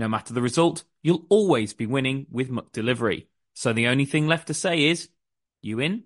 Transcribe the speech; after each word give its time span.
No 0.00 0.08
matter 0.08 0.32
the 0.32 0.40
result, 0.40 0.84
you'll 1.02 1.26
always 1.28 1.74
be 1.74 1.84
winning 1.84 2.26
with 2.30 2.48
McDelivery. 2.48 3.26
So 3.52 3.74
the 3.74 3.88
only 3.88 4.06
thing 4.06 4.26
left 4.26 4.46
to 4.46 4.54
say 4.54 4.84
is, 4.84 5.10
you 5.60 5.78
in? 5.78 6.04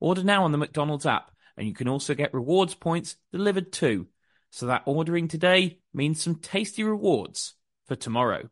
Order 0.00 0.24
now 0.24 0.44
on 0.44 0.52
the 0.52 0.58
McDonald's 0.58 1.04
app, 1.04 1.30
and 1.54 1.68
you 1.68 1.74
can 1.74 1.86
also 1.86 2.14
get 2.14 2.32
rewards 2.32 2.74
points 2.74 3.16
delivered 3.30 3.72
too. 3.72 4.06
So 4.48 4.64
that 4.64 4.84
ordering 4.86 5.28
today 5.28 5.80
means 5.92 6.22
some 6.22 6.36
tasty 6.36 6.82
rewards 6.82 7.56
for 7.84 7.94
tomorrow. 7.94 8.48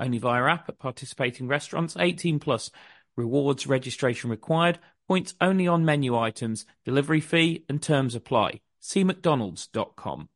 Only 0.00 0.18
via 0.18 0.46
app 0.46 0.68
at 0.68 0.80
participating 0.80 1.46
restaurants 1.46 1.96
18 1.96 2.40
plus. 2.40 2.72
Rewards 3.14 3.68
registration 3.68 4.30
required. 4.30 4.80
Points 5.06 5.36
only 5.40 5.68
on 5.68 5.84
menu 5.84 6.18
items. 6.18 6.66
Delivery 6.84 7.20
fee 7.20 7.64
and 7.68 7.80
terms 7.80 8.16
apply. 8.16 8.62
See 8.80 9.04
mcdonalds.com. 9.04 10.28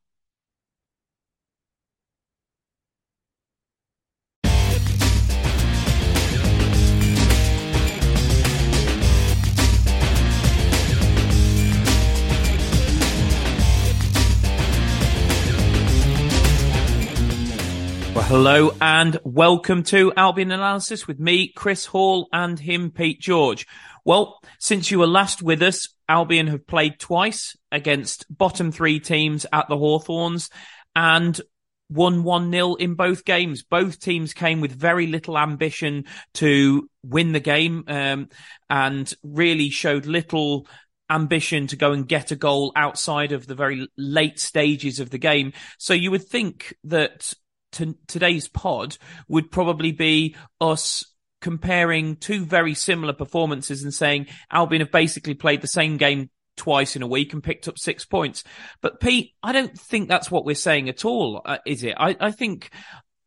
hello 18.28 18.72
and 18.80 19.20
welcome 19.22 19.84
to 19.84 20.12
Albion 20.16 20.50
Analysis 20.50 21.06
with 21.06 21.20
me, 21.20 21.46
Chris 21.46 21.86
Hall, 21.86 22.28
and 22.32 22.58
him, 22.58 22.90
Pete 22.90 23.20
George. 23.20 23.68
Well, 24.04 24.40
since 24.58 24.90
you 24.90 24.98
were 24.98 25.06
last 25.06 25.42
with 25.42 25.62
us, 25.62 25.94
Albion 26.08 26.48
have 26.48 26.66
played 26.66 26.98
twice 26.98 27.56
against 27.70 28.26
bottom 28.28 28.72
three 28.72 28.98
teams 28.98 29.46
at 29.52 29.68
the 29.68 29.76
Hawthorns 29.76 30.50
and 30.96 31.40
won 31.88 32.24
1 32.24 32.50
0 32.50 32.74
in 32.74 32.94
both 32.94 33.24
games. 33.24 33.62
Both 33.62 34.00
teams 34.00 34.34
came 34.34 34.60
with 34.60 34.72
very 34.72 35.06
little 35.06 35.38
ambition 35.38 36.06
to 36.34 36.90
win 37.04 37.30
the 37.30 37.38
game 37.38 37.84
um, 37.86 38.28
and 38.68 39.14
really 39.22 39.70
showed 39.70 40.04
little 40.04 40.66
ambition 41.08 41.68
to 41.68 41.76
go 41.76 41.92
and 41.92 42.08
get 42.08 42.32
a 42.32 42.36
goal 42.36 42.72
outside 42.74 43.30
of 43.30 43.46
the 43.46 43.54
very 43.54 43.86
late 43.96 44.40
stages 44.40 44.98
of 44.98 45.10
the 45.10 45.18
game. 45.18 45.52
So 45.78 45.94
you 45.94 46.10
would 46.10 46.26
think 46.26 46.74
that 46.82 47.32
to 47.72 47.96
today's 48.06 48.48
pod 48.48 48.96
would 49.28 49.50
probably 49.50 49.92
be 49.92 50.36
us 50.60 51.04
comparing 51.40 52.16
two 52.16 52.44
very 52.44 52.74
similar 52.74 53.12
performances 53.12 53.82
and 53.82 53.92
saying 53.92 54.26
Albion 54.50 54.80
have 54.80 54.90
basically 54.90 55.34
played 55.34 55.60
the 55.60 55.68
same 55.68 55.96
game 55.96 56.30
twice 56.56 56.96
in 56.96 57.02
a 57.02 57.06
week 57.06 57.32
and 57.32 57.42
picked 57.42 57.68
up 57.68 57.78
six 57.78 58.04
points. 58.04 58.42
But 58.80 59.00
Pete, 59.00 59.34
I 59.42 59.52
don't 59.52 59.78
think 59.78 60.08
that's 60.08 60.30
what 60.30 60.44
we're 60.44 60.54
saying 60.54 60.88
at 60.88 61.04
all, 61.04 61.42
uh, 61.44 61.58
is 61.66 61.84
it? 61.84 61.94
I, 61.98 62.16
I 62.18 62.30
think 62.30 62.70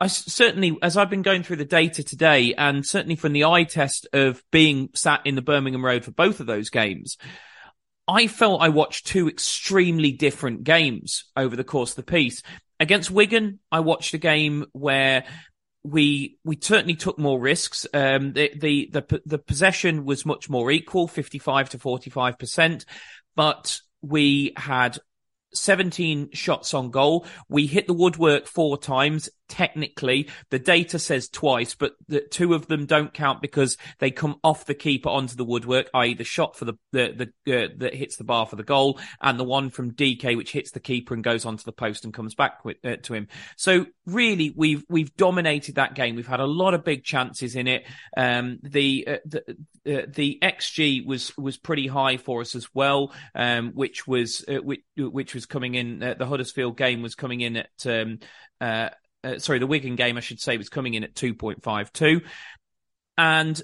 I 0.01 0.07
certainly, 0.07 0.77
as 0.81 0.97
I've 0.97 1.09
been 1.09 1.21
going 1.21 1.43
through 1.43 1.57
the 1.57 1.65
data 1.65 2.03
today 2.03 2.53
and 2.57 2.85
certainly 2.85 3.15
from 3.15 3.33
the 3.33 3.45
eye 3.45 3.63
test 3.63 4.07
of 4.13 4.41
being 4.51 4.89
sat 4.95 5.21
in 5.25 5.35
the 5.35 5.41
Birmingham 5.41 5.85
Road 5.85 6.05
for 6.05 6.11
both 6.11 6.39
of 6.39 6.47
those 6.47 6.69
games, 6.69 7.17
I 8.07 8.27
felt 8.27 8.61
I 8.61 8.69
watched 8.69 9.07
two 9.07 9.27
extremely 9.27 10.11
different 10.11 10.63
games 10.63 11.25
over 11.35 11.55
the 11.55 11.63
course 11.63 11.91
of 11.91 11.97
the 11.97 12.11
piece. 12.11 12.41
Against 12.79 13.11
Wigan, 13.11 13.59
I 13.71 13.81
watched 13.81 14.13
a 14.13 14.17
game 14.17 14.65
where 14.71 15.25
we 15.83 16.37
we 16.43 16.57
certainly 16.61 16.95
took 16.95 17.17
more 17.17 17.39
risks. 17.39 17.85
Um, 17.93 18.33
the, 18.33 18.51
the 18.55 18.89
the 18.91 19.21
the 19.25 19.37
possession 19.37 20.05
was 20.05 20.25
much 20.25 20.49
more 20.49 20.71
equal, 20.71 21.07
fifty 21.07 21.39
five 21.39 21.69
to 21.69 21.79
forty 21.79 22.09
five 22.09 22.37
percent, 22.37 22.85
but 23.35 23.81
we 24.01 24.53
had 24.55 24.97
17 25.53 26.31
shots 26.33 26.73
on 26.73 26.91
goal. 26.91 27.25
We 27.47 27.67
hit 27.67 27.87
the 27.87 27.93
woodwork 27.93 28.47
four 28.47 28.77
times. 28.77 29.29
Technically, 29.49 30.29
the 30.51 30.59
data 30.59 30.99
says 30.99 31.27
twice, 31.27 31.73
but 31.73 31.93
the 32.07 32.21
two 32.21 32.53
of 32.53 32.67
them 32.67 32.85
don't 32.85 33.13
count 33.13 33.41
because 33.41 33.77
they 33.97 34.11
come 34.11 34.39
off 34.43 34.65
the 34.65 34.75
keeper 34.75 35.09
onto 35.09 35.35
the 35.35 35.43
woodwork, 35.43 35.89
i.e. 35.95 36.13
the 36.13 36.23
shot 36.23 36.55
for 36.55 36.65
the, 36.65 36.73
the, 36.91 37.31
the, 37.45 37.65
uh, 37.65 37.67
that 37.77 37.95
hits 37.95 38.17
the 38.17 38.23
bar 38.23 38.45
for 38.45 38.55
the 38.55 38.63
goal 38.63 38.99
and 39.19 39.39
the 39.39 39.43
one 39.43 39.71
from 39.71 39.91
DK, 39.91 40.37
which 40.37 40.51
hits 40.51 40.69
the 40.69 40.79
keeper 40.79 41.15
and 41.15 41.23
goes 41.23 41.45
onto 41.45 41.63
the 41.63 41.71
post 41.71 42.05
and 42.05 42.13
comes 42.13 42.35
back 42.35 42.63
with, 42.63 42.77
uh, 42.85 42.97
to 42.97 43.15
him. 43.15 43.27
So 43.57 43.87
really, 44.05 44.53
we've, 44.55 44.85
we've 44.87 45.15
dominated 45.17 45.75
that 45.75 45.95
game. 45.95 46.15
We've 46.15 46.27
had 46.27 46.41
a 46.41 46.45
lot 46.45 46.75
of 46.75 46.83
big 46.83 47.03
chances 47.03 47.55
in 47.55 47.67
it. 47.67 47.85
Um, 48.15 48.59
the, 48.61 49.07
uh, 49.07 49.17
the, 49.25 49.39
uh, 49.87 50.05
the 50.07 50.37
XG 50.43 51.05
was, 51.07 51.35
was 51.37 51.57
pretty 51.57 51.87
high 51.87 52.17
for 52.17 52.41
us 52.41 52.53
as 52.53 52.67
well, 52.73 53.13
um, 53.33 53.71
which 53.71 54.05
was, 54.05 54.45
uh, 54.47 54.61
which, 54.61 54.83
which 54.95 55.33
was 55.33 55.47
coming 55.47 55.73
in, 55.73 56.03
uh, 56.03 56.13
the 56.13 56.27
Huddersfield 56.27 56.77
game 56.77 57.01
was 57.01 57.15
coming 57.15 57.41
in 57.41 57.57
at, 57.57 57.85
um, 57.87 58.19
uh, 59.23 59.39
sorry, 59.39 59.59
the 59.59 59.67
Wigan 59.67 59.95
game, 59.95 60.17
I 60.17 60.21
should 60.21 60.39
say, 60.39 60.57
was 60.57 60.69
coming 60.69 60.93
in 60.93 61.03
at 61.03 61.13
2.52. 61.13 62.21
And 63.17 63.61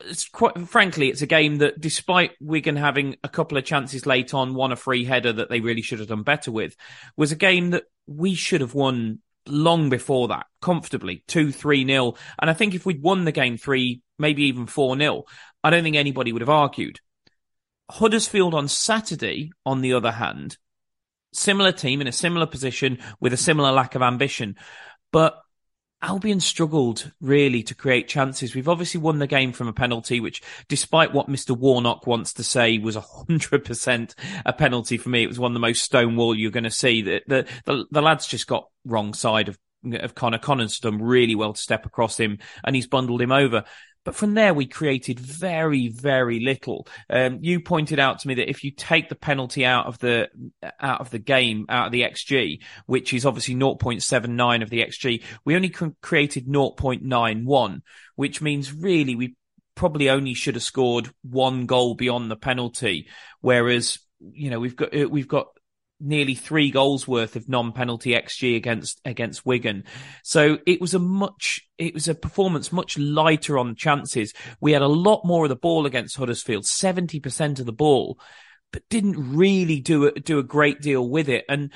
it's 0.00 0.28
quite, 0.28 0.58
frankly, 0.68 1.08
it's 1.08 1.22
a 1.22 1.26
game 1.26 1.56
that 1.56 1.80
despite 1.80 2.32
Wigan 2.40 2.76
having 2.76 3.16
a 3.22 3.28
couple 3.28 3.58
of 3.58 3.64
chances 3.64 4.06
late 4.06 4.34
on, 4.34 4.54
one 4.54 4.72
a 4.72 4.76
free 4.76 5.04
header 5.04 5.32
that 5.32 5.50
they 5.50 5.60
really 5.60 5.82
should 5.82 5.98
have 5.98 6.08
done 6.08 6.22
better 6.22 6.50
with, 6.50 6.76
was 7.16 7.32
a 7.32 7.36
game 7.36 7.70
that 7.70 7.84
we 8.06 8.34
should 8.34 8.60
have 8.60 8.74
won 8.74 9.20
long 9.46 9.90
before 9.90 10.28
that, 10.28 10.46
comfortably, 10.60 11.22
2 11.28 11.52
3 11.52 11.84
nil. 11.84 12.16
And 12.38 12.50
I 12.50 12.54
think 12.54 12.74
if 12.74 12.86
we'd 12.86 13.02
won 13.02 13.24
the 13.24 13.32
game 13.32 13.56
3, 13.56 14.00
maybe 14.18 14.44
even 14.44 14.66
4 14.66 14.96
0, 14.96 15.24
I 15.62 15.70
don't 15.70 15.82
think 15.82 15.96
anybody 15.96 16.32
would 16.32 16.42
have 16.42 16.48
argued. 16.48 17.00
Huddersfield 17.90 18.54
on 18.54 18.68
Saturday, 18.68 19.50
on 19.66 19.82
the 19.82 19.92
other 19.92 20.12
hand, 20.12 20.56
similar 21.32 21.72
team 21.72 22.00
in 22.00 22.06
a 22.06 22.12
similar 22.12 22.46
position 22.46 22.98
with 23.20 23.32
a 23.32 23.38
similar 23.38 23.72
lack 23.72 23.94
of 23.94 24.02
ambition. 24.02 24.56
But 25.14 25.40
Albion 26.02 26.40
struggled 26.40 27.12
really 27.20 27.62
to 27.62 27.74
create 27.76 28.08
chances. 28.08 28.52
We've 28.52 28.68
obviously 28.68 29.00
won 29.00 29.20
the 29.20 29.28
game 29.28 29.52
from 29.52 29.68
a 29.68 29.72
penalty, 29.72 30.18
which 30.18 30.42
despite 30.66 31.12
what 31.12 31.28
Mr. 31.28 31.56
Warnock 31.56 32.04
wants 32.04 32.32
to 32.32 32.42
say 32.42 32.78
was 32.78 32.96
a 32.96 33.00
hundred 33.00 33.64
percent 33.64 34.16
a 34.44 34.52
penalty 34.52 34.98
for 34.98 35.10
me. 35.10 35.22
It 35.22 35.28
was 35.28 35.38
one 35.38 35.52
of 35.52 35.54
the 35.54 35.60
most 35.60 35.84
stonewall 35.84 36.34
you're 36.34 36.50
going 36.50 36.64
to 36.64 36.70
see. 36.70 37.02
The, 37.02 37.22
the, 37.28 37.46
the, 37.64 37.84
the 37.92 38.02
lads 38.02 38.26
just 38.26 38.48
got 38.48 38.68
wrong 38.84 39.14
side 39.14 39.48
of, 39.48 39.56
of 39.92 40.16
Conor. 40.16 40.38
Conor's 40.38 40.80
done 40.80 41.00
really 41.00 41.36
well 41.36 41.52
to 41.52 41.62
step 41.62 41.86
across 41.86 42.18
him 42.18 42.40
and 42.64 42.74
he's 42.74 42.88
bundled 42.88 43.22
him 43.22 43.30
over. 43.30 43.62
But 44.04 44.14
from 44.14 44.34
there, 44.34 44.52
we 44.52 44.66
created 44.66 45.18
very, 45.18 45.88
very 45.88 46.40
little. 46.40 46.86
Um, 47.08 47.38
you 47.40 47.60
pointed 47.60 47.98
out 47.98 48.18
to 48.20 48.28
me 48.28 48.34
that 48.34 48.50
if 48.50 48.62
you 48.62 48.70
take 48.70 49.08
the 49.08 49.14
penalty 49.14 49.64
out 49.64 49.86
of 49.86 49.98
the 49.98 50.28
out 50.78 51.00
of 51.00 51.10
the 51.10 51.18
game, 51.18 51.66
out 51.68 51.86
of 51.86 51.92
the 51.92 52.02
XG, 52.02 52.60
which 52.86 53.12
is 53.14 53.24
obviously 53.24 53.54
0.79 53.54 54.62
of 54.62 54.70
the 54.70 54.84
XG, 54.84 55.22
we 55.44 55.56
only 55.56 55.70
cr- 55.70 55.86
created 56.02 56.46
0.91, 56.46 57.80
which 58.16 58.42
means 58.42 58.72
really 58.72 59.14
we 59.14 59.36
probably 59.74 60.10
only 60.10 60.34
should 60.34 60.54
have 60.54 60.62
scored 60.62 61.10
one 61.22 61.66
goal 61.66 61.94
beyond 61.94 62.30
the 62.30 62.36
penalty. 62.36 63.08
Whereas, 63.40 63.98
you 64.20 64.50
know, 64.50 64.60
we've 64.60 64.76
got 64.76 64.94
we've 65.10 65.28
got 65.28 65.48
nearly 66.00 66.34
three 66.34 66.70
goals 66.70 67.06
worth 67.06 67.36
of 67.36 67.48
non-penalty 67.48 68.10
xG 68.10 68.56
against 68.56 69.00
against 69.04 69.46
Wigan. 69.46 69.84
So 70.22 70.58
it 70.66 70.80
was 70.80 70.94
a 70.94 70.98
much 70.98 71.60
it 71.78 71.94
was 71.94 72.08
a 72.08 72.14
performance 72.14 72.72
much 72.72 72.98
lighter 72.98 73.58
on 73.58 73.74
chances. 73.74 74.32
We 74.60 74.72
had 74.72 74.82
a 74.82 74.88
lot 74.88 75.24
more 75.24 75.44
of 75.44 75.48
the 75.48 75.56
ball 75.56 75.86
against 75.86 76.16
Huddersfield, 76.16 76.64
70% 76.64 77.60
of 77.60 77.66
the 77.66 77.72
ball, 77.72 78.18
but 78.72 78.88
didn't 78.88 79.36
really 79.36 79.80
do 79.80 80.06
a, 80.06 80.12
do 80.12 80.38
a 80.38 80.44
great 80.44 80.80
deal 80.80 81.08
with 81.08 81.28
it. 81.28 81.44
And 81.48 81.72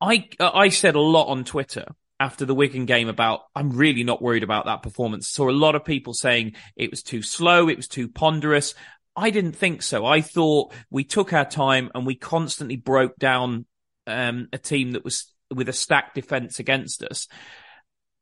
I 0.00 0.28
I 0.38 0.68
said 0.68 0.94
a 0.94 1.00
lot 1.00 1.28
on 1.28 1.44
Twitter 1.44 1.86
after 2.18 2.44
the 2.44 2.54
Wigan 2.54 2.84
game 2.84 3.08
about 3.08 3.40
I'm 3.54 3.70
really 3.70 4.04
not 4.04 4.22
worried 4.22 4.42
about 4.42 4.66
that 4.66 4.82
performance. 4.82 5.28
Saw 5.28 5.48
a 5.48 5.52
lot 5.52 5.74
of 5.74 5.84
people 5.84 6.12
saying 6.12 6.54
it 6.76 6.90
was 6.90 7.02
too 7.02 7.22
slow, 7.22 7.68
it 7.68 7.76
was 7.76 7.88
too 7.88 8.08
ponderous. 8.08 8.74
I 9.16 9.30
didn't 9.30 9.52
think 9.52 9.82
so. 9.82 10.06
I 10.06 10.20
thought 10.20 10.72
we 10.90 11.04
took 11.04 11.32
our 11.32 11.44
time 11.44 11.90
and 11.94 12.06
we 12.06 12.14
constantly 12.14 12.76
broke 12.76 13.16
down 13.16 13.66
um, 14.06 14.48
a 14.52 14.58
team 14.58 14.92
that 14.92 15.04
was 15.04 15.32
with 15.52 15.68
a 15.68 15.72
stacked 15.72 16.14
defence 16.14 16.58
against 16.58 17.02
us. 17.02 17.26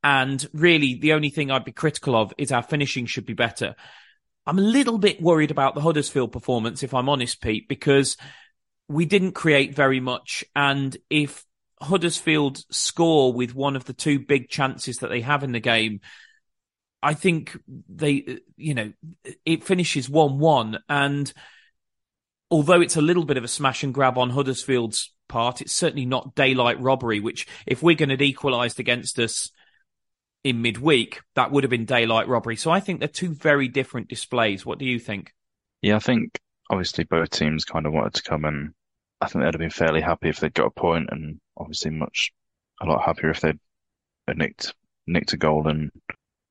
And 0.02 0.46
really, 0.52 0.94
the 0.94 1.12
only 1.12 1.30
thing 1.30 1.50
I'd 1.50 1.64
be 1.64 1.72
critical 1.72 2.16
of 2.16 2.32
is 2.38 2.52
our 2.52 2.62
finishing 2.62 3.06
should 3.06 3.26
be 3.26 3.34
better. 3.34 3.74
I'm 4.46 4.58
a 4.58 4.62
little 4.62 4.98
bit 4.98 5.20
worried 5.20 5.50
about 5.50 5.74
the 5.74 5.82
Huddersfield 5.82 6.32
performance, 6.32 6.82
if 6.82 6.94
I'm 6.94 7.08
honest, 7.08 7.42
Pete, 7.42 7.68
because 7.68 8.16
we 8.88 9.04
didn't 9.04 9.32
create 9.32 9.74
very 9.74 10.00
much. 10.00 10.44
And 10.56 10.96
if 11.10 11.44
Huddersfield 11.80 12.62
score 12.70 13.32
with 13.32 13.54
one 13.54 13.76
of 13.76 13.84
the 13.84 13.92
two 13.92 14.18
big 14.18 14.48
chances 14.48 14.98
that 14.98 15.10
they 15.10 15.20
have 15.20 15.44
in 15.44 15.52
the 15.52 15.60
game, 15.60 16.00
I 17.02 17.14
think 17.14 17.56
they, 17.88 18.40
you 18.56 18.74
know, 18.74 18.92
it 19.44 19.64
finishes 19.64 20.08
1 20.08 20.38
1. 20.38 20.78
And 20.88 21.32
although 22.50 22.80
it's 22.80 22.96
a 22.96 23.02
little 23.02 23.24
bit 23.24 23.36
of 23.36 23.44
a 23.44 23.48
smash 23.48 23.82
and 23.82 23.94
grab 23.94 24.18
on 24.18 24.30
Huddersfield's 24.30 25.12
part, 25.28 25.60
it's 25.60 25.72
certainly 25.72 26.06
not 26.06 26.34
daylight 26.34 26.80
robbery, 26.80 27.20
which 27.20 27.46
if 27.66 27.82
Wigan 27.82 28.10
had 28.10 28.22
equalised 28.22 28.80
against 28.80 29.18
us 29.18 29.50
in 30.44 30.62
midweek, 30.62 31.20
that 31.34 31.50
would 31.52 31.64
have 31.64 31.70
been 31.70 31.84
daylight 31.84 32.28
robbery. 32.28 32.56
So 32.56 32.70
I 32.70 32.80
think 32.80 32.98
they're 32.98 33.08
two 33.08 33.34
very 33.34 33.68
different 33.68 34.08
displays. 34.08 34.64
What 34.64 34.78
do 34.78 34.84
you 34.84 34.98
think? 34.98 35.32
Yeah, 35.82 35.96
I 35.96 36.00
think 36.00 36.40
obviously 36.70 37.04
both 37.04 37.30
teams 37.30 37.64
kind 37.64 37.86
of 37.86 37.92
wanted 37.92 38.14
to 38.14 38.22
come 38.22 38.44
and 38.44 38.72
I 39.20 39.26
think 39.26 39.42
they'd 39.42 39.54
have 39.54 39.60
been 39.60 39.70
fairly 39.70 40.00
happy 40.00 40.28
if 40.28 40.40
they'd 40.40 40.54
got 40.54 40.66
a 40.66 40.70
point 40.70 41.08
and 41.10 41.40
obviously 41.56 41.90
much 41.90 42.32
a 42.80 42.86
lot 42.86 43.04
happier 43.04 43.30
if 43.30 43.40
they'd 43.40 43.58
nicked 44.34 44.74
nicked 45.06 45.32
a 45.32 45.36
goal 45.36 45.66
and 45.66 45.90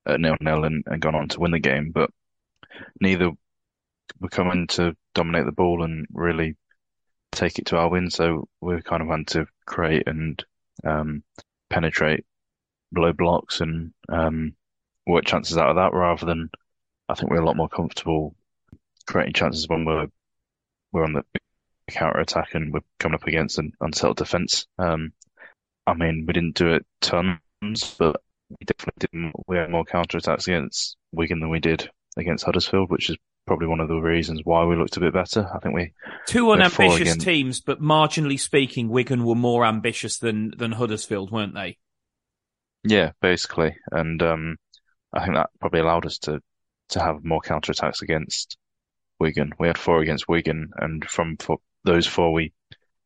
uh, 0.07 0.17
nil 0.17 0.37
nil 0.41 0.63
and, 0.63 0.83
and 0.87 1.01
gone 1.01 1.15
on 1.15 1.27
to 1.29 1.39
win 1.39 1.51
the 1.51 1.59
game. 1.59 1.91
But 1.91 2.09
neither 2.99 3.31
were 4.19 4.29
coming 4.29 4.67
to 4.67 4.95
dominate 5.13 5.45
the 5.45 5.51
ball 5.51 5.83
and 5.83 6.07
really 6.11 6.55
take 7.31 7.59
it 7.59 7.67
to 7.67 7.77
our 7.77 7.89
win. 7.89 8.09
So 8.09 8.47
we 8.61 8.81
kind 8.81 9.01
of 9.01 9.09
had 9.09 9.27
to 9.27 9.47
create 9.65 10.07
and 10.07 10.43
um, 10.83 11.23
penetrate 11.69 12.25
below 12.93 13.13
blocks 13.13 13.61
and 13.61 13.93
um, 14.09 14.53
work 15.05 15.25
chances 15.25 15.57
out 15.57 15.69
of 15.69 15.75
that 15.75 15.93
rather 15.93 16.25
than 16.25 16.49
I 17.09 17.15
think 17.15 17.31
we're 17.31 17.41
a 17.41 17.45
lot 17.45 17.57
more 17.57 17.69
comfortable 17.69 18.35
creating 19.05 19.33
chances 19.33 19.67
when 19.67 19.85
we're 19.85 20.07
we're 20.91 21.03
on 21.03 21.13
the 21.13 21.23
counter 21.89 22.19
attack 22.19 22.53
and 22.53 22.73
we're 22.73 22.81
coming 22.99 23.15
up 23.15 23.27
against 23.27 23.59
an 23.59 23.71
unsettled 23.79 24.17
defence. 24.17 24.67
Um, 24.77 25.13
I 25.85 25.93
mean, 25.93 26.25
we 26.27 26.33
didn't 26.33 26.55
do 26.55 26.73
it 26.73 26.85
tons, 27.01 27.95
but 27.97 28.21
we 28.49 28.65
definitely 28.65 29.07
didn't. 29.11 29.33
We 29.47 29.57
had 29.57 29.69
more 29.69 29.85
counter 29.85 30.17
attacks 30.17 30.47
against 30.47 30.95
Wigan 31.11 31.39
than 31.39 31.49
we 31.49 31.59
did 31.59 31.89
against 32.17 32.45
Huddersfield, 32.45 32.89
which 32.89 33.09
is 33.09 33.17
probably 33.45 33.67
one 33.67 33.79
of 33.79 33.87
the 33.87 33.99
reasons 33.99 34.41
why 34.43 34.65
we 34.65 34.75
looked 34.75 34.97
a 34.97 34.99
bit 34.99 35.13
better. 35.13 35.49
I 35.53 35.59
think 35.59 35.75
we 35.75 35.93
two 36.27 36.51
unambitious 36.51 37.17
teams, 37.17 37.61
but 37.61 37.81
marginally 37.81 38.39
speaking, 38.39 38.89
Wigan 38.89 39.23
were 39.23 39.35
more 39.35 39.65
ambitious 39.65 40.17
than 40.17 40.53
than 40.57 40.73
Huddersfield, 40.73 41.31
weren't 41.31 41.55
they? 41.55 41.77
Yeah, 42.83 43.11
basically, 43.21 43.75
and 43.91 44.21
um, 44.21 44.57
I 45.13 45.23
think 45.23 45.35
that 45.35 45.49
probably 45.59 45.79
allowed 45.79 46.05
us 46.05 46.19
to 46.19 46.41
to 46.89 46.99
have 46.99 47.23
more 47.23 47.41
counter 47.41 47.71
attacks 47.71 48.01
against 48.01 48.57
Wigan. 49.19 49.51
We 49.59 49.67
had 49.67 49.77
four 49.77 50.01
against 50.01 50.27
Wigan, 50.27 50.71
and 50.77 51.03
from 51.09 51.37
four, 51.37 51.57
those 51.83 52.07
four, 52.07 52.31
we 52.33 52.53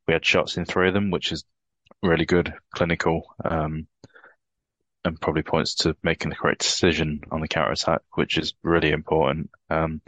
we 0.08 0.14
had 0.14 0.26
shots 0.26 0.58
in 0.58 0.66
three 0.66 0.88
of 0.88 0.94
them, 0.94 1.12
which 1.12 1.32
is 1.32 1.46
really 2.04 2.26
good, 2.26 2.54
clinical, 2.74 3.24
um, 3.46 3.88
and 5.04 5.20
probably 5.20 5.44
points 5.44 5.76
to 5.76 5.96
making 6.04 6.30
the 6.30 6.36
correct 6.36 6.62
decision 6.62 7.22
on 7.32 7.42
the 7.42 7.48
counter 7.48 7.72
attack, 7.72 8.02
which 8.14 8.38
is 8.38 8.54
really 8.64 8.92
important. 8.92 9.50
Um, 9.70 10.02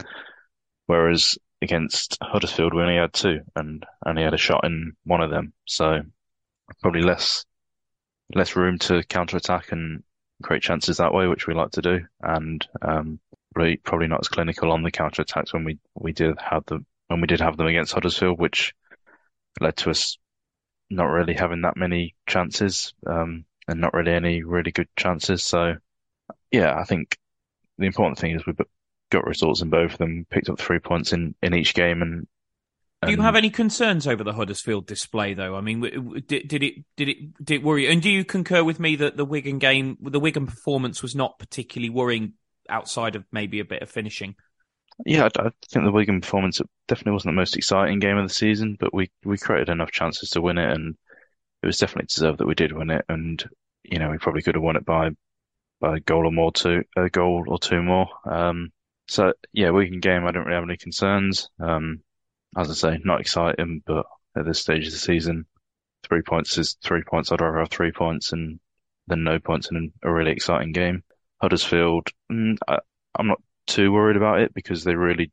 whereas 0.85 1.37
against 1.61 2.17
Huddersfield, 2.21 2.73
we 2.73 2.81
only 2.81 2.97
had 2.97 3.13
two, 3.13 3.41
and 3.55 3.85
only 4.05 4.23
had 4.23 4.33
a 4.33 4.37
shot 4.37 4.65
in 4.65 4.93
one 5.05 5.21
of 5.21 5.31
them, 5.31 5.53
so 5.65 6.01
probably 6.81 7.01
less 7.01 7.45
less 8.35 8.55
room 8.55 8.79
to 8.79 9.03
counter 9.03 9.37
attack 9.37 9.71
and 9.71 10.03
create 10.41 10.63
chances 10.63 10.97
that 10.97 11.13
way, 11.13 11.27
which 11.27 11.47
we 11.47 11.53
like 11.53 11.71
to 11.71 11.81
do, 11.81 11.99
and 12.21 12.67
um, 12.81 13.19
probably 13.53 13.77
probably 13.77 14.07
not 14.07 14.21
as 14.21 14.27
clinical 14.27 14.71
on 14.71 14.83
the 14.83 14.91
counter 14.91 15.21
attacks 15.21 15.53
when 15.53 15.63
we 15.63 15.77
we 15.95 16.11
did 16.13 16.35
have 16.39 16.65
them 16.65 16.85
when 17.07 17.21
we 17.21 17.27
did 17.27 17.41
have 17.41 17.57
them 17.57 17.67
against 17.67 17.93
Huddersfield, 17.93 18.39
which 18.39 18.73
led 19.59 19.75
to 19.77 19.89
us 19.89 20.17
not 20.89 21.05
really 21.05 21.33
having 21.33 21.61
that 21.61 21.77
many 21.77 22.15
chances. 22.27 22.93
Um, 23.05 23.45
and 23.67 23.81
not 23.81 23.93
really 23.93 24.13
any 24.13 24.43
really 24.43 24.71
good 24.71 24.87
chances. 24.95 25.43
So 25.43 25.75
yeah, 26.51 26.77
I 26.77 26.83
think 26.83 27.17
the 27.77 27.85
important 27.85 28.19
thing 28.19 28.35
is 28.35 28.45
we 28.45 28.53
got 29.09 29.25
results 29.25 29.61
in 29.61 29.69
both 29.69 29.93
of 29.93 29.97
them, 29.97 30.25
picked 30.29 30.49
up 30.49 30.59
three 30.59 30.79
points 30.79 31.13
in 31.13 31.35
in 31.41 31.53
each 31.53 31.73
game, 31.73 32.01
and 32.01 32.27
do 33.05 33.11
you 33.11 33.21
have 33.21 33.35
any 33.35 33.49
concerns 33.49 34.07
over 34.07 34.23
the 34.23 34.33
Huddersfield 34.33 34.87
display, 34.87 35.33
though? 35.33 35.55
I 35.55 35.61
mean, 35.61 35.81
did, 36.27 36.47
did 36.47 36.63
it 36.63 36.75
did 36.95 37.09
it 37.09 37.43
did 37.43 37.55
it 37.55 37.63
worry? 37.63 37.85
You? 37.85 37.91
And 37.91 38.01
do 38.01 38.09
you 38.09 38.23
concur 38.23 38.63
with 38.63 38.79
me 38.79 38.95
that 38.97 39.17
the 39.17 39.25
Wigan 39.25 39.59
game, 39.59 39.97
the 40.01 40.19
Wigan 40.19 40.47
performance, 40.47 41.01
was 41.01 41.15
not 41.15 41.39
particularly 41.39 41.89
worrying 41.89 42.33
outside 42.69 43.15
of 43.15 43.25
maybe 43.31 43.59
a 43.59 43.65
bit 43.65 43.81
of 43.81 43.89
finishing? 43.89 44.35
Yeah, 45.05 45.23
I, 45.23 45.47
I 45.47 45.51
think 45.69 45.85
the 45.85 45.91
Wigan 45.91 46.21
performance 46.21 46.61
definitely 46.87 47.13
wasn't 47.13 47.33
the 47.33 47.41
most 47.41 47.57
exciting 47.57 47.99
game 47.99 48.17
of 48.17 48.27
the 48.27 48.33
season, 48.33 48.77
but 48.79 48.93
we 48.93 49.11
we 49.25 49.37
created 49.37 49.69
enough 49.69 49.91
chances 49.91 50.29
to 50.31 50.41
win 50.41 50.57
it, 50.57 50.71
and 50.71 50.95
it 51.63 51.65
was 51.65 51.77
definitely 51.77 52.07
deserved 52.07 52.39
that 52.39 52.47
we 52.47 52.55
did 52.55 52.73
win 52.73 52.89
it. 52.89 53.05
And 53.09 53.43
you 53.83 53.99
know, 53.99 54.11
we 54.11 54.17
probably 54.17 54.41
could 54.41 54.55
have 54.55 54.63
won 54.63 54.75
it 54.75 54.85
by 54.85 55.11
by 55.79 55.97
a 55.97 56.01
goal 56.01 56.27
or 56.27 56.31
more, 56.31 56.51
two 56.51 56.83
a 56.95 57.09
goal 57.09 57.45
or 57.47 57.57
two 57.57 57.81
more. 57.81 58.07
Um, 58.25 58.71
so 59.07 59.33
yeah, 59.53 59.69
Wigan 59.69 59.99
game, 59.99 60.25
I 60.25 60.31
don't 60.31 60.45
really 60.45 60.55
have 60.55 60.63
any 60.63 60.77
concerns. 60.77 61.49
Um, 61.59 62.01
as 62.55 62.69
I 62.69 62.73
say, 62.73 62.99
not 63.03 63.21
exciting, 63.21 63.81
but 63.85 64.05
at 64.37 64.45
this 64.45 64.59
stage 64.59 64.85
of 64.85 64.93
the 64.93 64.99
season, 64.99 65.45
three 66.07 66.21
points 66.21 66.57
is 66.57 66.77
three 66.83 67.03
points. 67.03 67.31
I'd 67.31 67.41
rather 67.41 67.59
have 67.59 67.69
three 67.69 67.91
points 67.91 68.33
and 68.33 68.59
than 69.07 69.23
no 69.23 69.39
points 69.39 69.69
in 69.69 69.91
a 70.01 70.11
really 70.11 70.31
exciting 70.31 70.71
game. 70.71 71.03
Huddersfield, 71.41 72.07
mm, 72.31 72.57
I, 72.67 72.79
I'm 73.17 73.27
not 73.27 73.41
too 73.67 73.91
worried 73.91 74.17
about 74.17 74.39
it 74.39 74.53
because 74.53 74.83
they 74.83 74.95
really 74.95 75.31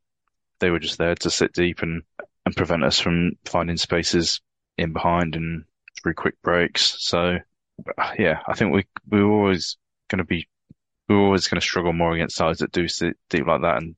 they 0.59 0.69
were 0.69 0.79
just 0.79 0.97
there 0.97 1.15
to 1.15 1.29
sit 1.29 1.53
deep 1.53 1.81
and 1.81 2.03
and 2.45 2.55
prevent 2.55 2.83
us 2.83 2.99
from 2.99 3.31
finding 3.45 3.77
spaces 3.77 4.41
in 4.77 4.93
behind 4.93 5.35
and 5.35 5.65
through 6.01 6.13
quick 6.13 6.35
breaks. 6.41 6.95
So 6.99 7.37
yeah, 8.17 8.39
I 8.47 8.55
think 8.55 8.73
we 8.73 8.85
we 9.09 9.23
were 9.23 9.31
always 9.31 9.77
going 10.09 10.19
to 10.19 10.23
be 10.23 10.47
we 11.07 11.15
were 11.15 11.23
always 11.23 11.47
going 11.47 11.59
to 11.59 11.65
struggle 11.65 11.93
more 11.93 12.13
against 12.13 12.35
sides 12.35 12.59
that 12.59 12.71
do 12.71 12.87
sit 12.87 13.17
deep 13.29 13.45
like 13.45 13.61
that 13.61 13.77
and 13.77 13.95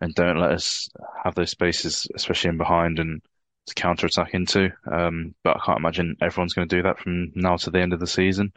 and 0.00 0.14
don't 0.14 0.38
let 0.38 0.52
us 0.52 0.88
have 1.24 1.34
those 1.34 1.50
spaces, 1.50 2.06
especially 2.14 2.50
in 2.50 2.58
behind 2.58 2.98
and 2.98 3.22
to 3.66 3.74
counter 3.74 4.06
attack 4.06 4.34
into. 4.34 4.70
Um, 4.90 5.34
but 5.42 5.56
I 5.56 5.60
can't 5.64 5.78
imagine 5.78 6.16
everyone's 6.20 6.54
going 6.54 6.68
to 6.68 6.76
do 6.76 6.82
that 6.82 6.98
from 6.98 7.32
now 7.34 7.56
to 7.56 7.70
the 7.70 7.80
end 7.80 7.92
of 7.92 8.00
the 8.00 8.06
season. 8.06 8.52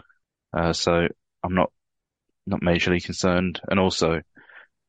Uh, 0.54 0.74
so 0.74 1.08
I'm 1.44 1.56
not 1.56 1.72
not 2.46 2.62
majorly 2.62 3.04
concerned. 3.04 3.62
And 3.70 3.80
also, 3.80 4.22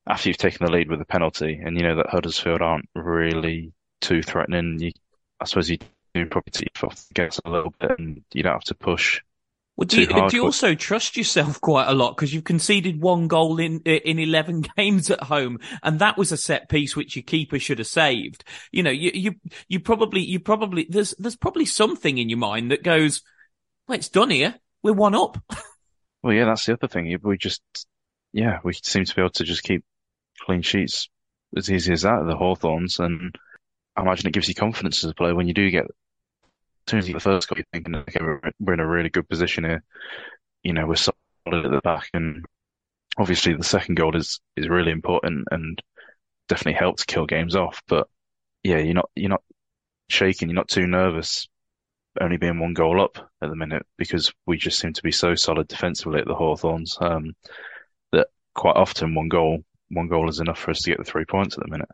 after 0.06 0.28
you've 0.28 0.38
taken 0.38 0.66
the 0.66 0.72
lead 0.72 0.90
with 0.90 1.00
a 1.00 1.06
penalty, 1.06 1.60
and 1.62 1.76
you 1.76 1.82
know 1.82 1.96
that 1.96 2.10
Huddersfield 2.10 2.62
aren't 2.62 2.88
really 2.94 3.72
too 4.00 4.22
threatening, 4.22 4.78
you, 4.80 4.92
I 5.40 5.44
suppose 5.44 5.70
you 5.70 5.78
do 6.14 6.26
probably 6.26 6.52
take 6.52 6.84
off 6.84 7.08
the 7.08 7.14
gas 7.14 7.40
a 7.44 7.50
little 7.50 7.74
bit, 7.78 7.98
and 7.98 8.22
you 8.32 8.42
don't 8.42 8.52
have 8.52 8.64
to 8.64 8.74
push 8.74 9.20
well, 9.80 9.86
do 9.86 10.02
you, 10.02 10.28
do 10.28 10.36
you 10.36 10.44
also 10.44 10.74
trust 10.74 11.16
yourself 11.16 11.58
quite 11.62 11.88
a 11.88 11.94
lot 11.94 12.14
because 12.14 12.34
you've 12.34 12.44
conceded 12.44 13.00
one 13.00 13.28
goal 13.28 13.58
in 13.58 13.80
in 13.80 14.18
eleven 14.18 14.62
games 14.76 15.10
at 15.10 15.22
home, 15.22 15.58
and 15.82 16.00
that 16.00 16.18
was 16.18 16.32
a 16.32 16.36
set 16.36 16.68
piece 16.68 16.94
which 16.94 17.16
your 17.16 17.22
keeper 17.22 17.58
should 17.58 17.78
have 17.78 17.86
saved. 17.86 18.44
You 18.72 18.82
know, 18.82 18.90
you 18.90 19.10
you 19.14 19.34
you 19.68 19.80
probably 19.80 20.20
you 20.20 20.38
probably 20.38 20.86
there's 20.90 21.14
there's 21.18 21.36
probably 21.36 21.64
something 21.64 22.18
in 22.18 22.28
your 22.28 22.38
mind 22.38 22.72
that 22.72 22.82
goes, 22.82 23.22
well, 23.88 23.96
it's 23.96 24.10
done 24.10 24.28
here. 24.28 24.54
We're 24.82 24.92
one 24.92 25.14
up. 25.14 25.38
Well, 26.22 26.34
yeah, 26.34 26.44
that's 26.44 26.66
the 26.66 26.74
other 26.74 26.86
thing. 26.86 27.18
We 27.22 27.38
just, 27.38 27.62
yeah, 28.30 28.58
we 28.62 28.74
seem 28.74 29.06
to 29.06 29.14
be 29.14 29.22
able 29.22 29.30
to 29.30 29.44
just 29.44 29.62
keep 29.62 29.82
clean 30.42 30.60
sheets 30.60 31.08
as 31.56 31.70
easy 31.70 31.94
as 31.94 32.02
that. 32.02 32.26
The 32.26 32.36
Hawthorns, 32.36 32.98
and 32.98 33.34
I 33.96 34.02
imagine 34.02 34.26
it 34.26 34.34
gives 34.34 34.46
you 34.46 34.54
confidence 34.54 35.02
as 35.02 35.10
a 35.10 35.14
player 35.14 35.34
when 35.34 35.48
you 35.48 35.54
do 35.54 35.70
get 35.70 35.86
soon 36.86 36.98
as 36.98 37.08
you 37.08 37.14
the 37.14 37.20
first 37.20 37.48
goal, 37.48 37.58
you're 37.58 37.66
thinking, 37.72 37.94
okay, 37.94 38.20
we're, 38.20 38.40
we're 38.58 38.74
in 38.74 38.80
a 38.80 38.88
really 38.88 39.10
good 39.10 39.28
position 39.28 39.64
here. 39.64 39.82
You 40.62 40.72
know, 40.72 40.86
we're 40.86 40.96
solid 40.96 41.64
at 41.64 41.70
the 41.70 41.80
back, 41.82 42.08
and 42.14 42.44
obviously 43.18 43.54
the 43.54 43.64
second 43.64 43.96
goal 43.96 44.16
is 44.16 44.40
is 44.56 44.68
really 44.68 44.92
important 44.92 45.48
and 45.50 45.80
definitely 46.48 46.78
helped 46.78 47.06
kill 47.06 47.26
games 47.26 47.56
off. 47.56 47.82
But 47.88 48.08
yeah, 48.62 48.78
you're 48.78 48.94
not 48.94 49.10
you're 49.14 49.30
not 49.30 49.42
shaking, 50.08 50.48
you're 50.48 50.56
not 50.56 50.68
too 50.68 50.86
nervous, 50.86 51.48
only 52.20 52.36
being 52.36 52.58
one 52.58 52.74
goal 52.74 53.00
up 53.00 53.18
at 53.42 53.50
the 53.50 53.56
minute 53.56 53.86
because 53.96 54.32
we 54.46 54.56
just 54.56 54.78
seem 54.78 54.92
to 54.92 55.02
be 55.02 55.12
so 55.12 55.34
solid 55.34 55.68
defensively 55.68 56.20
at 56.20 56.26
the 56.26 56.34
Hawthorns 56.34 56.96
um, 57.00 57.34
that 58.12 58.28
quite 58.54 58.76
often 58.76 59.14
one 59.14 59.28
goal 59.28 59.64
one 59.90 60.08
goal 60.08 60.28
is 60.28 60.40
enough 60.40 60.58
for 60.58 60.70
us 60.70 60.82
to 60.82 60.90
get 60.90 60.98
the 60.98 61.04
three 61.04 61.24
points 61.24 61.56
at 61.56 61.64
the 61.64 61.70
minute. 61.70 61.88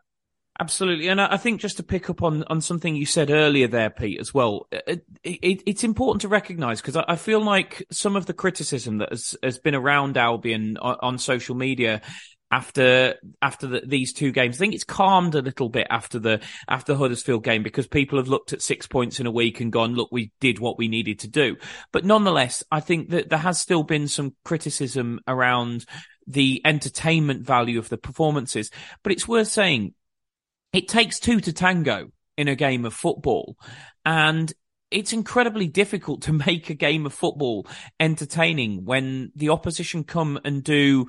Absolutely, 0.59 1.07
and 1.07 1.21
I 1.21 1.37
think 1.37 1.61
just 1.61 1.77
to 1.77 1.83
pick 1.83 2.09
up 2.09 2.23
on 2.23 2.43
on 2.45 2.61
something 2.61 2.95
you 2.95 3.05
said 3.05 3.29
earlier 3.29 3.67
there, 3.67 3.91
Pete, 3.91 4.19
as 4.19 4.33
well. 4.33 4.67
Uh, 4.71 4.79
it, 4.87 5.05
it, 5.23 5.63
it's 5.67 5.83
important 5.83 6.21
to 6.21 6.27
recognise 6.27 6.81
because 6.81 6.95
I, 6.95 7.05
I, 7.07 7.15
feel 7.15 7.43
like 7.43 7.85
some 7.91 8.15
of 8.15 8.25
the 8.25 8.33
criticism 8.33 8.97
that 8.97 9.09
has, 9.09 9.35
has 9.43 9.59
been 9.59 9.75
around 9.75 10.17
Albion 10.17 10.77
on, 10.77 10.97
on 11.01 11.17
social 11.19 11.53
media 11.53 12.01
after 12.49 13.15
after 13.41 13.67
the, 13.67 13.81
these 13.85 14.13
two 14.13 14.31
games. 14.31 14.57
I 14.57 14.59
think 14.59 14.73
it's 14.73 14.83
calmed 14.83 15.35
a 15.35 15.41
little 15.41 15.69
bit 15.69 15.87
after 15.89 16.17
the 16.17 16.41
after 16.67 16.93
the 16.93 16.99
Huddersfield 16.99 17.43
game 17.43 17.61
because 17.61 17.87
people 17.87 18.17
have 18.17 18.29
looked 18.29 18.53
at 18.53 18.61
six 18.61 18.87
points 18.87 19.19
in 19.19 19.27
a 19.27 19.31
week 19.31 19.59
and 19.59 19.71
gone, 19.71 19.93
look, 19.93 20.09
we 20.11 20.31
did 20.39 20.59
what 20.59 20.77
we 20.77 20.87
needed 20.87 21.19
to 21.19 21.27
do. 21.27 21.57
But 21.91 22.05
nonetheless, 22.05 22.63
I 22.71 22.79
think 22.79 23.09
that 23.09 23.29
there 23.29 23.39
has 23.39 23.59
still 23.59 23.83
been 23.83 24.07
some 24.07 24.35
criticism 24.43 25.19
around 25.27 25.85
the 26.25 26.61
entertainment 26.65 27.45
value 27.45 27.79
of 27.79 27.89
the 27.89 27.97
performances. 27.97 28.71
But 29.03 29.11
it's 29.11 29.27
worth 29.27 29.47
saying 29.47 29.93
it 30.77 30.87
takes 30.87 31.19
two 31.19 31.39
to 31.41 31.51
tango 31.51 32.11
in 32.37 32.47
a 32.47 32.55
game 32.55 32.85
of 32.85 32.93
football. 32.93 33.57
And 34.05 34.53
it's 34.91 35.11
incredibly 35.11 35.65
difficult 35.65 36.21
to 36.23 36.33
make 36.47 36.69
a 36.69 36.75
game 36.75 37.07
of 37.07 37.13
football 37.15 37.65
entertaining 37.99 38.85
when 38.85 39.31
the 39.35 39.49
opposition 39.49 40.03
come 40.03 40.39
and 40.45 40.63
do 40.63 41.07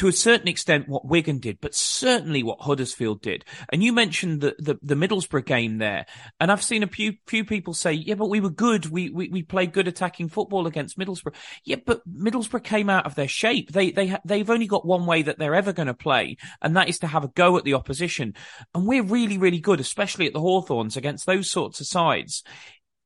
to 0.00 0.08
a 0.08 0.12
certain 0.12 0.48
extent 0.48 0.88
what 0.88 1.04
Wigan 1.04 1.40
did, 1.40 1.60
but 1.60 1.74
certainly 1.74 2.42
what 2.42 2.62
Huddersfield 2.62 3.20
did. 3.20 3.44
And 3.68 3.84
you 3.84 3.92
mentioned 3.92 4.40
the, 4.40 4.56
the, 4.58 4.78
the 4.80 4.94
Middlesbrough 4.94 5.44
game 5.44 5.76
there. 5.76 6.06
And 6.40 6.50
I've 6.50 6.62
seen 6.62 6.82
a 6.82 6.86
few, 6.86 7.16
few 7.26 7.44
people 7.44 7.74
say, 7.74 7.92
yeah, 7.92 8.14
but 8.14 8.30
we 8.30 8.40
were 8.40 8.48
good. 8.48 8.86
We, 8.86 9.10
we, 9.10 9.28
we 9.28 9.42
played 9.42 9.74
good 9.74 9.88
attacking 9.88 10.30
football 10.30 10.66
against 10.66 10.98
Middlesbrough. 10.98 11.34
Yeah, 11.66 11.76
but 11.84 12.00
Middlesbrough 12.10 12.64
came 12.64 12.88
out 12.88 13.04
of 13.04 13.14
their 13.14 13.28
shape. 13.28 13.72
They, 13.72 13.90
they, 13.90 14.16
they've 14.24 14.48
only 14.48 14.66
got 14.66 14.86
one 14.86 15.04
way 15.04 15.20
that 15.20 15.38
they're 15.38 15.54
ever 15.54 15.74
going 15.74 15.88
to 15.88 15.92
play. 15.92 16.38
And 16.62 16.74
that 16.78 16.88
is 16.88 17.00
to 17.00 17.06
have 17.06 17.24
a 17.24 17.28
go 17.28 17.58
at 17.58 17.64
the 17.64 17.74
opposition. 17.74 18.32
And 18.74 18.86
we're 18.86 19.02
really, 19.02 19.36
really 19.36 19.60
good, 19.60 19.80
especially 19.80 20.26
at 20.26 20.32
the 20.32 20.40
Hawthorns 20.40 20.96
against 20.96 21.26
those 21.26 21.50
sorts 21.50 21.78
of 21.78 21.86
sides 21.86 22.42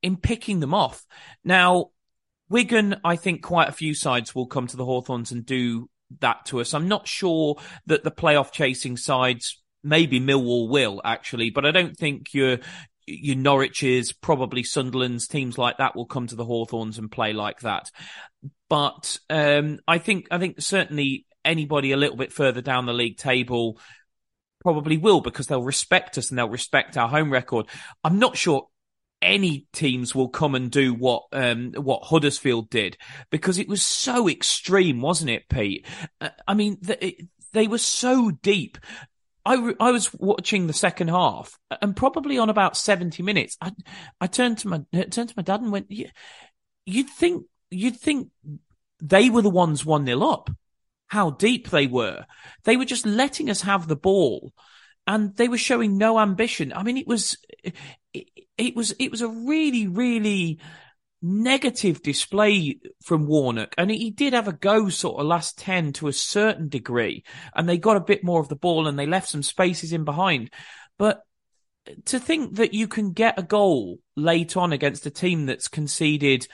in 0.01 0.17
picking 0.17 0.61
them 0.61 0.75
off. 0.75 1.05
Now, 1.43 1.87
Wigan, 2.49 3.01
I 3.03 3.17
think 3.17 3.43
quite 3.43 3.69
a 3.69 3.73
few 3.73 3.95
sides 3.95 4.33
will 4.33 4.47
come 4.47 4.69
to 4.69 4.77
the 4.77 4.85
Hawthorns 4.85 5.33
and 5.33 5.45
do 5.45 5.89
that 6.21 6.47
to 6.47 6.61
us. 6.61 6.75
I'm 6.75 6.89
not 6.89 7.07
sure 7.09 7.57
that 7.87 8.05
the 8.05 8.11
playoff 8.11 8.53
chasing 8.53 8.97
sides, 8.97 9.63
maybe 9.83 10.21
Millwall 10.21 10.69
will 10.69 11.01
actually, 11.05 11.51
but 11.51 11.67
I 11.67 11.71
don't 11.71 11.97
think 11.97 12.35
your 12.35 12.59
your 13.07 13.37
Norwich's, 13.37 14.13
probably 14.13 14.63
Sunderland's 14.63 15.29
teams 15.29 15.59
like 15.59 15.77
that 15.79 15.95
will 15.95 16.07
come 16.07 16.27
to 16.27 16.37
the 16.37 16.45
Hawthorns 16.45 16.99
and 16.99 17.11
play 17.11 17.35
like 17.35 17.61
that. 17.61 17.91
But 18.71 19.19
um, 19.29 19.79
I 19.87 19.99
think 19.99 20.29
I 20.31 20.39
think 20.39 20.61
certainly 20.61 21.27
anybody 21.45 21.93
a 21.93 21.97
little 21.97 22.17
bit 22.17 22.33
further 22.33 22.63
down 22.63 22.87
the 22.87 22.95
league 22.95 23.19
table 23.19 23.79
probably 24.61 24.97
will 24.97 25.21
because 25.21 25.47
they'll 25.47 25.63
respect 25.63 26.17
us 26.17 26.31
and 26.31 26.39
they'll 26.39 26.49
respect 26.49 26.97
our 26.97 27.09
home 27.09 27.31
record. 27.31 27.67
I'm 28.03 28.19
not 28.19 28.37
sure 28.37 28.69
any 29.25 29.67
teams 29.73 30.15
will 30.15 30.29
come 30.29 30.55
and 30.55 30.71
do 30.71 30.95
what 30.95 31.25
um, 31.33 31.73
what 31.73 32.05
Huddersfield 32.05 32.71
did 32.71 32.97
because 33.31 33.59
it 33.59 33.69
was 33.69 33.83
so 33.83 34.29
extreme, 34.29 35.01
wasn't 35.01 35.31
it, 35.31 35.49
Pete? 35.49 35.87
Uh, 36.21 36.29
I 36.47 36.55
mean, 36.55 36.79
they 37.53 37.67
were 37.67 37.79
so 37.79 38.31
deep. 38.31 38.79
I, 39.47 39.75
I 39.79 39.91
was 39.91 40.13
watching 40.15 40.67
the 40.67 40.73
second 40.73 41.09
half 41.09 41.59
and 41.83 41.97
probably 41.97 42.39
on 42.39 42.49
about 42.49 42.77
70 42.77 43.23
minutes, 43.23 43.57
I, 43.61 43.73
I 44.21 44.27
turned 44.27 44.59
to 44.59 44.69
my, 44.69 44.85
turned 44.93 45.29
to 45.29 45.35
my 45.37 45.43
dad 45.43 45.61
and 45.61 45.71
went, 45.71 45.93
you'd 46.87 47.11
think, 47.11 47.45
you'd 47.71 48.01
think 48.01 48.31
they 49.01 49.29
were 49.29 49.43
the 49.43 49.51
ones 49.51 49.85
one 49.85 50.05
nil 50.05 50.25
up. 50.25 50.51
How 51.09 51.31
deep 51.31 51.69
they 51.69 51.87
were. 51.87 52.25
They 52.65 52.77
were 52.77 52.87
just 52.87 53.05
letting 53.05 53.51
us 53.51 53.61
have 53.61 53.87
the 53.87 53.97
ball 53.97 54.55
and 55.07 55.37
they 55.37 55.49
were 55.49 55.59
showing 55.59 55.99
no 55.99 56.19
ambition. 56.19 56.73
I 56.73 56.83
mean, 56.83 56.97
it 56.97 57.07
was, 57.07 57.37
it 58.57 58.77
was, 58.77 58.93
it 58.99 59.11
was 59.11 59.23
a 59.23 59.29
really, 59.29 59.87
really 59.87 60.61
negative 61.25 62.03
display 62.03 62.79
from 63.03 63.27
Warnock. 63.27 63.75
And 63.79 63.91
he 63.91 64.11
did 64.11 64.35
have 64.35 64.47
a 64.47 64.53
go 64.53 64.91
sort 64.91 65.19
of 65.19 65.27
last 65.27 65.57
10 65.59 65.95
to 65.95 66.09
a 66.09 66.13
certain 66.13 66.69
degree. 66.69 67.25
And 67.55 67.69
they 67.69 67.79
got 67.79 67.97
a 67.97 68.01
bit 68.01 68.23
more 68.23 68.41
of 68.41 68.49
the 68.49 68.57
ball 68.57 68.87
and 68.87 68.99
they 68.99 69.07
left 69.07 69.31
some 69.31 69.43
spaces 69.43 69.93
in 69.93 70.05
behind. 70.05 70.51
But 70.99 71.23
to 72.07 72.19
think 72.19 72.57
that 72.57 72.75
you 72.75 72.89
can 72.89 73.13
get 73.13 73.39
a 73.39 73.43
goal 73.43 73.99
late 74.17 74.57
on 74.57 74.73
against 74.73 75.07
a 75.07 75.11
team 75.11 75.47
that's 75.47 75.69
conceded 75.69 76.47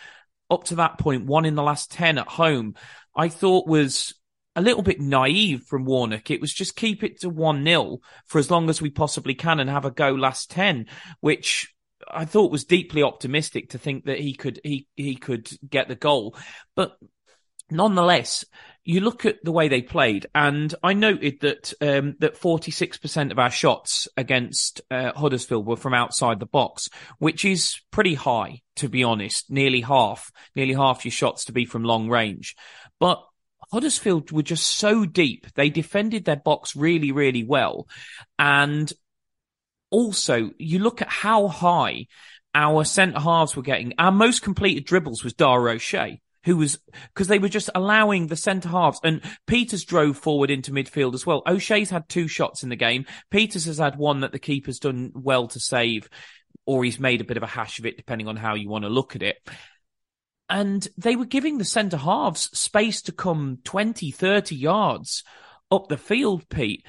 up 0.50 0.64
to 0.64 0.76
that 0.76 0.98
point, 0.98 1.26
one 1.26 1.44
in 1.44 1.56
the 1.56 1.62
last 1.62 1.90
10 1.90 2.18
at 2.18 2.28
home, 2.28 2.74
I 3.14 3.28
thought 3.28 3.66
was 3.66 4.14
a 4.54 4.62
little 4.62 4.82
bit 4.82 5.00
naive 5.00 5.64
from 5.64 5.84
Warnock. 5.84 6.30
It 6.30 6.40
was 6.40 6.52
just 6.52 6.76
keep 6.76 7.02
it 7.02 7.20
to 7.20 7.28
1 7.28 7.64
0 7.64 7.98
for 8.26 8.38
as 8.38 8.50
long 8.50 8.70
as 8.70 8.80
we 8.80 8.90
possibly 8.90 9.34
can 9.34 9.58
and 9.60 9.70
have 9.70 9.84
a 9.84 9.90
go 9.90 10.10
last 10.10 10.50
10, 10.50 10.86
which 11.20 11.72
I 12.12 12.24
thought 12.24 12.52
was 12.52 12.64
deeply 12.64 13.02
optimistic 13.02 13.70
to 13.70 13.78
think 13.78 14.04
that 14.04 14.18
he 14.18 14.34
could, 14.34 14.60
he, 14.64 14.86
he 14.96 15.16
could 15.16 15.48
get 15.68 15.88
the 15.88 15.94
goal. 15.94 16.36
But 16.74 16.96
nonetheless, 17.70 18.44
you 18.84 19.00
look 19.00 19.26
at 19.26 19.44
the 19.44 19.52
way 19.52 19.68
they 19.68 19.82
played, 19.82 20.26
and 20.34 20.74
I 20.82 20.94
noted 20.94 21.40
that 21.40 21.72
um, 21.80 22.16
that 22.20 22.40
46% 22.40 23.30
of 23.30 23.38
our 23.38 23.50
shots 23.50 24.08
against 24.16 24.80
uh, 24.90 25.12
Huddersfield 25.12 25.66
were 25.66 25.76
from 25.76 25.94
outside 25.94 26.40
the 26.40 26.46
box, 26.46 26.88
which 27.18 27.44
is 27.44 27.80
pretty 27.90 28.14
high, 28.14 28.62
to 28.76 28.88
be 28.88 29.04
honest. 29.04 29.50
Nearly 29.50 29.82
half, 29.82 30.32
nearly 30.56 30.74
half 30.74 31.04
your 31.04 31.12
shots 31.12 31.44
to 31.46 31.52
be 31.52 31.66
from 31.66 31.84
long 31.84 32.08
range. 32.08 32.56
But 32.98 33.22
Huddersfield 33.70 34.32
were 34.32 34.42
just 34.42 34.66
so 34.66 35.04
deep. 35.04 35.46
They 35.54 35.70
defended 35.70 36.24
their 36.24 36.36
box 36.36 36.74
really, 36.74 37.12
really 37.12 37.44
well. 37.44 37.86
And 38.38 38.90
also, 39.90 40.50
you 40.58 40.78
look 40.78 41.02
at 41.02 41.08
how 41.08 41.48
high 41.48 42.06
our 42.54 42.84
centre 42.84 43.20
halves 43.20 43.54
were 43.54 43.62
getting. 43.62 43.94
Our 43.98 44.12
most 44.12 44.42
completed 44.42 44.84
dribbles 44.84 45.22
was 45.22 45.34
Dara 45.34 45.72
O'Shea, 45.72 46.20
who 46.44 46.56
was, 46.56 46.78
because 47.12 47.28
they 47.28 47.38
were 47.38 47.48
just 47.48 47.70
allowing 47.74 48.26
the 48.26 48.36
centre 48.36 48.68
halves 48.68 49.00
and 49.04 49.22
Pieters 49.46 49.86
drove 49.86 50.16
forward 50.16 50.50
into 50.50 50.72
midfield 50.72 51.14
as 51.14 51.26
well. 51.26 51.42
O'Shea's 51.46 51.90
had 51.90 52.08
two 52.08 52.28
shots 52.28 52.62
in 52.62 52.68
the 52.68 52.76
game. 52.76 53.06
Pieters 53.30 53.66
has 53.66 53.78
had 53.78 53.96
one 53.96 54.20
that 54.20 54.32
the 54.32 54.38
keeper's 54.38 54.78
done 54.78 55.12
well 55.14 55.46
to 55.48 55.60
save 55.60 56.08
or 56.66 56.84
he's 56.84 57.00
made 57.00 57.20
a 57.20 57.24
bit 57.24 57.36
of 57.36 57.42
a 57.42 57.48
hash 57.48 57.78
of 57.78 57.86
it, 57.86 57.96
depending 57.96 58.28
on 58.28 58.36
how 58.36 58.54
you 58.54 58.68
want 58.68 58.84
to 58.84 58.90
look 58.90 59.16
at 59.16 59.22
it 59.22 59.36
and 60.50 60.88
they 60.98 61.14
were 61.14 61.24
giving 61.24 61.56
the 61.56 61.64
centre 61.64 61.96
halves 61.96 62.50
space 62.58 63.00
to 63.02 63.12
come 63.12 63.60
20, 63.64 64.10
30 64.10 64.56
yards 64.56 65.22
up 65.70 65.88
the 65.88 65.96
field, 65.96 66.48
Pete. 66.48 66.84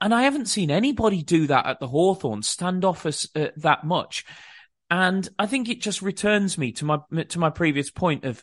And 0.00 0.14
I 0.14 0.22
haven't 0.22 0.46
seen 0.46 0.70
anybody 0.70 1.22
do 1.22 1.46
that 1.46 1.66
at 1.66 1.80
the 1.80 1.88
Hawthorn, 1.88 2.42
stand 2.42 2.84
off 2.84 3.06
us 3.06 3.28
uh, 3.34 3.48
that 3.56 3.84
much. 3.84 4.24
And 4.90 5.28
I 5.38 5.46
think 5.46 5.68
it 5.68 5.82
just 5.82 6.02
returns 6.02 6.56
me 6.56 6.72
to 6.72 6.84
my 6.84 6.98
to 7.28 7.38
my 7.38 7.50
previous 7.50 7.90
point 7.90 8.24
of 8.24 8.42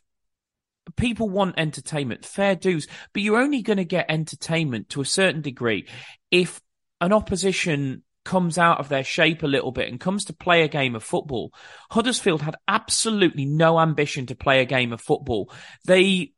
people 0.95 1.29
want 1.29 1.55
entertainment, 1.57 2.25
fair 2.25 2.55
dues, 2.55 2.87
but 3.13 3.23
you're 3.23 3.41
only 3.41 3.61
going 3.61 3.77
to 3.77 3.85
get 3.85 4.05
entertainment 4.09 4.89
to 4.89 5.01
a 5.01 5.05
certain 5.05 5.41
degree 5.41 5.87
if 6.29 6.61
an 7.01 7.11
opposition 7.11 8.03
comes 8.23 8.57
out 8.57 8.79
of 8.79 8.89
their 8.89 9.03
shape 9.03 9.43
a 9.43 9.47
little 9.47 9.71
bit 9.71 9.87
and 9.87 9.99
comes 9.99 10.25
to 10.25 10.33
play 10.33 10.63
a 10.63 10.67
game 10.67 10.95
of 10.95 11.03
football. 11.03 11.53
Huddersfield 11.91 12.41
had 12.41 12.55
absolutely 12.67 13.45
no 13.45 13.79
ambition 13.79 14.25
to 14.27 14.35
play 14.35 14.61
a 14.61 14.65
game 14.65 14.91
of 14.91 15.01
football. 15.01 15.51
They 15.85 16.33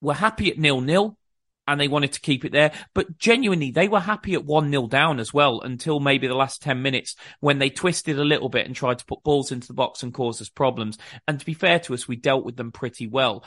were 0.00 0.14
happy 0.14 0.50
at 0.50 0.58
nil 0.58 0.80
nil 0.80 1.16
and 1.66 1.80
they 1.80 1.88
wanted 1.88 2.12
to 2.12 2.20
keep 2.20 2.44
it 2.44 2.52
there. 2.52 2.72
But 2.94 3.18
genuinely, 3.18 3.70
they 3.70 3.88
were 3.88 4.00
happy 4.00 4.34
at 4.34 4.44
1 4.44 4.70
0 4.70 4.86
down 4.88 5.20
as 5.20 5.32
well 5.32 5.60
until 5.60 6.00
maybe 6.00 6.26
the 6.26 6.34
last 6.34 6.62
10 6.62 6.82
minutes 6.82 7.16
when 7.40 7.58
they 7.58 7.70
twisted 7.70 8.18
a 8.18 8.24
little 8.24 8.48
bit 8.48 8.66
and 8.66 8.74
tried 8.74 8.98
to 8.98 9.06
put 9.06 9.22
balls 9.22 9.52
into 9.52 9.68
the 9.68 9.74
box 9.74 10.02
and 10.02 10.14
cause 10.14 10.40
us 10.40 10.48
problems. 10.48 10.98
And 11.28 11.38
to 11.38 11.46
be 11.46 11.54
fair 11.54 11.78
to 11.80 11.94
us, 11.94 12.08
we 12.08 12.16
dealt 12.16 12.44
with 12.44 12.56
them 12.56 12.72
pretty 12.72 13.06
well. 13.06 13.44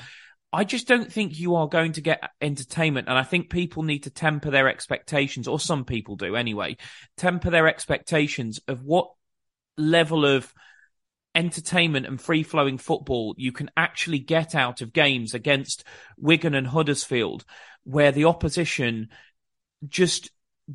I 0.53 0.63
just 0.63 0.88
don't 0.88 1.12
think 1.12 1.38
you 1.38 1.55
are 1.55 1.67
going 1.67 1.91
to 1.93 2.01
get 2.01 2.24
entertainment. 2.39 3.10
And 3.10 3.17
I 3.17 3.24
think 3.24 3.50
people 3.50 3.84
need 3.84 4.03
to 4.03 4.10
temper 4.10 4.51
their 4.51 4.69
expectations, 4.69 5.48
or 5.48 5.60
some 5.60 5.84
people 5.84 6.15
do 6.15 6.36
anyway, 6.36 6.77
temper 7.17 7.50
their 7.50 7.67
expectations 7.67 8.62
of 8.67 8.81
what 8.81 9.10
level 9.77 10.25
of 10.25 10.53
entertainment 11.36 12.05
and 12.05 12.19
free 12.19 12.43
flowing 12.43 12.77
football 12.77 13.36
you 13.38 13.51
can 13.51 13.69
actually 13.75 14.19
get 14.19 14.55
out 14.55 14.81
of 14.81 14.93
games 14.93 15.34
against 15.34 15.84
Wigan 16.17 16.55
and 16.55 16.65
Huddersfield, 16.65 17.43
where 17.86 18.12
the 18.12 18.25
opposition 18.25 19.10
just 19.88 20.32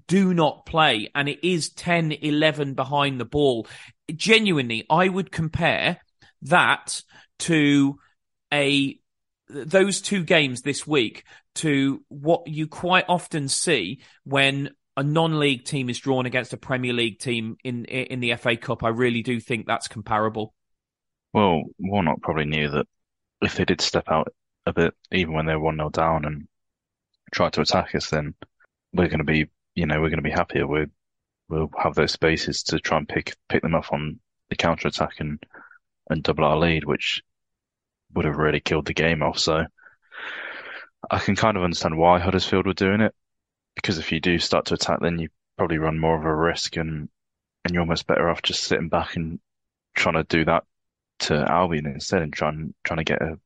do 0.07 0.33
not 0.33 0.67
play 0.67 1.11
and 1.15 1.29
it 1.29 1.47
is 1.47 1.71
10, 1.71 2.13
11 2.13 2.75
behind 2.75 3.21
the 3.21 3.25
ball. 3.25 3.67
Genuinely, 4.15 4.87
I 4.89 5.09
would 5.09 5.31
compare 5.31 5.99
that 6.43 7.03
to 7.41 7.99
a 8.53 8.99
those 9.49 10.01
two 10.01 10.23
games 10.23 10.63
this 10.63 10.87
week 10.87 11.25
to 11.57 12.05
what 12.09 12.47
you 12.47 12.69
quite 12.69 13.05
often 13.09 13.49
see 13.49 14.01
when 14.23 14.71
a 14.97 15.03
non-league 15.03 15.65
team 15.65 15.91
is 15.91 15.99
drawn 15.99 16.27
against 16.27 16.53
a 16.53 16.57
Premier 16.57 16.93
League 16.93 17.19
team 17.19 17.57
in 17.65 17.85
in 17.85 18.21
the 18.21 18.35
FA 18.37 18.57
Cup. 18.57 18.85
I 18.85 18.89
really 18.89 19.23
do 19.23 19.41
think 19.41 19.67
that's 19.67 19.89
comparable. 19.89 20.55
Well, 21.33 21.63
Warnock 21.79 22.23
probably 22.23 22.45
knew 22.45 22.71
that 22.71 22.87
if 23.41 23.55
they 23.55 23.65
did 23.65 23.81
step 23.81 24.05
out 24.09 24.33
a 24.67 24.73
bit, 24.73 24.95
even 25.13 25.35
when 25.35 25.47
they 25.47 25.55
were 25.55 25.61
one 25.61 25.77
0 25.77 25.91
down 25.91 26.25
and 26.25 26.49
try 27.31 27.51
to 27.51 27.61
attack 27.61 27.95
us, 27.95 28.11
then 28.11 28.35
we're 28.93 29.09
going 29.09 29.19
to 29.19 29.25
be, 29.25 29.49
you 29.75 29.87
know, 29.87 30.01
we're 30.01 30.11
going 30.11 30.19
to 30.19 30.23
be 30.23 30.31
happier. 30.31 30.67
We're 30.67 30.91
we'll 31.49 31.71
have 31.77 31.95
those 31.95 32.13
spaces 32.13 32.63
to 32.65 32.79
try 32.79 32.99
and 32.99 33.09
pick 33.09 33.37
pick 33.49 33.63
them 33.63 33.75
up 33.75 33.93
on 33.93 34.21
the 34.49 34.57
counter 34.57 34.89
attack 34.89 35.15
and 35.19 35.43
and 36.09 36.23
double 36.23 36.45
our 36.45 36.57
lead, 36.57 36.85
which 36.85 37.23
would 38.15 38.25
have 38.25 38.37
really 38.37 38.61
killed 38.61 38.87
the 38.87 38.95
game 38.95 39.23
off. 39.23 39.39
So 39.39 39.65
I 41.11 41.19
can 41.19 41.37
kind 41.37 41.57
of 41.57 41.63
understand 41.63 41.97
why 41.97 42.19
Huddersfield 42.19 42.67
were 42.67 42.73
doing 42.73 43.01
it 43.01 43.15
because 43.75 43.99
if 43.99 44.13
you 44.13 44.21
do 44.21 44.39
start 44.39 44.67
to 44.67 44.75
attack, 44.75 45.01
then 45.01 45.19
you 45.19 45.29
probably 45.57 45.79
run 45.79 45.99
more 45.99 46.19
of 46.19 46.25
a 46.25 46.35
risk 46.35 46.77
and 46.77 47.09
and 47.65 47.75
you're 47.75 47.83
almost 47.83 48.07
better 48.07 48.29
off 48.29 48.43
just 48.43 48.65
sitting 48.65 48.89
back 48.89 49.17
and 49.17 49.39
trying 49.95 50.15
to 50.15 50.25
do 50.25 50.45
that 50.45 50.65
to 51.21 51.35
Albion 51.35 51.87
instead 51.87 52.23
and 52.23 52.33
trying 52.33 52.75
trying 52.85 52.99
to 52.99 53.05
get 53.05 53.23
a 53.23 53.39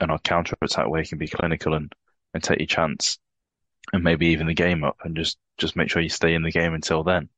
an 0.00 0.16
counter 0.18 0.56
attack 0.62 0.88
where 0.88 1.00
you 1.00 1.06
can 1.06 1.18
be 1.18 1.28
clinical 1.28 1.74
and, 1.74 1.92
and 2.34 2.42
take 2.42 2.58
your 2.58 2.66
chance 2.66 3.18
and 3.92 4.04
maybe 4.04 4.28
even 4.28 4.46
the 4.46 4.54
game 4.54 4.84
up 4.84 4.96
and 5.04 5.16
just, 5.16 5.38
just 5.58 5.76
make 5.76 5.90
sure 5.90 6.02
you 6.02 6.08
stay 6.08 6.34
in 6.34 6.42
the 6.42 6.50
game 6.50 6.74
until 6.74 7.02
then. 7.02 7.28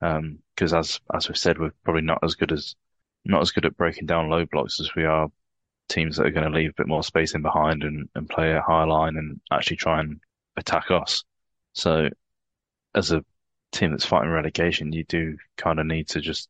Um, 0.00 0.38
cause 0.56 0.72
as, 0.72 1.00
as 1.12 1.28
we've 1.28 1.36
said, 1.36 1.58
we're 1.58 1.72
probably 1.84 2.02
not 2.02 2.20
as 2.22 2.34
good 2.34 2.52
as, 2.52 2.74
not 3.24 3.42
as 3.42 3.50
good 3.52 3.64
at 3.64 3.76
breaking 3.76 4.06
down 4.06 4.28
low 4.28 4.44
blocks 4.44 4.80
as 4.80 4.94
we 4.94 5.04
are 5.04 5.28
teams 5.88 6.16
that 6.16 6.26
are 6.26 6.30
going 6.30 6.50
to 6.50 6.56
leave 6.56 6.70
a 6.70 6.74
bit 6.74 6.88
more 6.88 7.02
space 7.02 7.34
in 7.34 7.42
behind 7.42 7.82
and, 7.82 8.08
and 8.14 8.28
play 8.28 8.52
a 8.52 8.60
high 8.60 8.84
line 8.84 9.16
and 9.16 9.40
actually 9.52 9.76
try 9.76 10.00
and 10.00 10.20
attack 10.56 10.90
us. 10.90 11.24
So 11.72 12.08
as 12.94 13.12
a 13.12 13.24
team 13.72 13.90
that's 13.90 14.04
fighting 14.04 14.30
relegation, 14.30 14.92
you 14.92 15.04
do 15.04 15.36
kind 15.56 15.80
of 15.80 15.86
need 15.86 16.08
to 16.08 16.20
just 16.20 16.48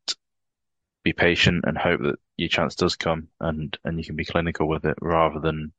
be 1.03 1.13
patient 1.13 1.65
and 1.67 1.77
hope 1.77 2.01
that 2.03 2.17
your 2.37 2.49
chance 2.49 2.75
does 2.75 2.97
come 2.97 3.29
and, 3.41 3.77
and 3.85 3.99
you 3.99 4.05
can 4.05 4.17
be 4.17 4.25
clinical 4.25 4.69
with 4.69 4.85
it 4.85 4.97
rather 5.01 5.41
than, 5.41 5.73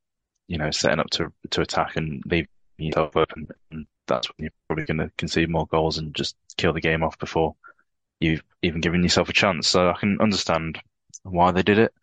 you 0.48 0.58
know, 0.58 0.72
setting 0.72 1.00
up 1.00 1.10
to, 1.12 1.32
to 1.52 1.62
attack 1.62 1.96
and 1.96 2.22
leave 2.26 2.48
yourself 2.78 3.16
open. 3.16 3.48
And 3.72 3.86
that's 4.08 4.28
when 4.28 4.44
you're 4.44 4.52
probably 4.68 4.86
going 4.86 5.00
to 5.00 5.12
concede 5.18 5.50
more 5.50 5.68
goals 5.68 5.98
and 5.98 6.14
just 6.14 6.36
kill 6.58 6.74
the 6.74 6.82
game 6.82 7.04
off 7.04 7.18
before 7.18 7.56
you've 8.20 8.44
even 8.62 8.82
given 8.82 9.04
yourself 9.04 9.30
a 9.30 9.34
chance. 9.34 9.68
So 9.68 9.90
I 9.90 9.98
can 10.00 10.20
understand 10.22 10.80
why 11.24 11.52
they 11.52 11.64
did 11.64 11.80
it. 11.80 11.94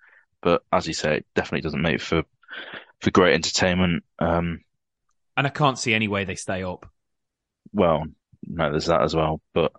But 0.41 0.63
as 0.73 0.87
you 0.87 0.95
say, 0.95 1.19
it 1.19 1.27
definitely 1.35 1.63
doesn't 1.63 1.83
make 1.83 2.01
for, 2.01 2.25
for 3.01 3.11
great 3.11 3.35
entertainment. 3.35 4.05
Um, 4.19 4.61
and 5.37 5.47
I 5.47 5.51
can't 5.51 5.79
see 5.79 5.95
any 5.95 6.09
way 6.09 6.25
they 6.25 6.35
stay 6.35 6.63
up. 6.63 6.91
Well, 7.73 8.05
no, 8.47 8.71
there's 8.71 8.87
that 8.87 9.03
as 9.03 9.15
well. 9.15 9.41
But 9.55 9.73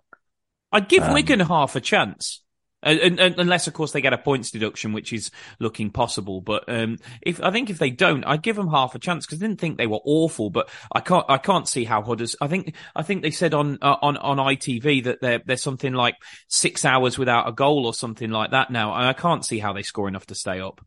I'd 0.72 0.88
give 0.88 1.04
um, 1.04 1.12
Wigan 1.12 1.40
half 1.40 1.76
a 1.76 1.80
chance. 1.80 2.42
And, 2.84 3.18
and, 3.18 3.38
unless, 3.38 3.66
of 3.66 3.74
course, 3.74 3.92
they 3.92 4.00
get 4.00 4.12
a 4.12 4.18
points 4.18 4.50
deduction, 4.50 4.92
which 4.92 5.12
is 5.12 5.30
looking 5.58 5.90
possible. 5.90 6.40
But 6.40 6.64
um, 6.68 6.98
if 7.22 7.42
I 7.42 7.50
think 7.50 7.70
if 7.70 7.78
they 7.78 7.90
don't, 7.90 8.24
I'd 8.24 8.42
give 8.42 8.56
them 8.56 8.68
half 8.68 8.94
a 8.94 8.98
chance 8.98 9.26
because 9.26 9.42
I 9.42 9.46
didn't 9.46 9.60
think 9.60 9.78
they 9.78 9.86
were 9.86 10.00
awful. 10.04 10.50
But 10.50 10.68
I 10.92 11.00
can't 11.00 11.24
I 11.28 11.38
can't 11.38 11.68
see 11.68 11.84
how 11.84 12.02
Hudders. 12.02 12.36
I 12.40 12.46
think 12.46 12.74
I 12.94 13.02
think 13.02 13.22
they 13.22 13.30
said 13.30 13.54
on 13.54 13.78
uh, 13.80 13.96
on 14.02 14.16
on 14.18 14.36
ITV 14.36 15.04
that 15.04 15.20
they're 15.20 15.40
they're 15.44 15.56
something 15.56 15.94
like 15.94 16.16
six 16.48 16.84
hours 16.84 17.18
without 17.18 17.48
a 17.48 17.52
goal 17.52 17.86
or 17.86 17.94
something 17.94 18.30
like 18.30 18.50
that 18.50 18.70
now, 18.70 18.94
and 18.94 19.06
I 19.06 19.12
can't 19.12 19.44
see 19.44 19.58
how 19.58 19.72
they 19.72 19.82
score 19.82 20.08
enough 20.08 20.26
to 20.26 20.34
stay 20.34 20.60
up. 20.60 20.84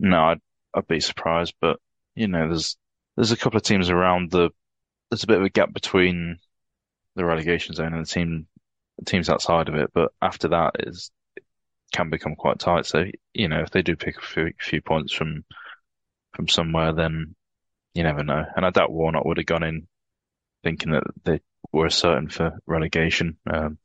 No, 0.00 0.18
I'd 0.18 0.40
I'd 0.74 0.86
be 0.86 1.00
surprised, 1.00 1.54
but 1.60 1.78
you 2.14 2.28
know, 2.28 2.48
there's 2.48 2.76
there's 3.16 3.32
a 3.32 3.36
couple 3.36 3.56
of 3.56 3.62
teams 3.62 3.90
around 3.90 4.30
the. 4.30 4.50
There's 5.10 5.22
a 5.22 5.28
bit 5.28 5.38
of 5.38 5.44
a 5.44 5.50
gap 5.50 5.72
between 5.72 6.38
the 7.14 7.24
relegation 7.24 7.74
zone 7.74 7.94
and 7.94 8.04
the 8.04 8.10
team 8.10 8.46
the 8.98 9.04
teams 9.04 9.28
outside 9.28 9.68
of 9.68 9.74
it, 9.74 9.90
but 9.94 10.12
after 10.22 10.48
that 10.48 10.76
is 10.80 11.10
can 11.92 12.10
become 12.10 12.34
quite 12.36 12.58
tight. 12.58 12.86
So 12.86 13.04
you 13.32 13.48
know, 13.48 13.60
if 13.60 13.70
they 13.70 13.82
do 13.82 13.96
pick 13.96 14.18
a 14.18 14.26
few, 14.26 14.52
few 14.60 14.82
points 14.82 15.12
from 15.12 15.44
from 16.34 16.48
somewhere, 16.48 16.92
then 16.92 17.34
you 17.94 18.02
never 18.02 18.22
know. 18.22 18.44
And 18.54 18.64
I 18.64 18.70
doubt 18.70 18.92
Warnock 18.92 19.24
would 19.24 19.38
have 19.38 19.46
gone 19.46 19.62
in 19.62 19.86
thinking 20.62 20.92
that 20.92 21.04
they 21.24 21.40
were 21.72 21.90
certain 21.90 22.28
for 22.28 22.58
relegation. 22.66 23.38
Um, 23.48 23.78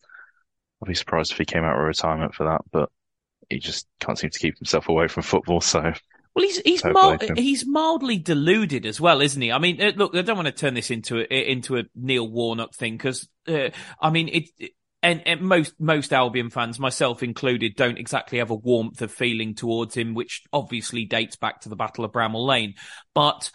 I'd 0.81 0.87
be 0.87 0.95
surprised 0.95 1.31
if 1.31 1.37
he 1.37 1.45
came 1.45 1.63
out 1.63 1.77
of 1.77 1.85
retirement 1.85 2.33
for 2.33 2.45
that, 2.45 2.61
but 2.71 2.89
he 3.49 3.59
just 3.59 3.87
can't 3.99 4.17
seem 4.17 4.31
to 4.31 4.39
keep 4.39 4.57
himself 4.57 4.89
away 4.89 5.07
from 5.07 5.23
football. 5.23 5.61
So 5.61 5.93
well, 6.33 6.45
he's 6.45 6.59
he's 6.59 6.83
mild, 6.83 7.23
he's 7.37 7.65
mildly 7.65 8.17
deluded 8.17 8.85
as 8.85 8.99
well, 8.99 9.21
isn't 9.21 9.41
he? 9.41 9.51
I 9.51 9.59
mean, 9.59 9.81
uh, 9.81 9.91
look, 9.95 10.15
I 10.15 10.21
don't 10.21 10.37
want 10.37 10.47
to 10.47 10.53
turn 10.53 10.73
this 10.73 10.89
into 10.89 11.19
a, 11.19 11.51
into 11.51 11.77
a 11.77 11.83
Neil 11.93 12.27
Warnock 12.27 12.73
thing 12.73 12.93
because 12.93 13.27
uh, 13.47 13.69
I 13.99 14.09
mean 14.09 14.29
it, 14.29 14.49
it 14.57 14.71
and, 15.03 15.21
and, 15.25 15.41
most 15.41 15.79
most 15.79 16.13
Albion 16.13 16.49
fans, 16.49 16.79
myself 16.79 17.23
included, 17.23 17.75
don't 17.75 17.97
exactly 17.97 18.39
have 18.39 18.51
a 18.51 18.55
warmth 18.55 19.01
of 19.01 19.11
feeling 19.11 19.55
towards 19.55 19.95
him, 19.95 20.13
which 20.13 20.43
obviously 20.53 21.05
dates 21.05 21.35
back 21.35 21.61
to 21.61 21.69
the 21.69 21.75
Battle 21.75 22.05
of 22.05 22.11
Bramall 22.11 22.45
Lane. 22.45 22.75
But 23.13 23.51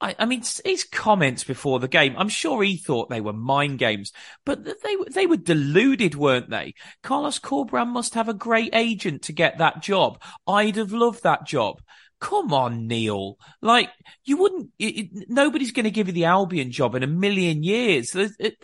I, 0.00 0.14
I, 0.18 0.26
mean, 0.26 0.42
his 0.64 0.84
comments 0.84 1.42
before 1.42 1.80
the 1.80 1.88
game, 1.88 2.14
I'm 2.16 2.28
sure 2.28 2.62
he 2.62 2.76
thought 2.76 3.10
they 3.10 3.20
were 3.20 3.32
mind 3.32 3.78
games, 3.78 4.12
but 4.44 4.64
they 4.64 4.96
they 5.10 5.26
were 5.26 5.36
deluded, 5.36 6.14
weren't 6.14 6.50
they? 6.50 6.74
Carlos 7.02 7.40
Corberán 7.40 7.88
must 7.88 8.14
have 8.14 8.28
a 8.28 8.34
great 8.34 8.70
agent 8.74 9.22
to 9.22 9.32
get 9.32 9.58
that 9.58 9.82
job. 9.82 10.22
I'd 10.46 10.76
have 10.76 10.92
loved 10.92 11.24
that 11.24 11.46
job 11.46 11.80
come 12.20 12.52
on, 12.52 12.86
Neil. 12.86 13.38
Like, 13.62 13.90
you 14.24 14.38
wouldn't, 14.38 14.70
it, 14.78 14.84
it, 14.84 15.28
nobody's 15.28 15.72
going 15.72 15.84
to 15.84 15.90
give 15.90 16.08
you 16.08 16.12
the 16.12 16.24
Albion 16.24 16.70
job 16.70 16.94
in 16.94 17.02
a 17.02 17.06
million 17.06 17.62
years. 17.62 18.14
It, 18.14 18.56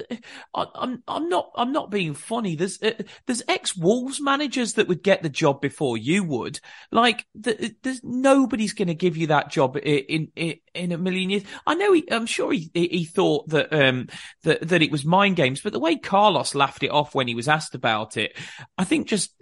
I, 0.54 0.66
I'm, 0.74 1.02
I'm 1.06 1.28
not, 1.28 1.50
I'm 1.54 1.72
not 1.72 1.90
being 1.90 2.14
funny. 2.14 2.56
There's, 2.56 2.82
uh, 2.82 2.92
there's 3.26 3.42
ex 3.48 3.76
Wolves 3.76 4.20
managers 4.20 4.74
that 4.74 4.88
would 4.88 5.02
get 5.02 5.22
the 5.22 5.28
job 5.28 5.60
before 5.60 5.96
you 5.96 6.24
would. 6.24 6.58
Like, 6.90 7.26
the, 7.34 7.74
there's 7.82 8.02
nobody's 8.02 8.74
going 8.74 8.88
to 8.88 8.94
give 8.94 9.16
you 9.16 9.28
that 9.28 9.50
job 9.50 9.76
in, 9.76 10.28
in, 10.34 10.56
in 10.74 10.92
a 10.92 10.98
million 10.98 11.30
years. 11.30 11.44
I 11.66 11.74
know 11.74 11.92
he, 11.92 12.10
I'm 12.10 12.26
sure 12.26 12.52
he, 12.52 12.70
he 12.74 13.04
thought 13.04 13.48
that, 13.50 13.72
um, 13.72 14.08
that, 14.42 14.66
that 14.68 14.82
it 14.82 14.90
was 14.90 15.04
mind 15.04 15.36
games, 15.36 15.60
but 15.60 15.72
the 15.72 15.80
way 15.80 15.96
Carlos 15.96 16.54
laughed 16.54 16.82
it 16.82 16.90
off 16.90 17.14
when 17.14 17.28
he 17.28 17.34
was 17.34 17.48
asked 17.48 17.74
about 17.74 18.16
it, 18.16 18.36
I 18.76 18.84
think 18.84 19.06
just 19.06 19.32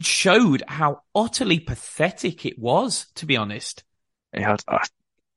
showed 0.00 0.62
how 0.66 1.02
utterly 1.14 1.60
pathetic 1.60 2.46
it 2.46 2.58
was, 2.58 3.06
to 3.16 3.26
be 3.26 3.36
honest. 3.36 3.84
Yeah, 4.32 4.56
I, 4.68 4.86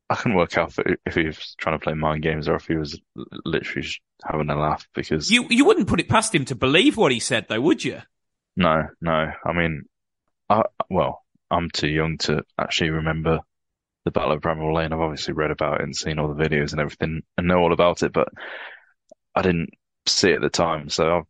I 0.10 0.16
couldn't 0.16 0.38
work 0.38 0.58
out 0.58 0.74
if, 1.06 1.16
he 1.16 1.26
was 1.26 1.56
trying 1.58 1.78
to 1.80 1.84
play 1.84 1.94
mind 1.94 2.24
games 2.24 2.48
or 2.48 2.56
if 2.56 2.68
he 2.68 2.76
was 2.76 3.00
literally 3.46 3.88
having 4.24 4.50
a 4.50 4.56
laugh 4.56 4.88
because 4.94 5.32
you 5.32 5.46
you 5.50 5.66
wouldn't 5.66 5.88
put 5.88 6.00
it 6.00 6.10
past 6.10 6.36
him 6.36 6.46
to 6.46 6.56
believe 6.56 6.98
what 6.98 7.12
he 7.12 7.20
said, 7.20 7.48
though, 7.50 7.62
would 7.62 7.84
you? 7.84 8.02
No, 8.56 8.88
no. 9.02 9.32
I 9.44 9.54
mean, 9.54 9.84
I, 10.50 10.64
well, 10.90 11.24
I'm 11.50 11.70
too 11.72 11.88
young 11.88 12.18
to 12.20 12.44
actually 12.60 12.92
remember 12.92 13.40
the 14.06 14.12
Battle 14.12 14.34
of 14.34 14.42
Bramall 14.42 14.76
Lane. 14.76 14.94
I've 14.94 15.00
obviously 15.00 15.34
read 15.34 15.52
about 15.52 15.80
it 15.80 15.84
and 15.84 15.96
seen 15.96 16.20
all 16.20 16.34
the 16.34 16.44
videos 16.44 16.72
and 16.72 16.82
everything 16.82 17.22
and 17.38 17.48
know 17.48 17.60
all 17.60 17.74
about 17.74 18.04
it, 18.04 18.14
but 18.14 18.28
I 19.34 19.42
didn't 19.42 19.72
see 20.06 20.30
it 20.30 20.36
at 20.36 20.42
the 20.42 20.50
time, 20.50 20.90
so 20.90 21.18
I've 21.18 21.24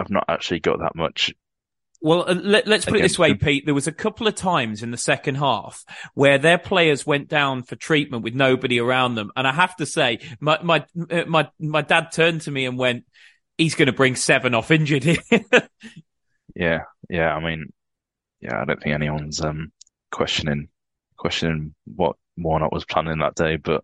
I've 0.00 0.10
not 0.10 0.26
actually 0.28 0.60
got 0.60 0.80
that 0.80 0.94
much 0.94 1.34
well, 2.00 2.28
uh, 2.28 2.34
let, 2.34 2.68
us 2.68 2.84
put 2.84 2.98
it 2.98 3.02
this 3.02 3.18
way, 3.18 3.34
Pete. 3.34 3.64
There 3.64 3.74
was 3.74 3.88
a 3.88 3.92
couple 3.92 4.28
of 4.28 4.34
times 4.36 4.82
in 4.82 4.90
the 4.92 4.96
second 4.96 5.36
half 5.36 5.84
where 6.14 6.38
their 6.38 6.58
players 6.58 7.04
went 7.04 7.28
down 7.28 7.64
for 7.64 7.74
treatment 7.74 8.22
with 8.22 8.34
nobody 8.34 8.78
around 8.78 9.16
them, 9.16 9.32
and 9.34 9.46
I 9.46 9.52
have 9.52 9.74
to 9.76 9.86
say, 9.86 10.20
my 10.40 10.62
my 10.62 10.86
uh, 11.10 11.24
my 11.26 11.50
my 11.58 11.82
dad 11.82 12.12
turned 12.12 12.42
to 12.42 12.52
me 12.52 12.66
and 12.66 12.78
went, 12.78 13.04
"He's 13.56 13.74
going 13.74 13.86
to 13.86 13.92
bring 13.92 14.14
seven 14.14 14.54
off 14.54 14.70
injured 14.70 15.02
here." 15.02 15.18
yeah, 16.54 16.80
yeah. 17.10 17.34
I 17.34 17.40
mean, 17.40 17.72
yeah. 18.40 18.60
I 18.60 18.64
don't 18.64 18.80
think 18.80 18.94
anyone's 18.94 19.40
um 19.40 19.72
questioning 20.12 20.68
questioning 21.16 21.74
what 21.84 22.14
Warnock 22.36 22.70
was 22.70 22.84
planning 22.84 23.18
that 23.18 23.34
day, 23.34 23.56
but 23.56 23.82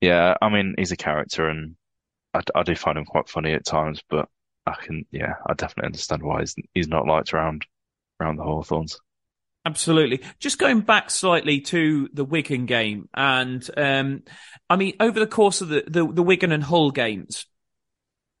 yeah. 0.00 0.36
I 0.40 0.50
mean, 0.50 0.76
he's 0.78 0.92
a 0.92 0.96
character, 0.96 1.48
and 1.48 1.74
I, 2.32 2.42
I 2.54 2.62
do 2.62 2.76
find 2.76 2.96
him 2.96 3.06
quite 3.06 3.28
funny 3.28 3.54
at 3.54 3.64
times, 3.64 4.02
but 4.08 4.28
I 4.66 4.74
can, 4.74 5.06
yeah, 5.10 5.34
I 5.46 5.54
definitely 5.54 5.86
understand 5.86 6.22
why 6.22 6.40
he's, 6.40 6.54
he's 6.74 6.88
not 6.88 7.06
liked 7.06 7.32
around 7.32 7.66
around 8.20 8.36
the 8.36 8.42
Hawthorns. 8.42 8.98
Absolutely. 9.64 10.22
Just 10.38 10.58
going 10.58 10.80
back 10.80 11.10
slightly 11.10 11.60
to 11.62 12.08
the 12.12 12.24
Wigan 12.24 12.66
game, 12.66 13.08
and 13.14 13.68
um, 13.76 14.22
I 14.70 14.76
mean, 14.76 14.94
over 15.00 15.18
the 15.18 15.26
course 15.26 15.60
of 15.60 15.68
the, 15.68 15.84
the, 15.86 16.06
the 16.06 16.22
Wigan 16.22 16.52
and 16.52 16.62
Hull 16.62 16.90
games, 16.90 17.46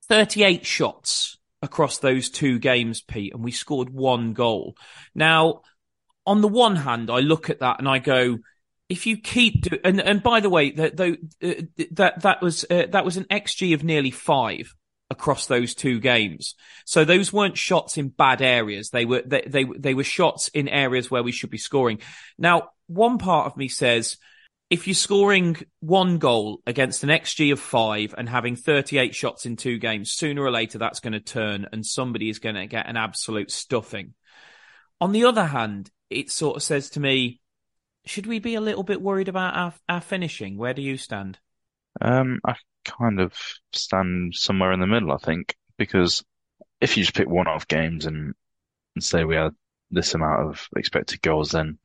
38 0.08 0.64
shots 0.64 1.38
across 1.62 1.98
those 1.98 2.30
two 2.30 2.58
games, 2.58 3.02
Pete, 3.02 3.34
and 3.34 3.42
we 3.42 3.50
scored 3.50 3.90
one 3.90 4.34
goal. 4.34 4.76
Now, 5.14 5.62
on 6.24 6.42
the 6.42 6.48
one 6.48 6.76
hand, 6.76 7.10
I 7.10 7.20
look 7.20 7.50
at 7.50 7.60
that 7.60 7.80
and 7.80 7.88
I 7.88 7.98
go, 7.98 8.38
if 8.88 9.06
you 9.06 9.16
keep 9.16 9.62
do- 9.62 9.80
and 9.82 10.00
and 10.00 10.22
by 10.22 10.40
the 10.40 10.50
way, 10.50 10.70
that 10.70 11.00
uh, 11.00 11.16
that 11.92 12.22
that 12.22 12.40
was 12.40 12.64
uh, 12.70 12.86
that 12.90 13.04
was 13.04 13.16
an 13.16 13.24
xG 13.24 13.74
of 13.74 13.82
nearly 13.82 14.12
five 14.12 14.74
across 15.10 15.46
those 15.46 15.74
two 15.74 16.00
games. 16.00 16.54
So 16.84 17.04
those 17.04 17.32
weren't 17.32 17.56
shots 17.56 17.96
in 17.96 18.08
bad 18.08 18.42
areas. 18.42 18.90
They 18.90 19.04
were, 19.04 19.22
they, 19.24 19.42
they, 19.46 19.64
they 19.64 19.94
were 19.94 20.04
shots 20.04 20.48
in 20.48 20.68
areas 20.68 21.10
where 21.10 21.22
we 21.22 21.32
should 21.32 21.50
be 21.50 21.58
scoring. 21.58 22.00
Now, 22.38 22.70
one 22.86 23.18
part 23.18 23.46
of 23.46 23.56
me 23.56 23.68
says, 23.68 24.16
if 24.68 24.88
you're 24.88 24.94
scoring 24.94 25.56
one 25.78 26.18
goal 26.18 26.60
against 26.66 27.04
an 27.04 27.10
XG 27.10 27.52
of 27.52 27.60
five 27.60 28.14
and 28.18 28.28
having 28.28 28.56
38 28.56 29.14
shots 29.14 29.46
in 29.46 29.56
two 29.56 29.78
games, 29.78 30.10
sooner 30.10 30.42
or 30.42 30.50
later 30.50 30.78
that's 30.78 31.00
going 31.00 31.12
to 31.12 31.20
turn 31.20 31.66
and 31.72 31.86
somebody 31.86 32.28
is 32.28 32.40
going 32.40 32.56
to 32.56 32.66
get 32.66 32.88
an 32.88 32.96
absolute 32.96 33.52
stuffing. 33.52 34.14
On 35.00 35.12
the 35.12 35.24
other 35.24 35.44
hand, 35.44 35.90
it 36.10 36.30
sort 36.30 36.56
of 36.56 36.62
says 36.64 36.90
to 36.90 37.00
me, 37.00 37.40
should 38.06 38.26
we 38.26 38.40
be 38.40 38.54
a 38.54 38.60
little 38.60 38.82
bit 38.82 39.00
worried 39.00 39.28
about 39.28 39.54
our, 39.54 39.74
our 39.88 40.00
finishing? 40.00 40.56
Where 40.56 40.74
do 40.74 40.82
you 40.82 40.96
stand? 40.96 41.38
Um, 42.00 42.40
I 42.46 42.54
kind 42.84 43.20
of 43.20 43.32
stand 43.72 44.34
somewhere 44.34 44.72
in 44.72 44.80
the 44.80 44.86
middle, 44.86 45.12
I 45.12 45.18
think, 45.18 45.56
because 45.76 46.24
if 46.80 46.96
you 46.96 47.04
just 47.04 47.16
pick 47.16 47.28
one-off 47.28 47.68
games 47.68 48.06
and, 48.06 48.34
and 48.94 49.04
say 49.04 49.24
we 49.24 49.36
had 49.36 49.52
this 49.90 50.14
amount 50.14 50.48
of 50.48 50.68
expected 50.76 51.22
goals, 51.22 51.50
then 51.50 51.78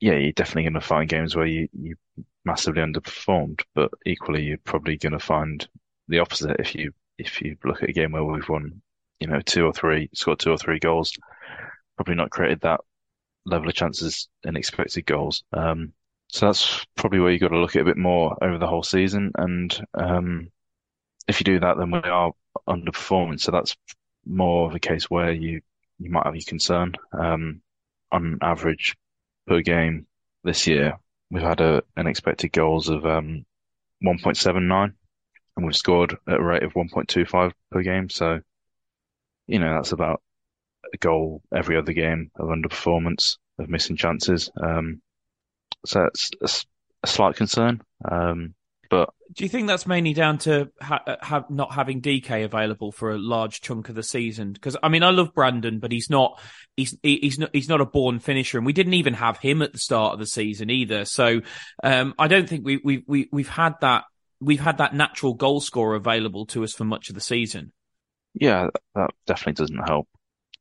yeah, 0.00 0.14
you're 0.14 0.32
definitely 0.32 0.64
going 0.64 0.74
to 0.74 0.80
find 0.80 1.08
games 1.08 1.36
where 1.36 1.46
you, 1.46 1.68
you 1.72 1.94
massively 2.44 2.82
underperformed, 2.82 3.62
but 3.74 3.90
equally 4.04 4.42
you're 4.42 4.58
probably 4.58 4.96
going 4.96 5.12
to 5.12 5.18
find 5.18 5.68
the 6.08 6.18
opposite 6.18 6.56
if 6.58 6.74
you 6.74 6.92
if 7.18 7.40
you 7.40 7.56
look 7.64 7.82
at 7.82 7.90
a 7.90 7.92
game 7.92 8.12
where 8.12 8.24
we've 8.24 8.48
won, 8.48 8.82
you 9.20 9.28
know, 9.28 9.40
two 9.40 9.64
or 9.64 9.72
three, 9.72 10.08
scored 10.14 10.38
two 10.40 10.50
or 10.50 10.56
three 10.58 10.80
goals, 10.80 11.12
probably 11.96 12.14
not 12.14 12.30
created 12.30 12.60
that 12.62 12.80
level 13.44 13.68
of 13.68 13.74
chances 13.74 14.28
in 14.42 14.56
expected 14.56 15.06
goals. 15.06 15.44
Um, 15.52 15.92
so 16.32 16.46
that's 16.46 16.86
probably 16.96 17.20
where 17.20 17.30
you've 17.30 17.42
got 17.42 17.48
to 17.48 17.58
look 17.58 17.76
at 17.76 17.82
a 17.82 17.84
bit 17.84 17.98
more 17.98 18.42
over 18.42 18.56
the 18.56 18.66
whole 18.66 18.82
season. 18.82 19.32
And 19.36 19.78
um, 19.92 20.50
if 21.28 21.38
you 21.38 21.44
do 21.44 21.60
that, 21.60 21.76
then 21.76 21.90
we 21.90 21.98
are 21.98 22.32
underperforming. 22.66 23.38
So 23.38 23.52
that's 23.52 23.76
more 24.24 24.66
of 24.66 24.74
a 24.74 24.80
case 24.80 25.10
where 25.10 25.30
you 25.30 25.60
you 25.98 26.10
might 26.10 26.24
have 26.24 26.34
your 26.34 26.44
concern. 26.46 26.94
Um, 27.12 27.60
on 28.10 28.38
average 28.40 28.96
per 29.46 29.60
game 29.60 30.06
this 30.42 30.66
year, 30.66 30.98
we've 31.30 31.42
had 31.42 31.60
a 31.60 31.82
an 31.96 32.06
expected 32.06 32.50
goals 32.50 32.88
of 32.88 33.04
um, 33.04 33.44
1.79, 34.02 34.94
and 35.56 35.66
we've 35.66 35.76
scored 35.76 36.16
at 36.26 36.40
a 36.40 36.42
rate 36.42 36.62
of 36.62 36.72
1.25 36.72 37.52
per 37.70 37.82
game. 37.82 38.08
So, 38.08 38.40
you 39.46 39.58
know, 39.58 39.74
that's 39.74 39.92
about 39.92 40.22
a 40.94 40.96
goal 40.96 41.42
every 41.54 41.76
other 41.76 41.92
game 41.92 42.30
of 42.36 42.48
underperformance 42.48 43.36
of 43.58 43.68
missing 43.68 43.96
chances. 43.96 44.50
Um, 44.56 45.02
so 45.84 46.04
it's 46.04 46.30
a, 46.40 46.48
a 47.04 47.06
slight 47.06 47.36
concern. 47.36 47.82
Um, 48.10 48.54
but 48.90 49.08
do 49.32 49.44
you 49.44 49.48
think 49.48 49.68
that's 49.68 49.86
mainly 49.86 50.12
down 50.12 50.36
to 50.38 50.70
ha- 50.80 51.02
uh, 51.06 51.16
have 51.22 51.48
not 51.48 51.72
having 51.72 52.02
DK 52.02 52.44
available 52.44 52.92
for 52.92 53.10
a 53.10 53.18
large 53.18 53.62
chunk 53.62 53.88
of 53.88 53.94
the 53.94 54.02
season? 54.02 54.52
Because 54.52 54.76
I 54.82 54.90
mean, 54.90 55.02
I 55.02 55.10
love 55.10 55.34
Brandon, 55.34 55.78
but 55.78 55.92
he's 55.92 56.10
not 56.10 56.38
he's 56.76 56.96
he's 57.02 57.38
not 57.38 57.50
he's 57.54 57.70
not 57.70 57.80
a 57.80 57.86
born 57.86 58.18
finisher, 58.18 58.58
and 58.58 58.66
we 58.66 58.74
didn't 58.74 58.94
even 58.94 59.14
have 59.14 59.38
him 59.38 59.62
at 59.62 59.72
the 59.72 59.78
start 59.78 60.12
of 60.12 60.18
the 60.18 60.26
season 60.26 60.68
either. 60.68 61.06
So 61.06 61.40
um, 61.82 62.14
I 62.18 62.28
don't 62.28 62.46
think 62.46 62.66
we 62.66 62.80
we 62.84 63.02
we 63.06 63.28
we've 63.32 63.48
had 63.48 63.76
that 63.80 64.04
we've 64.40 64.60
had 64.60 64.78
that 64.78 64.94
natural 64.94 65.32
goal 65.32 65.60
scorer 65.60 65.94
available 65.94 66.44
to 66.46 66.62
us 66.62 66.74
for 66.74 66.84
much 66.84 67.08
of 67.08 67.14
the 67.14 67.20
season. 67.22 67.72
Yeah, 68.34 68.68
that 68.94 69.10
definitely 69.26 69.54
doesn't 69.54 69.88
help. 69.88 70.06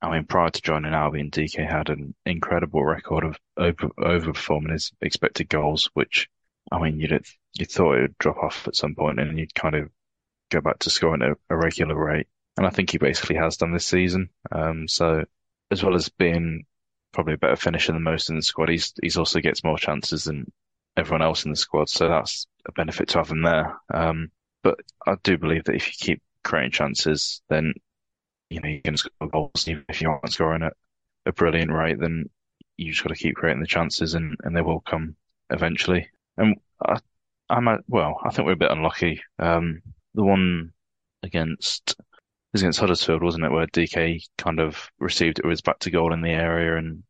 I 0.02 0.10
mean, 0.10 0.26
prior 0.26 0.50
to 0.50 0.62
joining 0.62 0.94
Albion, 0.94 1.30
DK 1.30 1.70
had 1.70 1.90
an 1.90 2.16
incredible 2.26 2.84
record 2.84 3.24
of 3.24 3.38
over 3.56 3.90
overperforming 4.00 4.72
his 4.72 4.92
expected 5.02 5.48
goals, 5.48 5.90
which 5.94 6.28
I 6.72 6.80
mean, 6.80 7.00
you'd 7.00 7.26
you 7.54 7.66
thought 7.66 7.98
it 7.98 8.02
would 8.02 8.18
drop 8.18 8.38
off 8.38 8.68
at 8.68 8.76
some 8.76 8.96
point, 8.96 9.20
and 9.20 9.38
you'd 9.38 9.54
kind 9.54 9.76
of 9.76 9.90
go 10.50 10.62
back 10.62 10.80
to 10.80 10.90
scoring 10.90 11.22
at 11.22 11.38
a 11.50 11.56
regular 11.56 11.96
rate. 11.96 12.28
And 12.58 12.66
I 12.66 12.70
think 12.70 12.90
he 12.90 12.98
basically 12.98 13.36
has 13.38 13.58
done 13.58 13.74
this 13.74 13.86
season. 13.86 14.30
Um, 14.52 14.88
so 14.88 15.24
as 15.70 15.84
well 15.84 15.96
as 15.96 16.10
being 16.10 16.66
probably 17.14 17.34
a 17.36 17.38
better 17.38 17.56
finisher 17.56 17.94
than 17.94 18.04
most 18.04 18.30
in 18.30 18.36
the 18.36 18.42
squad, 18.42 18.70
he's 18.70 18.94
he's 19.02 19.18
also 19.18 19.40
gets 19.40 19.64
more 19.64 19.78
chances 19.78 20.26
than 20.26 20.52
everyone 20.98 21.22
else 21.22 21.46
in 21.46 21.52
the 21.52 21.58
squad. 21.58 21.90
So 21.90 22.08
that's 22.08 22.48
a 22.68 22.72
benefit 22.72 23.10
to 23.10 23.20
have 23.20 23.30
him 23.30 23.44
there. 23.44 23.80
Um, 23.94 24.32
but 24.64 24.80
I 25.06 25.16
do 25.24 25.38
believe 25.38 25.66
that 25.66 25.76
if 25.76 25.88
you 25.88 25.94
keep 25.98 26.22
creating 26.44 26.72
chances, 26.72 27.42
then 27.50 27.74
you 28.52 28.60
know 28.60 28.70
you're 28.70 28.82
going 28.82 28.96
to 28.96 28.98
score 28.98 29.30
goals. 29.30 29.68
Even 29.68 29.86
if 29.90 30.02
you 30.02 30.10
aren't 30.10 30.32
scoring 30.32 30.64
at 30.64 30.74
a 31.26 31.32
brilliant 31.32 31.72
rate, 31.72 32.00
then 32.00 32.30
you 32.78 32.92
just 32.92 33.04
got 33.04 33.10
to 33.10 33.16
keep 33.16 33.36
creating 33.36 33.62
the 33.62 33.68
chances, 33.68 34.14
and, 34.14 34.36
and 34.44 34.56
they 34.56 34.62
will 34.62 34.82
come 34.82 35.16
eventually. 35.50 36.10
And 36.38 36.58
I, 36.86 37.00
I'm 37.50 37.68
a, 37.68 37.80
well, 37.88 38.20
I 38.24 38.30
think 38.30 38.46
we're 38.46 38.54
a 38.54 38.58
bit 38.58 38.72
unlucky. 38.72 39.22
Um, 39.40 39.82
the 40.14 40.24
one 40.24 40.74
against 41.24 41.96
was 42.52 42.62
against 42.62 42.80
Huddersfield, 42.80 43.24
wasn't 43.24 43.46
it, 43.46 43.52
where 43.52 43.68
DK 43.68 44.28
kind 44.38 44.60
of 44.60 44.90
received 45.00 45.40
it 45.40 45.46
with 45.46 45.52
his 45.52 45.62
back 45.62 45.80
to 45.80 45.92
goal 45.92 46.14
in 46.14 46.22
the 46.22 46.32
area 46.32 46.78
and 46.78 47.04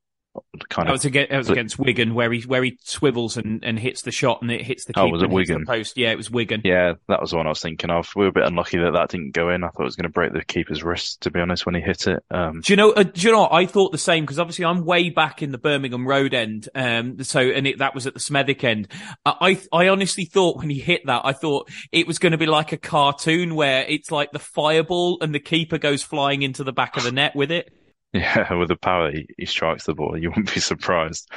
kind 0.70 0.88
that 0.88 0.94
was, 0.94 1.06
against, 1.06 1.32
that 1.32 1.38
was 1.38 1.50
against 1.50 1.80
Wigan, 1.80 2.13
where 2.13 2.32
he 2.32 2.41
where 2.41 2.63
he 2.63 2.78
swivels 2.84 3.38
and, 3.38 3.63
and 3.63 3.78
hits 3.78 4.02
the 4.04 4.12
shot 4.12 4.41
and 4.41 4.52
it 4.52 4.62
hits 4.62 4.86
the 4.86 4.94
keeper. 4.94 5.08
Oh, 5.08 5.10
was 5.10 5.24
it 5.24 5.30
Wigan? 5.30 5.65
post. 5.65 5.98
Yeah, 5.98 6.12
it 6.12 6.17
was 6.17 6.32
Wigan. 6.32 6.62
Yeah, 6.63 6.94
that 7.08 7.22
was 7.22 7.32
the 7.32 7.38
one 7.38 7.46
I 7.46 7.50
was 7.50 7.62
thinking 7.62 7.89
of. 7.89 8.10
We 8.15 8.24
were 8.24 8.30
a 8.30 8.34
bit 8.34 8.46
unlucky 8.46 8.78
that 8.78 8.91
that 8.94 9.10
didn't 9.10 9.32
go 9.32 9.50
in. 9.50 9.63
I 9.63 9.70
thought 9.70 9.82
it 9.82 9.86
was 9.86 9.96
going 9.96 10.04
to 10.04 10.10
break 10.10 10.34
the 10.34 10.44
keeper's 10.44 10.84
wrist, 10.84 11.22
to 11.22 11.32
be 11.32 11.39
honest, 11.39 11.65
when 11.65 11.76
he 11.76 11.82
hit 11.82 12.08
it. 12.08 12.24
Um, 12.32 12.62
do 12.62 12.72
you 12.72 12.78
know? 12.78 12.91
Uh, 12.91 13.04
do 13.04 13.22
you 13.22 13.32
know? 13.32 13.41
What? 13.41 13.54
I 13.54 13.65
thought 13.65 13.91
the 13.91 13.98
same 13.98 14.24
because 14.24 14.39
obviously 14.39 14.65
I'm 14.65 14.86
way 14.86 15.10
back 15.10 15.41
in 15.41 15.52
the 15.52 15.58
Birmingham 15.58 16.08
Road 16.08 16.34
end. 16.34 16.70
Um, 16.76 17.24
so 17.24 17.39
and 17.39 17.67
it, 17.67 17.80
that 17.80 17.94
was 17.94 18.08
at 18.08 18.13
the 18.13 18.20
Smethwick 18.20 18.63
end. 18.63 18.88
I 19.26 19.60
I 19.72 19.89
honestly 19.89 20.26
thought 20.26 20.58
when 20.58 20.70
he 20.70 20.80
hit 20.80 21.06
that, 21.06 21.22
I 21.26 21.34
thought 21.34 21.70
it 21.91 22.08
was 22.08 22.20
going 22.20 22.32
to 22.32 22.38
be 22.38 22.46
like 22.46 22.72
a 22.72 22.78
cartoon 22.78 23.56
where 23.56 23.84
it's 23.84 24.12
like 24.12 24.32
the 24.32 24.39
fireball 24.39 25.17
and 25.22 25.34
the 25.36 25.39
keeper 25.39 25.78
goes 25.78 26.04
flying 26.04 26.41
into 26.41 26.63
the 26.63 26.74
back 26.74 26.98
of 26.98 27.04
the 27.04 27.12
net 27.12 27.36
with 27.36 27.52
it. 27.52 27.74
Yeah, 28.13 28.54
with 28.56 28.67
the 28.67 28.76
power 28.76 29.10
he, 29.10 29.28
he 29.38 29.45
strikes 29.45 29.86
the 29.86 29.93
ball, 29.93 30.17
you 30.17 30.30
wouldn't 30.30 30.54
be 30.54 30.60
surprised. 30.60 31.30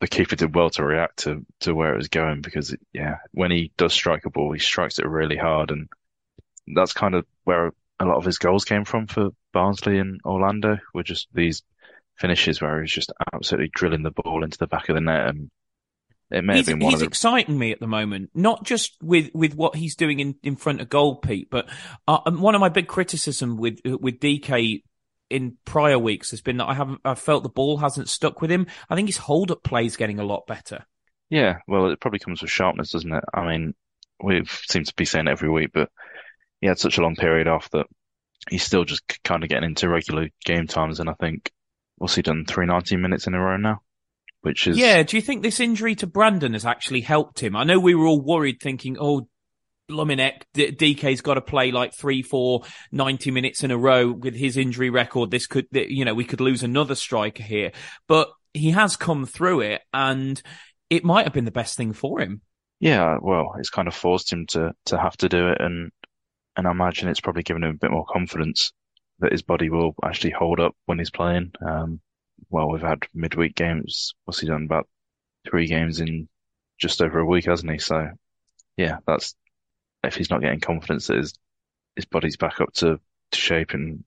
The 0.00 0.08
keeper 0.08 0.36
did 0.36 0.54
well 0.54 0.68
to 0.70 0.84
react 0.84 1.20
to, 1.20 1.46
to 1.60 1.74
where 1.74 1.94
it 1.94 1.96
was 1.96 2.08
going 2.08 2.42
because, 2.42 2.72
it, 2.72 2.80
yeah, 2.92 3.16
when 3.32 3.50
he 3.50 3.72
does 3.78 3.94
strike 3.94 4.26
a 4.26 4.30
ball, 4.30 4.52
he 4.52 4.58
strikes 4.58 4.98
it 4.98 5.06
really 5.06 5.36
hard. 5.36 5.70
And 5.70 5.88
that's 6.74 6.92
kind 6.92 7.14
of 7.14 7.24
where 7.44 7.72
a 7.98 8.04
lot 8.04 8.16
of 8.16 8.24
his 8.24 8.38
goals 8.38 8.64
came 8.64 8.84
from 8.84 9.06
for 9.06 9.30
Barnsley 9.52 9.98
and 9.98 10.20
Orlando 10.24 10.78
were 10.92 11.02
just 11.02 11.28
these 11.32 11.62
finishes 12.16 12.60
where 12.60 12.82
he's 12.82 12.92
just 12.92 13.12
absolutely 13.32 13.70
drilling 13.74 14.02
the 14.02 14.10
ball 14.10 14.44
into 14.44 14.58
the 14.58 14.66
back 14.66 14.88
of 14.88 14.94
the 14.94 15.00
net. 15.00 15.26
And 15.26 15.50
it 16.30 16.44
may 16.44 16.56
he's, 16.56 16.66
have 16.66 16.78
been 16.78 16.84
one 16.84 16.92
he's 16.92 17.00
of 17.02 17.06
the... 17.06 17.10
exciting 17.10 17.58
me 17.58 17.72
at 17.72 17.80
the 17.80 17.86
moment, 17.86 18.30
not 18.34 18.64
just 18.64 18.96
with, 19.02 19.30
with 19.34 19.54
what 19.54 19.74
he's 19.74 19.96
doing 19.96 20.20
in, 20.20 20.34
in 20.42 20.56
front 20.56 20.80
of 20.80 20.88
goal, 20.88 21.16
Pete, 21.16 21.48
but 21.50 21.68
uh, 22.06 22.30
one 22.30 22.54
of 22.54 22.60
my 22.60 22.68
big 22.68 22.88
criticism 22.88 23.56
with 23.56 23.80
with 23.84 24.20
Dike 24.20 24.82
in 25.30 25.56
prior 25.64 25.98
weeks 25.98 26.32
has 26.32 26.42
been 26.42 26.58
that 26.58 26.68
I 26.68 26.74
haven't, 26.74 27.00
I 27.04 27.14
felt 27.14 27.42
the 27.42 27.48
ball 27.48 27.78
hasn't 27.78 28.08
stuck 28.08 28.42
with 28.42 28.50
him. 28.50 28.66
I 28.88 28.96
think 28.96 29.08
his 29.08 29.16
hold 29.16 29.50
up 29.50 29.62
play 29.62 29.86
is 29.86 29.96
getting 29.96 30.18
a 30.18 30.24
lot 30.24 30.46
better. 30.46 30.84
Yeah, 31.30 31.58
well, 31.68 31.90
it 31.90 32.00
probably 32.00 32.18
comes 32.18 32.42
with 32.42 32.50
sharpness, 32.50 32.90
doesn't 32.90 33.12
it? 33.12 33.24
I 33.32 33.46
mean, 33.46 33.74
we 34.22 34.42
seem 34.68 34.84
to 34.84 34.94
be 34.94 35.04
saying 35.04 35.28
every 35.28 35.48
week, 35.48 35.70
but 35.72 35.88
he 36.60 36.66
had 36.66 36.78
such 36.78 36.98
a 36.98 37.02
long 37.02 37.14
period 37.14 37.46
off 37.46 37.70
that 37.70 37.86
he's 38.50 38.64
still 38.64 38.84
just 38.84 39.02
kind 39.22 39.42
of 39.42 39.48
getting 39.48 39.70
into 39.70 39.88
regular 39.88 40.28
game 40.44 40.66
times. 40.66 41.00
And 41.00 41.08
I 41.08 41.14
think, 41.14 41.50
what's 41.96 42.16
he 42.16 42.22
done? 42.22 42.44
390 42.46 42.96
minutes 42.96 43.26
in 43.26 43.34
a 43.34 43.40
row 43.40 43.56
now? 43.56 43.80
Which 44.42 44.66
is. 44.66 44.76
Yeah. 44.76 45.02
Do 45.02 45.16
you 45.16 45.22
think 45.22 45.42
this 45.42 45.60
injury 45.60 45.94
to 45.96 46.06
Brandon 46.06 46.54
has 46.54 46.66
actually 46.66 47.02
helped 47.02 47.40
him? 47.40 47.54
I 47.54 47.64
know 47.64 47.78
we 47.78 47.94
were 47.94 48.06
all 48.06 48.20
worried 48.20 48.60
thinking, 48.60 48.96
oh, 48.98 49.28
Bluminek, 49.90 50.42
DK's 50.54 51.20
got 51.20 51.34
to 51.34 51.40
play 51.40 51.72
like 51.72 51.94
three, 51.94 52.22
four, 52.22 52.62
90 52.92 53.30
minutes 53.30 53.64
in 53.64 53.70
a 53.70 53.76
row 53.76 54.10
with 54.10 54.34
his 54.34 54.56
injury 54.56 54.90
record. 54.90 55.30
This 55.30 55.46
could, 55.46 55.66
you 55.72 56.04
know, 56.04 56.14
we 56.14 56.24
could 56.24 56.40
lose 56.40 56.62
another 56.62 56.94
striker 56.94 57.42
here, 57.42 57.72
but 58.08 58.30
he 58.54 58.70
has 58.70 58.96
come 58.96 59.26
through 59.26 59.60
it 59.60 59.82
and 59.92 60.40
it 60.88 61.04
might 61.04 61.24
have 61.24 61.32
been 61.32 61.44
the 61.44 61.50
best 61.50 61.76
thing 61.76 61.92
for 61.92 62.20
him. 62.20 62.40
Yeah, 62.80 63.18
well, 63.20 63.54
it's 63.58 63.70
kind 63.70 63.88
of 63.88 63.94
forced 63.94 64.32
him 64.32 64.46
to, 64.48 64.72
to 64.86 64.98
have 64.98 65.16
to 65.18 65.28
do 65.28 65.48
it. 65.48 65.60
And, 65.60 65.90
and 66.56 66.66
I 66.66 66.70
imagine 66.70 67.08
it's 67.08 67.20
probably 67.20 67.42
given 67.42 67.62
him 67.62 67.70
a 67.70 67.78
bit 67.78 67.90
more 67.90 68.06
confidence 68.06 68.72
that 69.18 69.32
his 69.32 69.42
body 69.42 69.68
will 69.68 69.94
actually 70.02 70.30
hold 70.30 70.60
up 70.60 70.74
when 70.86 70.98
he's 70.98 71.10
playing. 71.10 71.52
Um, 71.66 72.00
well, 72.48 72.70
we've 72.70 72.80
had 72.80 73.06
midweek 73.14 73.54
games. 73.54 74.14
What's 74.24 74.40
he 74.40 74.46
done? 74.46 74.64
About 74.64 74.88
three 75.48 75.66
games 75.66 76.00
in 76.00 76.28
just 76.78 77.02
over 77.02 77.18
a 77.18 77.26
week, 77.26 77.44
hasn't 77.44 77.70
he? 77.70 77.78
So 77.78 78.08
yeah, 78.76 78.96
that's 79.06 79.34
if 80.04 80.14
he's 80.14 80.30
not 80.30 80.40
getting 80.40 80.60
confidence 80.60 81.06
that 81.06 81.18
his 81.18 81.34
his 81.96 82.04
body's 82.04 82.36
back 82.36 82.60
up 82.60 82.72
to, 82.72 82.98
to 83.30 83.38
shape 83.38 83.74
and 83.74 84.04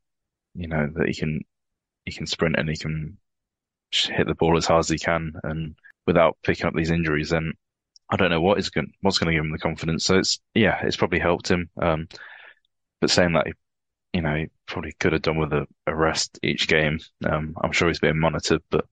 you 0.55 0.67
know 0.67 0.89
that 0.95 1.07
he 1.07 1.13
can 1.13 1.41
he 2.05 2.11
can 2.11 2.25
sprint 2.25 2.55
and 2.57 2.69
he 2.69 2.77
can 2.77 3.17
hit 3.91 4.27
the 4.27 4.35
ball 4.35 4.57
as 4.57 4.65
hard 4.65 4.79
as 4.79 4.89
he 4.89 4.97
can 4.97 5.33
and 5.43 5.75
without 6.05 6.37
picking 6.43 6.65
up 6.65 6.73
these 6.75 6.91
injuries, 6.91 7.29
then 7.29 7.53
I 8.09 8.15
don't 8.15 8.29
know 8.29 8.41
what 8.41 8.59
is 8.59 8.69
going 8.69 8.93
what's 9.01 9.17
going 9.17 9.31
to 9.31 9.33
give 9.33 9.45
him 9.45 9.51
the 9.51 9.57
confidence. 9.57 10.05
So 10.05 10.17
it's 10.17 10.39
yeah, 10.53 10.79
it's 10.83 10.97
probably 10.97 11.19
helped 11.19 11.49
him. 11.49 11.69
Um, 11.81 12.07
but 13.01 13.09
saying 13.09 13.33
that, 13.33 13.47
you 14.13 14.21
know, 14.21 14.35
he 14.35 14.47
probably 14.65 14.93
could 14.99 15.13
have 15.13 15.21
done 15.21 15.37
with 15.37 15.53
a, 15.53 15.67
a 15.87 15.95
rest 15.95 16.39
each 16.43 16.67
game. 16.67 16.99
Um, 17.25 17.55
I'm 17.61 17.71
sure 17.71 17.87
he's 17.87 17.99
being 17.99 18.19
monitored, 18.19 18.61
but 18.69 18.85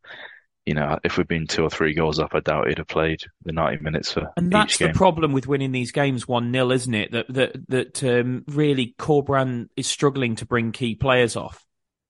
you 0.65 0.75
know, 0.75 0.99
if 1.03 1.17
we'd 1.17 1.27
been 1.27 1.47
two 1.47 1.63
or 1.63 1.69
three 1.69 1.93
goals 1.93 2.19
up, 2.19 2.35
I 2.35 2.39
doubt 2.39 2.67
he'd 2.67 2.77
have 2.77 2.87
played 2.87 3.23
the 3.43 3.51
90 3.51 3.83
minutes 3.83 4.11
for 4.11 4.31
And 4.37 4.51
that's 4.51 4.77
the 4.77 4.89
problem 4.89 5.33
with 5.33 5.47
winning 5.47 5.71
these 5.71 5.91
games 5.91 6.27
1 6.27 6.51
0, 6.51 6.71
isn't 6.71 6.93
it? 6.93 7.11
That, 7.11 7.33
that, 7.33 7.69
that, 7.69 8.03
um, 8.03 8.43
really 8.47 8.93
Corberan 8.99 9.69
is 9.75 9.87
struggling 9.87 10.35
to 10.35 10.45
bring 10.45 10.71
key 10.71 10.95
players 10.95 11.35
off. 11.35 11.65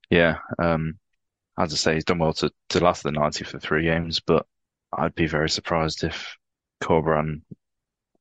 Yeah. 0.09 0.39
Um, 0.61 0.99
as 1.57 1.73
I 1.73 1.77
say, 1.77 1.93
he's 1.93 2.03
done 2.03 2.19
well 2.19 2.33
to, 2.33 2.51
to 2.69 2.83
last 2.83 3.03
the 3.03 3.11
90 3.11 3.45
for 3.45 3.59
three 3.59 3.85
games, 3.85 4.19
but 4.19 4.45
I'd 4.91 5.15
be 5.15 5.27
very 5.27 5.49
surprised 5.49 6.03
if 6.03 6.35
Corberan 6.83 7.43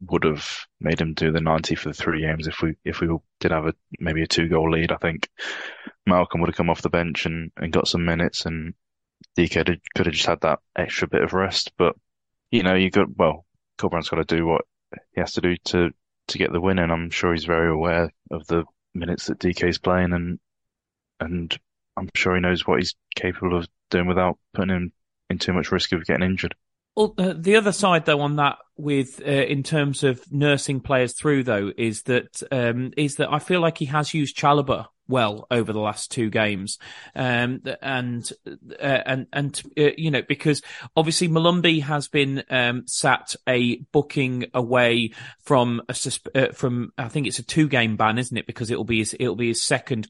would 0.09 0.25
have 0.25 0.61
made 0.81 1.01
him 1.01 1.12
do 1.12 1.33
the 1.33 1.40
90 1.40 1.75
for 1.75 1.88
the 1.88 1.95
three 1.95 2.23
games 2.23 2.47
if 2.47 2.62
we, 2.62 2.77
if 2.85 3.01
we 3.01 3.09
did 3.40 3.51
have 3.51 3.66
a, 3.66 3.75
maybe 3.99 4.23
a 4.23 4.27
two 4.29 4.49
goal 4.49 4.71
lead. 4.71 4.93
I 4.93 4.97
think 4.97 5.29
Malcolm 6.07 6.40
would 6.40 6.49
have 6.49 6.57
come 6.57 6.71
off 6.71 6.83
the 6.83 6.88
bench 6.88 7.27
and, 7.27 7.51
and 7.57 7.73
got 7.73 7.88
some 7.88 8.05
minutes 8.05 8.47
and 8.47 8.75
Dike 9.37 9.53
could 9.53 9.69
have, 9.69 10.13
just 10.13 10.27
had 10.27 10.41
that 10.43 10.61
extra 10.77 11.09
bit 11.09 11.23
of 11.23 11.33
rest. 11.33 11.73
But 11.77 11.97
you 12.51 12.63
know, 12.63 12.75
you 12.75 12.91
got 12.91 13.17
well, 13.17 13.45
Corberan's 13.79 14.09
got 14.09 14.17
to 14.17 14.37
do 14.37 14.47
what 14.47 14.63
he 15.15 15.21
has 15.21 15.33
to 15.35 15.41
do 15.41 15.57
to 15.67 15.91
to 16.29 16.39
get 16.39 16.53
the 16.53 16.61
win, 16.61 16.79
and 16.79 16.93
I'm 16.93 17.11
sure 17.11 17.33
he's 17.33 17.45
very 17.45 17.71
aware 17.71 18.11
of 18.31 18.47
the 18.47 18.65
minutes 18.95 19.27
that 19.27 19.39
Dike's 19.39 19.79
playing, 19.79 20.13
and 20.13 20.39
and 21.21 21.59
I'm 21.97 22.09
sure 22.15 22.35
he 22.35 22.41
knows 22.41 22.67
what 22.67 22.81
he's 22.81 22.95
capable 23.15 23.57
of 23.59 23.69
doing 23.91 24.07
without 24.07 24.39
putting 24.55 24.75
him 24.75 24.93
in 25.29 25.39
too 25.39 25.53
much 25.53 25.73
risk 25.73 25.93
of 25.93 26.05
getting 26.05 26.27
injured. 26.27 26.55
Well, 27.01 27.15
uh, 27.17 27.33
the 27.35 27.57
other 27.57 27.73
side, 27.73 28.05
though, 28.05 28.21
on 28.21 28.37
that, 28.37 28.59
with 28.77 29.23
uh, 29.27 29.31
in 29.31 29.63
terms 29.63 30.05
of 30.05 30.21
nursing 30.31 30.81
players 30.81 31.15
through, 31.15 31.45
though, 31.45 31.73
is 31.79 32.03
that 32.03 32.43
um, 32.53 32.93
is 32.95 33.17
that 33.17 33.33
I 33.33 33.39
feel 33.39 33.61
like 33.61 33.79
he 33.79 33.87
has 33.87 34.13
used 34.13 34.37
Chalobah 34.37 34.85
well 35.09 35.47
over 35.51 35.73
the 35.73 35.81
last 35.81 36.11
two 36.11 36.29
games, 36.29 36.77
um, 37.17 37.63
and 37.81 38.31
uh, 38.47 38.83
and 38.83 39.27
and 39.33 39.63
uh, 39.79 39.93
you 39.97 40.11
know 40.11 40.21
because 40.21 40.61
obviously 40.95 41.27
Molumby 41.27 41.83
has 41.85 42.09
been 42.09 42.43
um, 42.51 42.87
sat 42.87 43.35
a 43.49 43.77
booking 43.93 44.51
away 44.53 45.13
from 45.43 45.81
a 45.89 45.97
uh, 46.35 46.53
from 46.53 46.93
I 46.99 47.09
think 47.09 47.27
it's 47.27 47.39
a 47.39 47.45
two 47.45 47.67
game 47.67 47.97
ban, 47.97 48.19
isn't 48.19 48.37
it? 48.37 48.47
Because 48.47 48.71
it'll 48.71 48.85
be 48.85 48.99
his, 48.99 49.17
it'll 49.19 49.37
be 49.37 49.49
his 49.49 49.63
second 49.63 50.07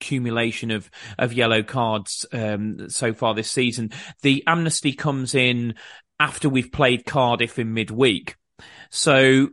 accumulation 0.00 0.70
of 0.70 0.90
of 1.18 1.32
yellow 1.32 1.62
cards 1.62 2.26
um, 2.32 2.90
so 2.90 3.12
far 3.12 3.34
this 3.34 3.50
season. 3.50 3.90
The 4.22 4.42
amnesty 4.46 4.92
comes 4.92 5.34
in 5.34 5.74
after 6.18 6.48
we've 6.48 6.72
played 6.72 7.04
Cardiff 7.04 7.58
in 7.58 7.74
midweek, 7.74 8.36
so 8.90 9.48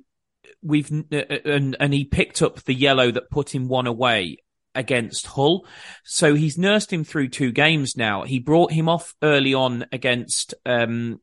we've 0.62 0.92
uh, 1.12 1.18
uh, 1.30 1.38
and 1.46 1.76
and 1.80 1.94
he 1.94 2.06
picked 2.06 2.42
up 2.42 2.62
the 2.64 2.74
yellow 2.74 3.12
that 3.12 3.32
put 3.32 3.54
him 3.54 3.68
one 3.68 3.88
away 3.88 4.38
against 4.74 5.28
Hull. 5.28 5.66
So 6.04 6.34
he's 6.34 6.58
nursed 6.58 6.94
him 6.94 7.04
through 7.04 7.30
two 7.30 7.52
games 7.52 7.98
now. 7.98 8.24
He 8.24 8.40
brought 8.40 8.72
him 8.72 8.88
off 8.88 9.16
early 9.22 9.54
on 9.54 9.86
against 9.92 10.54
um, 10.66 11.20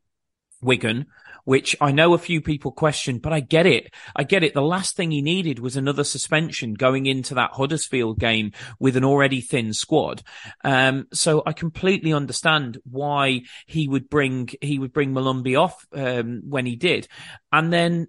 Wigan 0.61 1.07
which 1.49 1.75
I 1.81 1.93
know 1.93 2.13
a 2.13 2.19
few 2.19 2.43
people 2.43 2.73
questioned, 2.73 3.23
but 3.23 3.33
I 3.33 3.41
get 3.41 3.65
it. 3.65 3.95
I 4.15 4.25
get 4.25 4.45
it. 4.45 4.53
The 4.53 4.61
last 4.61 4.97
thing 4.97 5.11
he 5.11 5.23
needed 5.23 5.61
was 5.61 5.77
another 5.79 6.05
suspension 6.05 6.75
going 6.75 7.07
into 7.07 7.37
that 7.37 7.53
Huddersfield 7.53 8.19
game 8.19 8.53
with 8.79 8.99
an 8.99 9.05
already 9.05 9.41
thin 9.41 9.73
squad. 9.73 10.23
Um, 10.63 11.07
so 11.11 11.43
I 11.47 11.55
completely 11.55 12.13
understand 12.13 12.77
why 12.85 13.45
he 13.65 13.89
would 13.89 14.11
bring, 14.11 14.51
he 14.61 14.79
would 14.79 14.93
bring 14.93 15.15
Molumby 15.15 15.59
off, 15.59 15.87
um, 15.95 16.43
when 16.47 16.67
he 16.67 16.77
did. 16.77 17.09
And 17.51 17.73
then 17.73 18.09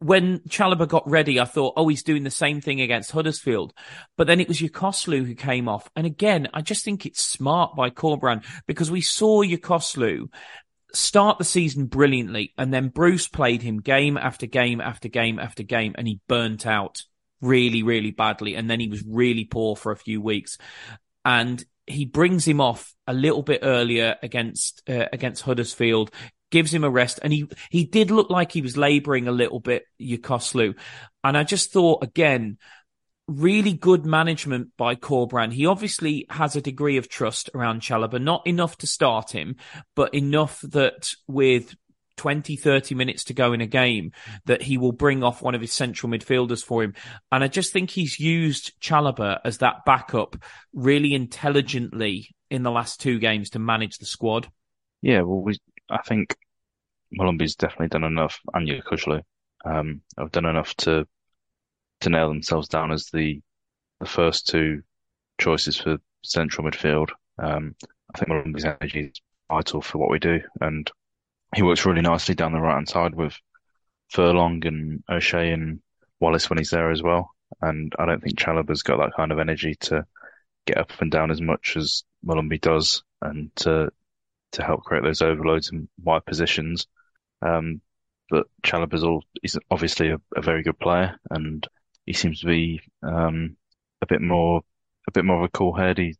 when 0.00 0.40
Chalobah 0.40 0.88
got 0.88 1.08
ready, 1.08 1.40
I 1.40 1.46
thought, 1.46 1.72
oh, 1.78 1.88
he's 1.88 2.02
doing 2.02 2.24
the 2.24 2.30
same 2.30 2.60
thing 2.60 2.82
against 2.82 3.10
Huddersfield. 3.10 3.72
But 4.18 4.26
then 4.26 4.38
it 4.38 4.48
was 4.48 4.60
Yokuslu 4.60 5.24
who 5.24 5.34
came 5.34 5.66
off. 5.66 5.88
And 5.96 6.06
again, 6.06 6.48
I 6.52 6.60
just 6.60 6.84
think 6.84 7.06
it's 7.06 7.24
smart 7.24 7.74
by 7.74 7.88
Corberán 7.88 8.44
because 8.66 8.90
we 8.90 9.00
saw 9.00 9.42
Yokuslu 9.42 10.28
start 10.92 11.38
the 11.38 11.44
season 11.44 11.86
brilliantly, 11.86 12.52
and 12.56 12.72
then 12.72 12.88
Bruce 12.88 13.28
played 13.28 13.62
him 13.62 13.80
game 13.80 14.16
after 14.16 14.46
game 14.46 14.80
after 14.80 15.08
game 15.08 15.38
after 15.38 15.62
game, 15.62 15.94
and 15.96 16.06
he 16.06 16.20
burnt 16.28 16.66
out 16.66 17.02
really, 17.40 17.82
really 17.82 18.10
badly. 18.10 18.54
And 18.54 18.70
then 18.70 18.80
he 18.80 18.88
was 18.88 19.04
really 19.06 19.44
poor 19.44 19.76
for 19.76 19.92
a 19.92 19.96
few 19.96 20.20
weeks. 20.20 20.58
And 21.24 21.64
he 21.86 22.04
brings 22.04 22.46
him 22.46 22.60
off 22.60 22.94
a 23.06 23.12
little 23.12 23.42
bit 23.42 23.60
earlier 23.62 24.16
against 24.22 24.82
uh, 24.88 25.06
against 25.12 25.42
Huddersfield, 25.42 26.10
gives 26.50 26.72
him 26.72 26.84
a 26.84 26.90
rest, 26.90 27.20
and 27.22 27.32
he 27.32 27.48
he 27.70 27.84
did 27.84 28.10
look 28.10 28.30
like 28.30 28.52
he 28.52 28.62
was 28.62 28.76
labouring 28.76 29.28
a 29.28 29.32
little 29.32 29.60
bit, 29.60 29.84
Yokuslu. 30.00 30.74
And 31.22 31.36
I 31.36 31.44
just 31.44 31.72
thought 31.72 32.02
again, 32.02 32.58
really 33.28 33.72
good 33.72 34.06
management 34.06 34.68
by 34.76 34.94
Corberán. 34.94 35.52
He 35.52 35.66
obviously 35.66 36.26
has 36.30 36.54
a 36.54 36.60
degree 36.60 36.96
of 36.96 37.08
trust 37.08 37.50
around 37.54 37.80
Chalobah, 37.80 38.22
not 38.22 38.46
enough 38.46 38.78
to 38.78 38.86
start 38.86 39.32
him, 39.32 39.56
but 39.94 40.14
enough 40.14 40.60
that 40.62 41.10
with 41.26 41.74
20, 42.16 42.56
30 42.56 42.94
minutes 42.94 43.24
to 43.24 43.34
go 43.34 43.52
in 43.52 43.60
a 43.60 43.66
game 43.66 44.12
that 44.46 44.62
he 44.62 44.78
will 44.78 44.92
bring 44.92 45.22
off 45.22 45.42
one 45.42 45.54
of 45.54 45.60
his 45.60 45.72
central 45.72 46.10
midfielders 46.10 46.64
for 46.64 46.82
him. 46.82 46.94
And 47.30 47.44
I 47.44 47.48
just 47.48 47.72
think 47.72 47.90
he's 47.90 48.18
used 48.18 48.72
Chalobah 48.80 49.40
as 49.44 49.58
that 49.58 49.84
backup 49.84 50.36
really 50.72 51.14
intelligently 51.14 52.34
in 52.50 52.62
the 52.62 52.70
last 52.70 53.00
two 53.00 53.18
games 53.18 53.50
to 53.50 53.58
manage 53.58 53.98
the 53.98 54.06
squad. 54.06 54.48
Yeah, 55.02 55.22
well, 55.22 55.42
we, 55.42 55.58
I 55.90 56.02
think 56.02 56.36
Molumby's 57.18 57.54
definitely 57.54 57.88
done 57.88 58.04
enough, 58.04 58.40
and 58.54 58.68
Yokuslu, 58.68 59.20
um, 59.64 60.00
have 60.16 60.32
done 60.32 60.46
enough 60.46 60.74
to 60.76 61.06
to 62.00 62.10
nail 62.10 62.28
themselves 62.28 62.68
down 62.68 62.92
as 62.92 63.06
the 63.12 63.40
the 64.00 64.06
first 64.06 64.46
two 64.46 64.82
choices 65.38 65.76
for 65.76 65.98
central 66.22 66.68
midfield. 66.68 67.08
Um, 67.38 67.74
I 68.14 68.18
think 68.18 68.30
Molumby's 68.30 68.64
energy 68.64 69.10
is 69.12 69.20
vital 69.50 69.80
for 69.80 69.98
what 69.98 70.10
we 70.10 70.18
do, 70.18 70.40
and 70.60 70.90
he 71.54 71.62
works 71.62 71.86
really 71.86 72.02
nicely 72.02 72.34
down 72.34 72.52
the 72.52 72.60
right 72.60 72.74
hand 72.74 72.88
side 72.88 73.14
with 73.14 73.38
Furlong 74.10 74.66
and 74.66 75.02
O'Shea 75.08 75.52
and 75.52 75.80
Wallace 76.20 76.50
when 76.50 76.58
he's 76.58 76.70
there 76.70 76.90
as 76.90 77.02
well. 77.02 77.30
And 77.62 77.94
I 77.98 78.06
don't 78.06 78.22
think 78.22 78.38
Chalobah's 78.38 78.82
got 78.82 78.98
that 78.98 79.14
kind 79.16 79.32
of 79.32 79.38
energy 79.38 79.74
to 79.82 80.06
get 80.66 80.78
up 80.78 80.90
and 81.00 81.10
down 81.10 81.30
as 81.30 81.40
much 81.40 81.76
as 81.76 82.04
Molumby 82.24 82.60
does, 82.60 83.02
and 83.22 83.54
to 83.56 83.90
to 84.52 84.62
help 84.62 84.84
create 84.84 85.04
those 85.04 85.22
overloads 85.22 85.70
in 85.70 85.88
wide 86.02 86.24
positions. 86.24 86.86
Um, 87.42 87.80
but 88.30 88.46
Chalobah's 88.64 89.04
all 89.04 89.22
he's 89.42 89.58
obviously 89.70 90.10
a, 90.10 90.20
a 90.36 90.42
very 90.42 90.62
good 90.62 90.78
player, 90.78 91.18
and 91.30 91.66
he 92.06 92.12
seems 92.12 92.40
to 92.40 92.46
be 92.46 92.80
um, 93.02 93.56
a 94.00 94.06
bit 94.06 94.22
more 94.22 94.62
a 95.08 95.12
bit 95.12 95.24
more 95.24 95.38
of 95.38 95.44
a 95.44 95.48
cool 95.48 95.74
head. 95.74 95.98
He 95.98 96.16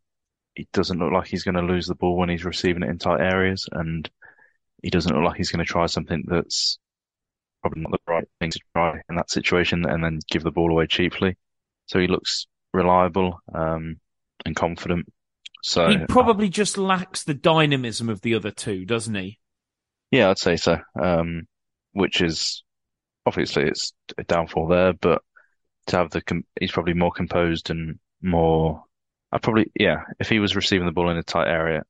he 0.55 0.67
doesn't 0.73 0.99
look 0.99 1.11
like 1.11 1.27
he's 1.27 1.43
going 1.43 1.55
to 1.55 1.61
lose 1.61 1.87
the 1.87 1.95
ball 1.95 2.17
when 2.17 2.29
he's 2.29 2.45
receiving 2.45 2.83
it 2.83 2.89
in 2.89 2.99
tight 2.99 3.21
areas, 3.21 3.67
and 3.71 4.09
he 4.83 4.89
doesn't 4.89 5.13
look 5.13 5.23
like 5.23 5.37
he's 5.37 5.51
going 5.51 5.65
to 5.65 5.71
try 5.71 5.85
something 5.85 6.23
that's 6.27 6.77
probably 7.61 7.81
not 7.81 7.91
the 7.91 8.11
right 8.11 8.27
thing 8.39 8.51
to 8.51 8.59
try 8.75 9.01
in 9.09 9.15
that 9.15 9.31
situation, 9.31 9.85
and 9.87 10.03
then 10.03 10.19
give 10.29 10.43
the 10.43 10.51
ball 10.51 10.71
away 10.71 10.87
cheaply. 10.87 11.37
So 11.85 11.99
he 11.99 12.07
looks 12.07 12.47
reliable 12.73 13.39
um, 13.53 13.99
and 14.45 14.55
confident. 14.55 15.11
So 15.63 15.87
he 15.89 15.97
probably 16.09 16.47
uh, 16.47 16.51
just 16.51 16.77
lacks 16.77 17.23
the 17.23 17.33
dynamism 17.33 18.09
of 18.09 18.21
the 18.21 18.35
other 18.35 18.51
two, 18.51 18.85
doesn't 18.85 19.15
he? 19.15 19.39
Yeah, 20.11 20.29
I'd 20.29 20.37
say 20.37 20.57
so. 20.57 20.79
Um, 20.99 21.47
which 21.93 22.21
is 22.21 22.63
obviously 23.25 23.63
it's 23.63 23.93
a 24.17 24.23
downfall 24.23 24.67
there, 24.67 24.93
but 24.93 25.21
to 25.87 25.97
have 25.97 26.11
the 26.11 26.21
he's 26.59 26.71
probably 26.71 26.93
more 26.93 27.11
composed 27.11 27.69
and 27.69 27.99
more. 28.21 28.83
I 29.31 29.39
probably 29.39 29.71
yeah. 29.77 30.03
If 30.19 30.29
he 30.29 30.39
was 30.39 30.55
receiving 30.55 30.85
the 30.85 30.93
ball 30.93 31.09
in 31.09 31.17
a 31.17 31.23
tight 31.23 31.47
area, 31.47 31.83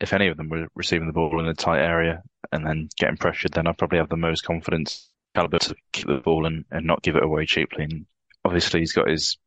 if 0.00 0.12
any 0.12 0.28
of 0.28 0.36
them 0.36 0.48
were 0.48 0.68
receiving 0.74 1.06
the 1.06 1.12
ball 1.12 1.40
in 1.40 1.48
a 1.48 1.54
tight 1.54 1.80
area 1.80 2.22
and 2.52 2.66
then 2.66 2.88
getting 2.98 3.16
pressured, 3.16 3.52
then 3.52 3.66
I'd 3.66 3.78
probably 3.78 3.98
have 3.98 4.08
the 4.08 4.16
most 4.16 4.42
confidence 4.42 5.10
Chalobah 5.36 5.58
to 5.60 5.74
keep 5.92 6.06
the 6.06 6.18
ball 6.18 6.46
and, 6.46 6.64
and 6.70 6.86
not 6.86 7.02
give 7.02 7.16
it 7.16 7.24
away 7.24 7.46
cheaply. 7.46 7.84
And 7.84 8.06
obviously 8.44 8.80
he's 8.80 8.92
got 8.92 9.08
his 9.08 9.38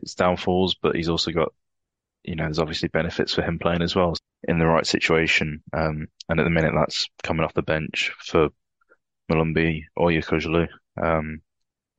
his 0.00 0.14
downfalls, 0.14 0.76
but 0.80 0.96
he's 0.96 1.08
also 1.08 1.32
got 1.32 1.52
you 2.24 2.34
know 2.34 2.44
there's 2.44 2.58
obviously 2.58 2.88
benefits 2.88 3.34
for 3.34 3.42
him 3.42 3.58
playing 3.58 3.82
as 3.82 3.94
well 3.94 4.14
in 4.44 4.58
the 4.58 4.66
right 4.66 4.86
situation. 4.86 5.62
Um, 5.72 6.08
and 6.28 6.40
at 6.40 6.44
the 6.44 6.50
minute 6.50 6.72
that's 6.74 7.06
coming 7.22 7.44
off 7.44 7.54
the 7.54 7.62
bench 7.62 8.12
for 8.18 8.48
Molumby 9.30 9.84
or 9.96 10.08
Yokuslu. 10.08 10.68
Um, 11.00 11.42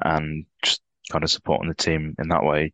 and 0.04 0.46
just 0.64 0.82
kind 1.10 1.24
of 1.24 1.32
supporting 1.32 1.69
the 1.69 1.76
team 1.76 2.15
in 2.19 2.30
that 2.30 2.43
way 2.43 2.74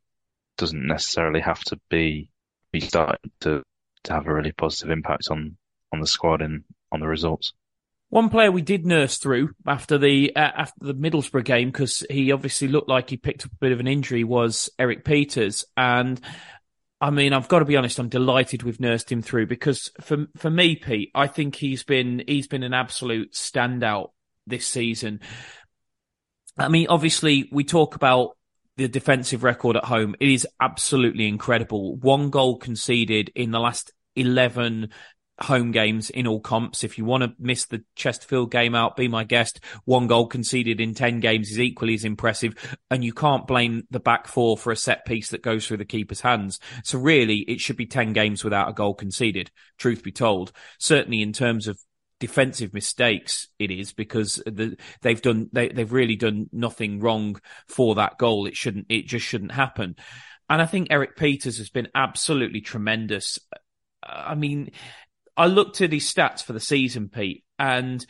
doesn't 0.58 0.88
necessarily 0.88 1.41
have 1.41 1.62
to 1.65 1.80
be 1.89 2.30
be 2.71 2.80
starting 2.80 3.32
to 3.41 3.63
to 4.04 4.13
have 4.13 4.28
a 4.28 4.34
really 4.34 4.52
positive 4.52 4.89
impact 4.89 5.30
on 5.30 5.58
on 5.91 6.00
the 6.00 6.08
squad 6.08 6.41
and 6.41 6.63
on 6.91 7.00
the 7.00 7.08
results. 7.08 7.54
One 8.10 8.30
player 8.30 8.52
we 8.52 8.62
did 8.62 8.86
nurse 8.86 9.17
through 9.17 9.56
after 9.65 9.98
the 9.98 10.36
uh, 10.36 10.39
after 10.39 10.86
the 10.86 10.93
Middlesbrough 10.93 11.43
game 11.43 11.69
because 11.69 12.06
he 12.10 12.32
obviously 12.32 12.67
looked 12.67 12.89
like 12.89 13.10
he 13.10 13.17
picked 13.17 13.45
up 13.45 13.52
a 13.52 13.58
bit 13.60 13.71
of 13.71 13.80
an 13.80 13.88
injury 13.88 14.24
was 14.24 14.69
Erik 14.78 15.04
Pieters, 15.04 15.65
and 15.76 16.21
I 17.02 17.10
mean 17.10 17.34
I've 17.34 17.48
got 17.48 17.60
to 17.60 17.65
be 17.65 17.76
honest 17.76 18.00
I'm 18.00 18.10
delighted 18.10 18.63
we've 18.63 18.80
nursed 18.80 19.12
him 19.12 19.21
through 19.21 19.48
because 19.48 19.91
for 20.02 20.28
for 20.38 20.50
me 20.50 20.76
Pete 20.76 21.12
I 21.15 21.28
think 21.28 21.56
he's 21.56 21.84
been 21.84 22.24
he's 22.28 22.48
been 22.48 22.63
an 22.63 22.74
absolute 22.74 23.34
standout 23.34 24.12
this 24.48 24.67
season 24.67 25.19
I 26.58 26.70
mean, 26.70 26.88
obviously, 26.89 27.50
we 27.52 27.63
talk 27.63 27.96
about 27.96 28.38
the 28.78 28.88
defensive 28.88 29.44
record 29.44 29.78
at 29.78 29.86
home. 29.86 30.15
It 30.20 30.30
is 30.30 30.48
absolutely 30.60 31.28
incredible. 31.28 31.96
One 31.98 32.30
goal 32.30 32.58
conceded 32.58 33.32
in 33.36 33.52
the 33.52 33.60
last 33.60 33.91
11 34.15 34.89
home 35.41 35.72
games 35.72 36.10
in 36.10 36.28
all 36.28 36.39
comps. 36.39 36.84
If 36.84 36.98
you 36.98 37.06
want 37.06 37.24
to 37.24 37.34
miss 37.38 37.65
the 37.65 37.84
Chesterfield 37.96 38.52
game 38.52 38.74
out, 38.74 38.96
be 38.96 39.08
my 39.08 39.24
guest. 39.24 39.60
One 39.84 40.08
goal 40.08 40.28
conceded 40.28 40.80
in 40.80 40.94
10 40.94 41.20
games 41.20 41.52
is 41.52 41.60
equally 41.60 41.94
as 41.94 42.06
impressive. 42.06 42.78
And 42.89 43.04
you 43.04 43.13
can't 43.13 43.48
blame 43.48 43.84
the 43.91 44.00
back 44.00 44.28
four 44.28 44.58
for 44.58 44.72
a 44.72 44.78
set 44.78 45.06
piece 45.06 45.30
that 45.30 45.41
goes 45.41 45.68
through 45.68 45.78
the 45.78 45.86
keeper's 45.86 46.22
hands. 46.22 46.60
So 46.84 47.00
really, 47.00 47.39
it 47.39 47.60
should 47.60 47.78
be 47.78 47.86
10 47.86 48.13
games 48.13 48.44
without 48.44 48.70
a 48.70 48.74
goal 48.74 48.94
conceded, 48.94 49.52
truth 49.78 50.04
be 50.04 50.12
told. 50.12 50.52
Certainly 50.80 51.22
in 51.22 51.34
terms 51.34 51.68
of 51.68 51.80
defensive 52.26 52.74
mistakes 52.74 53.50
it 53.60 53.70
is 53.70 53.94
because 53.94 54.42
the, 54.48 54.76
they've 55.04 55.22
done 55.22 55.48
they, 55.54 55.70
they've 55.70 55.94
really 55.94 56.16
done 56.16 56.50
nothing 56.52 57.00
wrong 57.00 57.40
for 57.68 57.94
that 57.96 58.18
goal. 58.18 58.48
It 58.48 58.56
shouldn't 58.56 58.88
it 58.90 59.06
just 59.06 59.24
shouldn't 59.24 59.52
happen. 59.52 59.96
And 60.50 60.60
I 60.60 60.66
think 60.66 60.88
Erik 60.90 61.16
Pieters 61.16 61.60
has 61.60 61.70
been 61.70 61.88
absolutely 61.94 62.62
tremendous. 62.62 63.38
I 64.02 64.34
mean, 64.34 64.72
I 65.38 65.46
looked 65.46 65.82
at 65.82 65.94
his 65.94 66.12
stats 66.12 66.44
for 66.44 66.54
the 66.54 66.60
season, 66.60 67.10
Pete, 67.10 67.44
and 67.60 68.04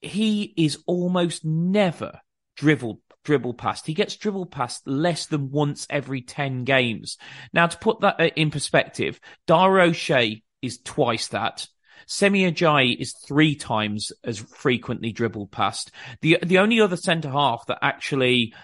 he 0.00 0.52
is 0.56 0.82
almost 0.88 1.44
never 1.44 2.20
dribbled 2.56 2.98
dribble 3.22 3.54
past. 3.54 3.86
He 3.86 3.94
gets 3.94 4.16
dribble 4.16 4.46
past 4.46 4.84
less 4.84 5.26
than 5.26 5.52
once 5.52 5.86
every 5.88 6.22
10 6.22 6.64
games. 6.64 7.18
Now, 7.52 7.68
to 7.68 7.78
put 7.78 8.00
that 8.00 8.32
in 8.34 8.50
perspective, 8.50 9.20
Dara 9.46 9.84
O'Shea 9.84 10.42
is 10.60 10.80
twice 10.84 11.28
that. 11.28 11.68
Semi 12.10 12.50
Ajayi 12.50 12.96
is 12.98 13.12
three 13.12 13.54
times 13.54 14.12
as 14.24 14.38
frequently 14.38 15.12
dribbled 15.12 15.52
past. 15.52 15.92
The 16.22 16.38
the 16.42 16.58
only 16.58 16.80
other 16.80 16.96
centre 16.96 17.30
half 17.30 17.66
that 17.66 17.78
actually 17.82 18.54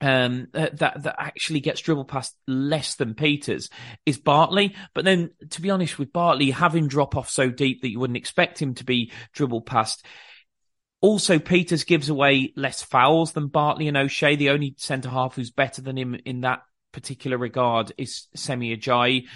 um, 0.00 0.46
that 0.52 0.78
that 0.78 1.16
actually 1.18 1.60
gets 1.60 1.80
dribbled 1.80 2.06
past 2.06 2.36
less 2.46 2.94
than 2.94 3.14
Pieters 3.14 3.70
is 4.06 4.18
Bartley. 4.18 4.76
But 4.94 5.04
then, 5.04 5.30
to 5.50 5.60
be 5.60 5.70
honest, 5.70 5.98
with 5.98 6.12
Bartley, 6.12 6.52
him 6.52 6.86
drop 6.86 7.16
off 7.16 7.28
so 7.28 7.50
deep 7.50 7.82
that 7.82 7.90
you 7.90 7.98
wouldn't 7.98 8.16
expect 8.16 8.62
him 8.62 8.74
to 8.74 8.84
be 8.84 9.10
dribbled 9.32 9.66
past. 9.66 10.06
Also, 11.00 11.40
Pieters 11.40 11.84
gives 11.84 12.08
away 12.08 12.52
less 12.56 12.82
fouls 12.82 13.32
than 13.32 13.48
Bartley 13.48 13.88
and 13.88 13.96
O'Shea. 13.96 14.36
The 14.36 14.50
only 14.50 14.74
centre 14.78 15.10
half 15.10 15.34
who's 15.34 15.50
better 15.50 15.82
than 15.82 15.98
him 15.98 16.14
in 16.24 16.42
that 16.42 16.62
particular 16.92 17.36
regard 17.36 17.92
is 17.98 18.28
Semi 18.36 18.76
Ajayi. 18.76 19.26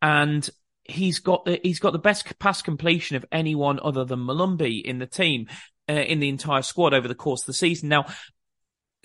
And 0.00 0.48
he's 0.84 1.18
got 1.18 1.44
the 1.44 1.60
he's 1.62 1.78
got 1.78 1.92
the 1.92 1.98
best 1.98 2.38
pass 2.38 2.62
completion 2.62 3.16
of 3.16 3.24
anyone 3.32 3.78
other 3.82 4.04
than 4.04 4.20
Molumby 4.20 4.82
in 4.82 4.98
the 4.98 5.06
team 5.06 5.48
uh, 5.88 5.94
in 5.94 6.20
the 6.20 6.28
entire 6.28 6.62
squad 6.62 6.94
over 6.94 7.08
the 7.08 7.14
course 7.14 7.42
of 7.42 7.46
the 7.46 7.52
season. 7.52 7.88
Now, 7.88 8.06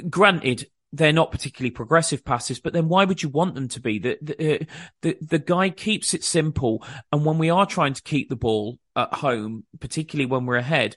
granted, 0.10 0.68
they're 0.94 1.14
not 1.14 1.32
particularly 1.32 1.72
progressive 1.72 2.24
passes, 2.24 2.60
but 2.60 2.74
then 2.74 2.88
why 2.88 3.06
would 3.06 3.22
you 3.22 3.30
want 3.30 3.56
them 3.56 3.68
to 3.70 3.82
be? 3.82 4.00
The 4.00 4.18
the, 4.22 4.62
uh, 4.62 4.64
the 5.02 5.18
the 5.22 5.40
guy 5.40 5.70
keeps 5.70 6.14
it 6.14 6.24
simple, 6.24 6.84
and 7.12 7.26
when 7.26 7.38
we 7.38 7.50
are 7.50 7.66
trying 7.66 7.94
to 7.94 8.04
keep 8.04 8.30
the 8.30 8.36
ball 8.36 8.80
at 8.96 9.14
home, 9.14 9.66
particularly 9.80 10.28
when 10.28 10.46
we're 10.46 10.58
ahead. 10.58 10.96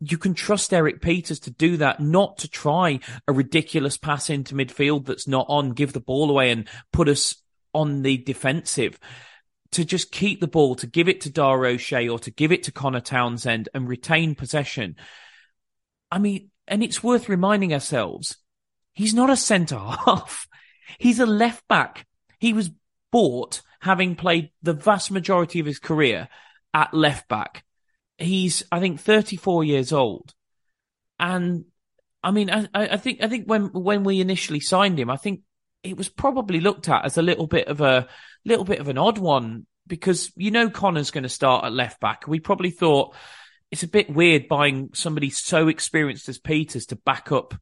You 0.00 0.18
can 0.18 0.34
trust 0.34 0.74
Erik 0.74 1.00
Pieters 1.00 1.40
to 1.44 1.50
do 1.50 1.78
that, 1.78 1.98
not 1.98 2.38
to 2.38 2.48
try 2.48 3.00
a 3.26 3.32
ridiculous 3.32 3.96
pass 3.96 4.28
into 4.28 4.54
midfield 4.54 5.06
that's 5.06 5.28
not 5.28 5.46
on, 5.48 5.70
give 5.70 5.94
the 5.94 6.00
ball 6.00 6.28
away 6.28 6.50
and 6.50 6.68
put 6.92 7.08
us 7.08 7.36
on 7.72 8.02
the 8.02 8.18
defensive 8.18 8.98
to 9.74 9.84
just 9.84 10.10
keep 10.10 10.40
the 10.40 10.46
ball, 10.46 10.74
to 10.76 10.86
give 10.86 11.08
it 11.08 11.22
to 11.22 11.30
Dara 11.30 11.70
O'Shea 11.70 12.08
or 12.08 12.18
to 12.20 12.30
give 12.30 12.52
it 12.52 12.64
to 12.64 12.72
Conor 12.72 13.00
Townsend 13.00 13.68
and 13.74 13.88
retain 13.88 14.34
possession. 14.34 14.96
I 16.10 16.18
mean, 16.18 16.50
and 16.66 16.82
it's 16.82 17.02
worth 17.02 17.28
reminding 17.28 17.74
ourselves, 17.74 18.36
he's 18.92 19.14
not 19.14 19.30
a 19.30 19.36
centre 19.36 19.78
half. 20.06 20.48
He's 20.98 21.20
a 21.20 21.26
left 21.26 21.66
back. 21.68 22.06
He 22.38 22.52
was 22.52 22.70
bought 23.10 23.62
having 23.80 24.16
played 24.16 24.50
the 24.62 24.72
vast 24.72 25.10
majority 25.10 25.60
of 25.60 25.66
his 25.66 25.78
career 25.78 26.28
at 26.72 26.94
left 26.94 27.28
back. 27.28 27.64
He's, 28.16 28.62
I 28.70 28.80
think, 28.80 29.00
34 29.00 29.64
years 29.64 29.92
old. 29.92 30.32
And 31.18 31.64
I 32.22 32.30
mean, 32.30 32.48
I, 32.48 32.68
I 32.74 32.96
think, 32.96 33.22
I 33.22 33.28
think 33.28 33.46
when, 33.46 33.66
when 33.72 34.04
we 34.04 34.20
initially 34.20 34.60
signed 34.60 34.98
him, 34.98 35.10
I 35.10 35.16
think 35.16 35.40
it 35.84 35.96
was 35.96 36.08
probably 36.08 36.60
looked 36.60 36.88
at 36.88 37.04
as 37.04 37.18
a 37.18 37.22
little 37.22 37.46
bit 37.46 37.68
of 37.68 37.80
a 37.80 38.08
little 38.44 38.64
bit 38.64 38.80
of 38.80 38.88
an 38.88 38.98
odd 38.98 39.18
one 39.18 39.66
because 39.86 40.32
you 40.36 40.50
know 40.50 40.70
Conor's 40.70 41.10
going 41.10 41.22
to 41.22 41.28
start 41.28 41.64
at 41.64 41.72
left 41.72 42.00
back. 42.00 42.26
We 42.26 42.40
probably 42.40 42.70
thought 42.70 43.14
it's 43.70 43.82
a 43.82 43.88
bit 43.88 44.10
weird 44.10 44.48
buying 44.48 44.90
somebody 44.94 45.30
so 45.30 45.68
experienced 45.68 46.28
as 46.28 46.38
Pieters 46.38 46.88
to 46.88 46.96
back 46.96 47.32
up 47.32 47.54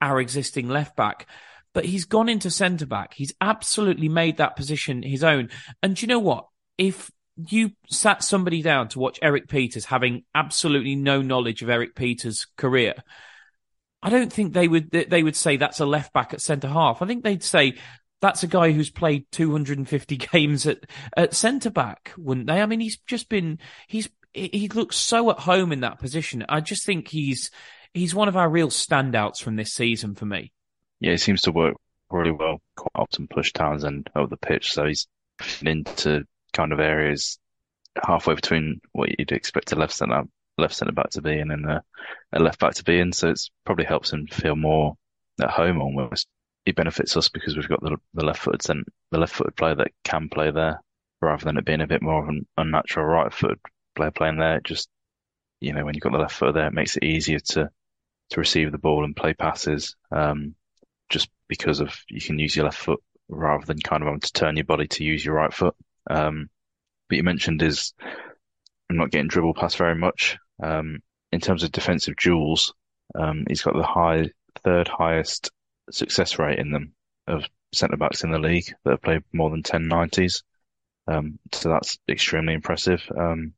our 0.00 0.20
existing 0.20 0.68
left 0.68 0.96
back. 0.96 1.26
But 1.72 1.84
he's 1.84 2.04
gone 2.04 2.28
into 2.28 2.50
centre 2.50 2.86
back. 2.86 3.14
He's 3.14 3.32
absolutely 3.40 4.08
made 4.08 4.38
that 4.38 4.56
position 4.56 5.02
his 5.02 5.22
own. 5.22 5.50
And 5.82 6.00
you 6.00 6.08
know 6.08 6.18
what? 6.18 6.46
If 6.76 7.10
you 7.36 7.70
sat 7.88 8.24
somebody 8.24 8.60
down 8.62 8.88
to 8.88 8.98
watch 8.98 9.20
Erik 9.22 9.46
Pieters 9.46 9.84
having 9.84 10.24
absolutely 10.34 10.96
no 10.96 11.22
knowledge 11.22 11.62
of 11.62 11.70
Erik 11.70 11.94
Pieters' 11.94 12.46
career, 12.56 12.94
I 14.02 14.10
don't 14.10 14.32
think 14.32 14.52
they 14.52 14.68
would 14.68 14.90
they 14.90 15.22
would 15.22 15.36
say 15.36 15.56
that's 15.56 15.80
a 15.80 15.86
left 15.86 16.12
back 16.12 16.32
at 16.32 16.40
centre 16.40 16.68
half. 16.68 17.02
I 17.02 17.06
think 17.06 17.22
they'd 17.22 17.42
say 17.42 17.74
that's 18.20 18.42
a 18.42 18.46
guy 18.48 18.72
who's 18.72 18.90
played 18.90 19.26
250 19.32 20.16
games 20.32 20.66
at 20.66 20.78
at 21.16 21.34
centre 21.34 21.70
back, 21.70 22.12
wouldn't 22.16 22.46
they? 22.46 22.60
I 22.60 22.66
mean, 22.66 22.80
he's 22.80 22.98
just 23.06 23.28
been 23.28 23.58
he's 23.88 24.08
he 24.32 24.68
looks 24.68 24.96
so 24.96 25.30
at 25.30 25.40
home 25.40 25.72
in 25.72 25.80
that 25.80 25.98
position. 25.98 26.44
I 26.48 26.60
just 26.60 26.86
think 26.86 27.08
he's 27.08 27.50
he's 27.92 28.14
one 28.14 28.28
of 28.28 28.36
our 28.36 28.48
real 28.48 28.68
standouts 28.68 29.42
from 29.42 29.56
this 29.56 29.72
season 29.72 30.14
for 30.14 30.26
me. 30.26 30.52
Yeah, 31.00 31.12
he 31.12 31.16
seems 31.16 31.42
to 31.42 31.52
work 31.52 31.76
really 32.10 32.30
well. 32.30 32.60
Quite 32.76 32.90
often 32.94 33.28
push 33.28 33.52
Townsend 33.52 34.10
over 34.14 34.28
the 34.28 34.36
pitch, 34.36 34.72
so 34.72 34.86
he's 34.86 35.08
into 35.62 36.24
kind 36.52 36.72
of 36.72 36.80
areas 36.80 37.38
halfway 38.02 38.34
between 38.34 38.80
what 38.92 39.08
you'd 39.18 39.32
expect 39.32 39.72
a 39.72 39.76
left 39.76 39.92
centre 39.92 40.24
left 40.60 40.74
centre 40.74 40.92
back 40.92 41.10
to 41.10 41.22
be 41.22 41.38
in 41.38 41.50
and 41.50 41.66
a, 41.66 41.82
a 42.32 42.40
left 42.40 42.60
back 42.60 42.74
to 42.74 42.84
be 42.84 42.98
in. 43.00 43.12
So 43.12 43.30
it's 43.30 43.50
probably 43.64 43.84
helps 43.84 44.12
him 44.12 44.26
feel 44.26 44.56
more 44.56 44.96
at 45.40 45.50
home 45.50 45.80
almost. 45.80 46.26
It 46.66 46.76
benefits 46.76 47.16
us 47.16 47.28
because 47.28 47.56
we've 47.56 47.68
got 47.68 47.82
the, 47.82 47.96
the 48.14 48.24
left 48.24 48.40
footed 48.40 48.60
the 49.10 49.18
left 49.18 49.34
footed 49.34 49.56
player 49.56 49.74
that 49.76 49.92
can 50.04 50.28
play 50.28 50.50
there 50.50 50.82
rather 51.22 51.44
than 51.44 51.56
it 51.56 51.64
being 51.64 51.80
a 51.80 51.86
bit 51.86 52.02
more 52.02 52.22
of 52.22 52.28
an 52.28 52.46
unnatural 52.56 53.06
right 53.06 53.32
footed 53.32 53.58
player 53.94 54.10
playing 54.10 54.38
there. 54.38 54.56
It 54.58 54.64
just, 54.64 54.88
you 55.60 55.72
know, 55.72 55.84
when 55.84 55.94
you've 55.94 56.02
got 56.02 56.12
the 56.12 56.18
left 56.18 56.34
foot 56.34 56.54
there, 56.54 56.66
it 56.66 56.74
makes 56.74 56.96
it 56.96 57.04
easier 57.04 57.38
to, 57.38 57.70
to 58.30 58.40
receive 58.40 58.72
the 58.72 58.78
ball 58.78 59.04
and 59.04 59.16
play 59.16 59.34
passes. 59.34 59.96
Um, 60.12 60.54
just 61.08 61.28
because 61.48 61.80
of 61.80 61.94
you 62.08 62.20
can 62.20 62.38
use 62.38 62.54
your 62.54 62.66
left 62.66 62.78
foot 62.78 63.02
rather 63.28 63.64
than 63.64 63.78
kind 63.80 64.02
of 64.02 64.06
having 64.06 64.20
to 64.20 64.32
turn 64.32 64.56
your 64.56 64.64
body 64.64 64.86
to 64.86 65.04
use 65.04 65.24
your 65.24 65.34
right 65.34 65.52
foot. 65.52 65.74
Um, 66.08 66.48
but 67.08 67.16
you 67.16 67.22
mentioned 67.24 67.62
is 67.62 67.92
I'm 68.88 68.96
not 68.96 69.10
getting 69.10 69.28
dribble 69.28 69.54
pass 69.54 69.74
very 69.74 69.94
much. 69.94 70.38
Um, 70.62 71.00
in 71.32 71.40
terms 71.40 71.62
of 71.62 71.72
defensive 71.72 72.16
duels, 72.16 72.74
um, 73.14 73.44
he's 73.48 73.62
got 73.62 73.74
the 73.74 73.82
high 73.82 74.30
third 74.64 74.88
highest 74.88 75.50
success 75.90 76.38
rate 76.38 76.58
in 76.58 76.72
them 76.72 76.92
of 77.26 77.44
centre 77.72 77.96
backs 77.96 78.24
in 78.24 78.30
the 78.30 78.38
league 78.38 78.72
that 78.84 78.90
have 78.90 79.02
played 79.02 79.22
more 79.32 79.50
than 79.50 79.62
10 79.62 79.84
90s. 79.84 80.42
Um, 81.06 81.38
so 81.52 81.70
that's 81.70 81.98
extremely 82.08 82.54
impressive. 82.54 83.02
Um, 83.16 83.54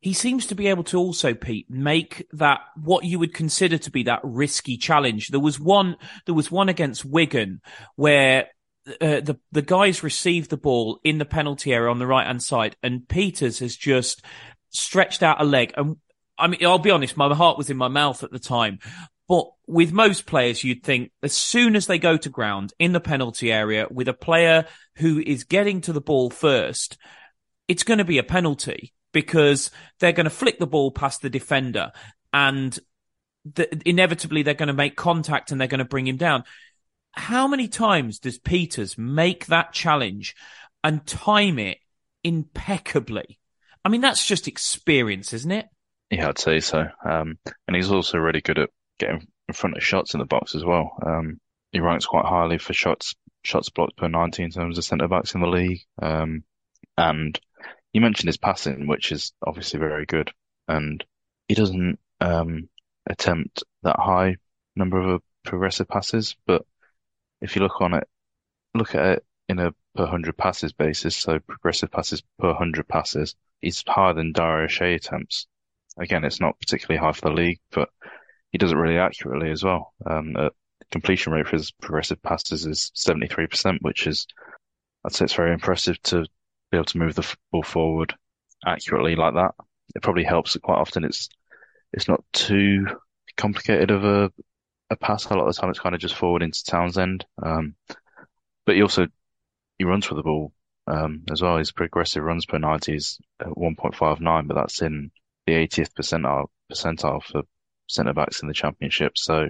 he 0.00 0.12
seems 0.12 0.46
to 0.46 0.54
be 0.54 0.66
able 0.66 0.84
to 0.84 0.98
also, 0.98 1.32
Pete, 1.32 1.70
make 1.70 2.26
that 2.32 2.60
what 2.76 3.04
you 3.04 3.18
would 3.18 3.32
consider 3.32 3.78
to 3.78 3.90
be 3.90 4.02
that 4.02 4.20
risky 4.22 4.76
challenge. 4.76 5.28
There 5.28 5.40
was 5.40 5.58
one, 5.58 5.96
there 6.26 6.34
was 6.34 6.50
one 6.50 6.68
against 6.68 7.06
Wigan 7.06 7.62
where 7.96 8.48
uh, 9.00 9.20
the 9.20 9.38
the 9.50 9.62
guys 9.62 10.02
received 10.02 10.50
the 10.50 10.58
ball 10.58 11.00
in 11.04 11.16
the 11.16 11.24
penalty 11.24 11.72
area 11.72 11.90
on 11.90 11.98
the 11.98 12.06
right 12.06 12.26
hand 12.26 12.42
side, 12.42 12.76
and 12.82 13.08
Pieters 13.08 13.60
has 13.60 13.76
just 13.76 14.22
stretched 14.68 15.22
out 15.22 15.40
a 15.40 15.44
leg 15.44 15.72
and 15.76 15.96
I 16.38 16.48
mean, 16.48 16.64
I'll 16.64 16.78
be 16.78 16.90
honest, 16.90 17.16
my 17.16 17.32
heart 17.34 17.58
was 17.58 17.70
in 17.70 17.76
my 17.76 17.88
mouth 17.88 18.22
at 18.22 18.30
the 18.30 18.38
time. 18.38 18.80
But 19.28 19.46
with 19.66 19.92
most 19.92 20.26
players, 20.26 20.62
you'd 20.62 20.82
think 20.82 21.10
as 21.22 21.32
soon 21.32 21.76
as 21.76 21.86
they 21.86 21.98
go 21.98 22.16
to 22.16 22.28
ground 22.28 22.74
in 22.78 22.92
the 22.92 23.00
penalty 23.00 23.50
area 23.50 23.86
with 23.90 24.08
a 24.08 24.14
player 24.14 24.66
who 24.96 25.18
is 25.18 25.44
getting 25.44 25.80
to 25.82 25.92
the 25.92 26.00
ball 26.00 26.28
first, 26.28 26.98
it's 27.66 27.84
going 27.84 27.98
to 27.98 28.04
be 28.04 28.18
a 28.18 28.22
penalty 28.22 28.92
because 29.12 29.70
they're 29.98 30.12
going 30.12 30.24
to 30.24 30.30
flick 30.30 30.58
the 30.58 30.66
ball 30.66 30.90
past 30.90 31.22
the 31.22 31.30
defender 31.30 31.92
and 32.32 32.78
the, 33.54 33.88
inevitably 33.88 34.42
they're 34.42 34.54
going 34.54 34.66
to 34.66 34.74
make 34.74 34.96
contact 34.96 35.50
and 35.50 35.60
they're 35.60 35.68
going 35.68 35.78
to 35.78 35.84
bring 35.84 36.06
him 36.06 36.16
down. 36.16 36.44
How 37.12 37.46
many 37.46 37.68
times 37.68 38.18
does 38.18 38.38
Pieters 38.38 38.98
make 38.98 39.46
that 39.46 39.72
challenge 39.72 40.34
and 40.82 41.06
time 41.06 41.58
it 41.58 41.78
impeccably? 42.22 43.38
I 43.84 43.88
mean, 43.88 44.00
that's 44.00 44.26
just 44.26 44.48
experience, 44.48 45.32
isn't 45.32 45.52
it? 45.52 45.66
Yeah, 46.10 46.28
I'd 46.28 46.38
say 46.38 46.60
so. 46.60 46.86
Um, 47.04 47.38
and 47.66 47.76
he's 47.76 47.90
also 47.90 48.18
really 48.18 48.40
good 48.40 48.58
at 48.58 48.70
getting 48.98 49.26
in 49.48 49.54
front 49.54 49.76
of 49.76 49.82
shots 49.82 50.14
in 50.14 50.20
the 50.20 50.26
box 50.26 50.54
as 50.54 50.64
well. 50.64 50.96
Um, 51.04 51.40
he 51.72 51.80
ranks 51.80 52.06
quite 52.06 52.24
highly 52.24 52.58
for 52.58 52.72
shots 52.72 53.14
shots 53.42 53.68
blocked 53.68 53.96
per 53.96 54.08
90 54.08 54.42
in 54.42 54.50
terms 54.50 54.78
of 54.78 54.84
centre 54.84 55.08
backs 55.08 55.34
in 55.34 55.40
the 55.40 55.46
league. 55.46 55.82
Um, 56.00 56.44
and 56.96 57.38
you 57.92 58.00
mentioned 58.00 58.28
his 58.28 58.36
passing, 58.36 58.86
which 58.86 59.12
is 59.12 59.32
obviously 59.46 59.78
very 59.78 60.06
good. 60.06 60.32
And 60.66 61.04
he 61.48 61.54
doesn't 61.54 61.98
um, 62.20 62.68
attempt 63.06 63.62
that 63.82 63.96
high 63.98 64.36
number 64.76 65.00
of 65.00 65.22
progressive 65.44 65.88
passes, 65.88 66.36
but 66.46 66.64
if 67.40 67.54
you 67.54 67.62
look 67.62 67.80
on 67.80 67.94
it, 67.94 68.08
look 68.74 68.94
at 68.94 69.04
it 69.04 69.24
in 69.48 69.58
a 69.58 69.74
per 69.94 70.06
hundred 70.06 70.36
passes 70.36 70.72
basis, 70.72 71.16
so 71.16 71.38
progressive 71.38 71.90
passes 71.90 72.22
per 72.38 72.54
hundred 72.54 72.88
passes, 72.88 73.36
he's 73.60 73.84
higher 73.86 74.14
than 74.14 74.32
Dara 74.32 74.64
O'Shea 74.64 74.94
attempts. 74.94 75.46
Again, 75.98 76.24
it's 76.24 76.40
not 76.40 76.58
particularly 76.58 77.04
high 77.04 77.12
for 77.12 77.28
the 77.28 77.34
league, 77.34 77.60
but 77.70 77.88
he 78.50 78.58
does 78.58 78.72
it 78.72 78.76
really 78.76 78.98
accurately 78.98 79.50
as 79.50 79.62
well. 79.62 79.92
Um, 80.04 80.36
completion 80.90 81.32
rate 81.32 81.46
for 81.46 81.56
his 81.56 81.72
progressive 81.72 82.22
passes 82.22 82.66
is 82.66 82.92
73%, 82.94 83.78
which 83.80 84.06
is, 84.06 84.26
I'd 85.04 85.12
say 85.12 85.24
it's 85.24 85.34
very 85.34 85.52
impressive 85.52 86.00
to 86.02 86.26
be 86.70 86.78
able 86.78 86.84
to 86.86 86.98
move 86.98 87.14
the 87.14 87.36
ball 87.50 87.62
forward 87.62 88.14
accurately 88.64 89.16
like 89.16 89.34
that. 89.34 89.52
It 89.94 90.02
probably 90.02 90.24
helps 90.24 90.56
quite 90.56 90.78
often 90.78 91.04
it's, 91.04 91.28
it's 91.92 92.08
not 92.08 92.24
too 92.32 92.86
complicated 93.36 93.90
of 93.90 94.04
a, 94.04 94.32
a 94.90 94.96
pass. 94.96 95.24
A 95.26 95.34
lot 95.34 95.48
of 95.48 95.54
the 95.54 95.60
time 95.60 95.70
it's 95.70 95.80
kind 95.80 95.94
of 95.94 96.00
just 96.00 96.14
forward 96.14 96.42
into 96.42 96.64
Townsend. 96.64 97.24
Um, 97.42 97.74
but 98.66 98.76
he 98.76 98.82
also, 98.82 99.08
he 99.78 99.84
runs 99.84 100.06
for 100.06 100.14
the 100.14 100.22
ball, 100.22 100.52
um, 100.86 101.24
as 101.30 101.42
well. 101.42 101.58
His 101.58 101.72
progressive 101.72 102.22
runs 102.22 102.46
per 102.46 102.58
90 102.58 102.94
is 102.94 103.18
1.59, 103.42 104.48
but 104.48 104.54
that's 104.54 104.82
in 104.82 105.10
the 105.46 105.52
80th 105.52 105.92
percentile, 105.98 106.46
percentile 106.70 107.22
for 107.22 107.42
centre 107.88 108.14
backs 108.14 108.42
in 108.42 108.48
the 108.48 108.54
championship. 108.54 109.16
So, 109.16 109.48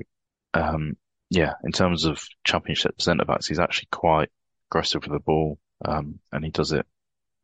um, 0.55 0.97
yeah, 1.30 1.55
in 1.64 1.72
terms 1.72 2.05
of 2.05 2.22
championship 2.45 3.01
centre 3.01 3.24
backs, 3.24 3.47
he's 3.47 3.59
actually 3.59 3.88
quite 3.90 4.30
aggressive 4.70 5.03
with 5.03 5.12
the 5.12 5.20
ball, 5.20 5.59
um, 5.84 6.18
and 6.32 6.45
he 6.45 6.51
does 6.51 6.72
it 6.72 6.86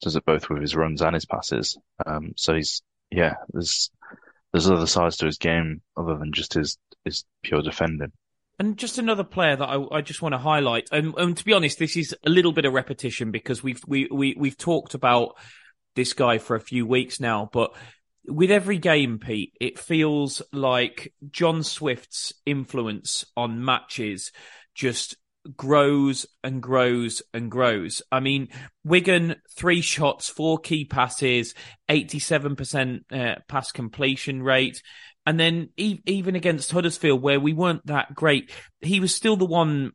does 0.03 0.17
it 0.17 0.25
both 0.25 0.49
with 0.49 0.63
his 0.63 0.75
runs 0.75 1.03
and 1.03 1.15
his 1.15 1.27
passes. 1.27 1.79
Um, 2.07 2.33
so 2.37 2.55
he's 2.55 2.83
yeah, 3.11 3.35
there's 3.53 3.91
there's 4.53 4.71
other 4.71 4.87
sides 4.87 5.17
to 5.19 5.27
his 5.27 5.39
game 5.39 5.83
other 5.97 6.17
than 6.17 6.33
just 6.33 6.55
his 6.55 6.79
his 7.05 7.25
pure 7.43 7.63
defending. 7.63 8.13
And 8.59 8.77
just 8.77 8.99
another 8.99 9.25
player 9.25 9.57
that 9.57 9.69
I, 9.69 9.83
I 9.91 10.01
just 10.03 10.21
want 10.21 10.35
to 10.35 10.39
highlight, 10.39 10.89
and, 10.93 11.15
and, 11.17 11.35
to 11.35 11.45
be 11.47 11.55
honest, 11.55 11.79
this 11.79 11.97
is 11.97 12.15
a 12.27 12.29
little 12.29 12.53
bit 12.53 12.67
of 12.67 12.75
repetition 12.75 13.31
because 13.31 13.63
we've 13.63 13.81
we, 13.87 14.07
we 14.11 14.35
we've 14.39 14.59
talked 14.59 14.93
about 14.93 15.37
this 15.95 16.13
guy 16.13 16.37
for 16.37 16.57
a 16.57 16.61
few 16.61 16.87
weeks 16.87 17.21
now, 17.21 17.49
but 17.51 17.73
with 18.27 18.51
every 18.51 18.79
game, 18.79 19.19
Pete, 19.19 19.57
it 19.61 19.79
feels 19.79 20.43
like 20.53 21.13
John 21.31 21.63
Swift's 21.63 22.33
influence 22.47 23.25
on 23.37 23.65
matches 23.65 24.33
just 24.75 25.17
grows 25.57 26.27
and 26.45 26.63
grows 26.63 27.23
and 27.33 27.51
grows. 27.51 28.03
I 28.13 28.21
mean, 28.21 28.49
Wigan, 28.85 29.37
three 29.57 29.81
shots, 29.81 30.29
four 30.29 30.59
key 30.59 30.85
passes, 30.85 31.55
87% 31.89 33.01
uh, 33.11 33.41
pass 33.49 33.73
completion 33.73 34.43
rate. 34.43 34.83
And 35.27 35.39
then 35.39 35.71
e- 35.77 36.01
even 36.07 36.37
against 36.37 36.73
Huddersfield, 36.73 37.23
where 37.23 37.41
we 37.41 37.53
weren't 37.53 37.87
that 37.87 38.15
great, 38.15 38.51
he 38.81 39.01
was 39.01 39.15
still 39.15 39.37
the 39.37 39.47
one 39.47 39.93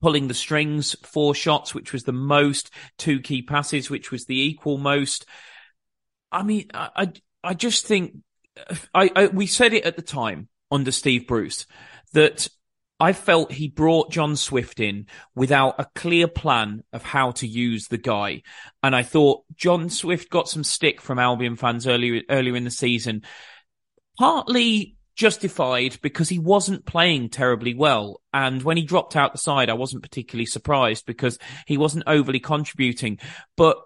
pulling 0.00 0.28
the 0.28 0.34
strings, 0.34 0.94
four 1.04 1.34
shots, 1.34 1.74
which 1.74 1.92
was 1.92 2.04
the 2.04 2.12
most, 2.12 2.70
two 2.98 3.20
key 3.20 3.42
passes, 3.42 3.90
which 3.90 4.10
was 4.10 4.26
the 4.26 4.40
equal 4.40 4.78
most. 4.78 5.26
I 6.30 6.42
mean, 6.42 6.68
I, 6.74 7.12
I, 7.48 7.54
just 7.54 7.86
think 7.86 8.16
I, 8.94 9.10
I, 9.14 9.26
we 9.28 9.46
said 9.46 9.72
it 9.72 9.84
at 9.84 9.96
the 9.96 10.02
time 10.02 10.48
under 10.70 10.92
Steve 10.92 11.26
Bruce 11.26 11.66
that 12.12 12.48
I 13.00 13.12
felt 13.12 13.52
he 13.52 13.68
brought 13.68 14.10
John 14.10 14.34
Swift 14.36 14.80
in 14.80 15.06
without 15.34 15.76
a 15.78 15.86
clear 15.94 16.26
plan 16.26 16.82
of 16.92 17.02
how 17.02 17.30
to 17.32 17.46
use 17.46 17.86
the 17.86 17.98
guy. 17.98 18.42
And 18.82 18.94
I 18.94 19.02
thought 19.02 19.44
John 19.54 19.88
Swift 19.88 20.30
got 20.30 20.48
some 20.48 20.64
stick 20.64 21.00
from 21.00 21.18
Albion 21.18 21.56
fans 21.56 21.86
earlier, 21.86 22.22
earlier 22.28 22.56
in 22.56 22.64
the 22.64 22.70
season, 22.70 23.22
partly 24.18 24.96
justified 25.14 25.98
because 26.02 26.28
he 26.28 26.38
wasn't 26.38 26.86
playing 26.86 27.28
terribly 27.28 27.74
well. 27.74 28.20
And 28.32 28.62
when 28.62 28.76
he 28.76 28.84
dropped 28.84 29.16
out 29.16 29.32
the 29.32 29.38
side, 29.38 29.70
I 29.70 29.74
wasn't 29.74 30.02
particularly 30.02 30.46
surprised 30.46 31.06
because 31.06 31.38
he 31.66 31.78
wasn't 31.78 32.04
overly 32.06 32.40
contributing. 32.40 33.18
But 33.56 33.78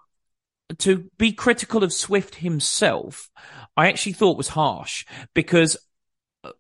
to 0.78 1.10
be 1.18 1.32
critical 1.32 1.82
of 1.82 1.92
Swift 1.92 2.36
himself, 2.36 3.30
I 3.76 3.88
actually 3.88 4.12
thought 4.12 4.36
was 4.36 4.48
harsh 4.48 5.06
because 5.34 5.76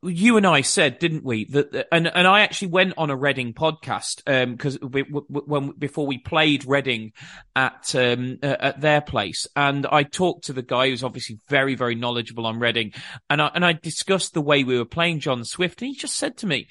you 0.02 0.36
and 0.36 0.46
I 0.46 0.60
said, 0.60 1.00
didn't 1.00 1.24
we, 1.24 1.44
that 1.46 1.88
and 1.90 2.06
and 2.06 2.26
I 2.26 2.40
actually 2.40 2.68
went 2.68 2.94
on 2.96 3.10
a 3.10 3.16
Reading 3.16 3.52
podcast 3.52 4.22
because 4.50 4.78
um, 4.80 5.26
when 5.28 5.70
before 5.72 6.06
we 6.06 6.18
played 6.18 6.64
Reading 6.66 7.12
at 7.56 7.94
um, 7.96 8.38
at 8.42 8.80
their 8.80 9.00
place, 9.00 9.46
and 9.56 9.86
I 9.86 10.04
talked 10.04 10.44
to 10.44 10.52
the 10.52 10.62
guy 10.62 10.88
who's 10.88 11.02
obviously 11.02 11.38
very 11.48 11.74
very 11.74 11.96
knowledgeable 11.96 12.46
on 12.46 12.60
Reading, 12.60 12.92
and 13.28 13.42
I 13.42 13.50
and 13.54 13.64
I 13.64 13.72
discussed 13.72 14.34
the 14.34 14.40
way 14.40 14.62
we 14.62 14.78
were 14.78 14.84
playing 14.84 15.18
John 15.20 15.44
Swift, 15.44 15.82
and 15.82 15.88
he 15.88 15.96
just 15.96 16.16
said 16.16 16.36
to 16.38 16.46
me, 16.46 16.68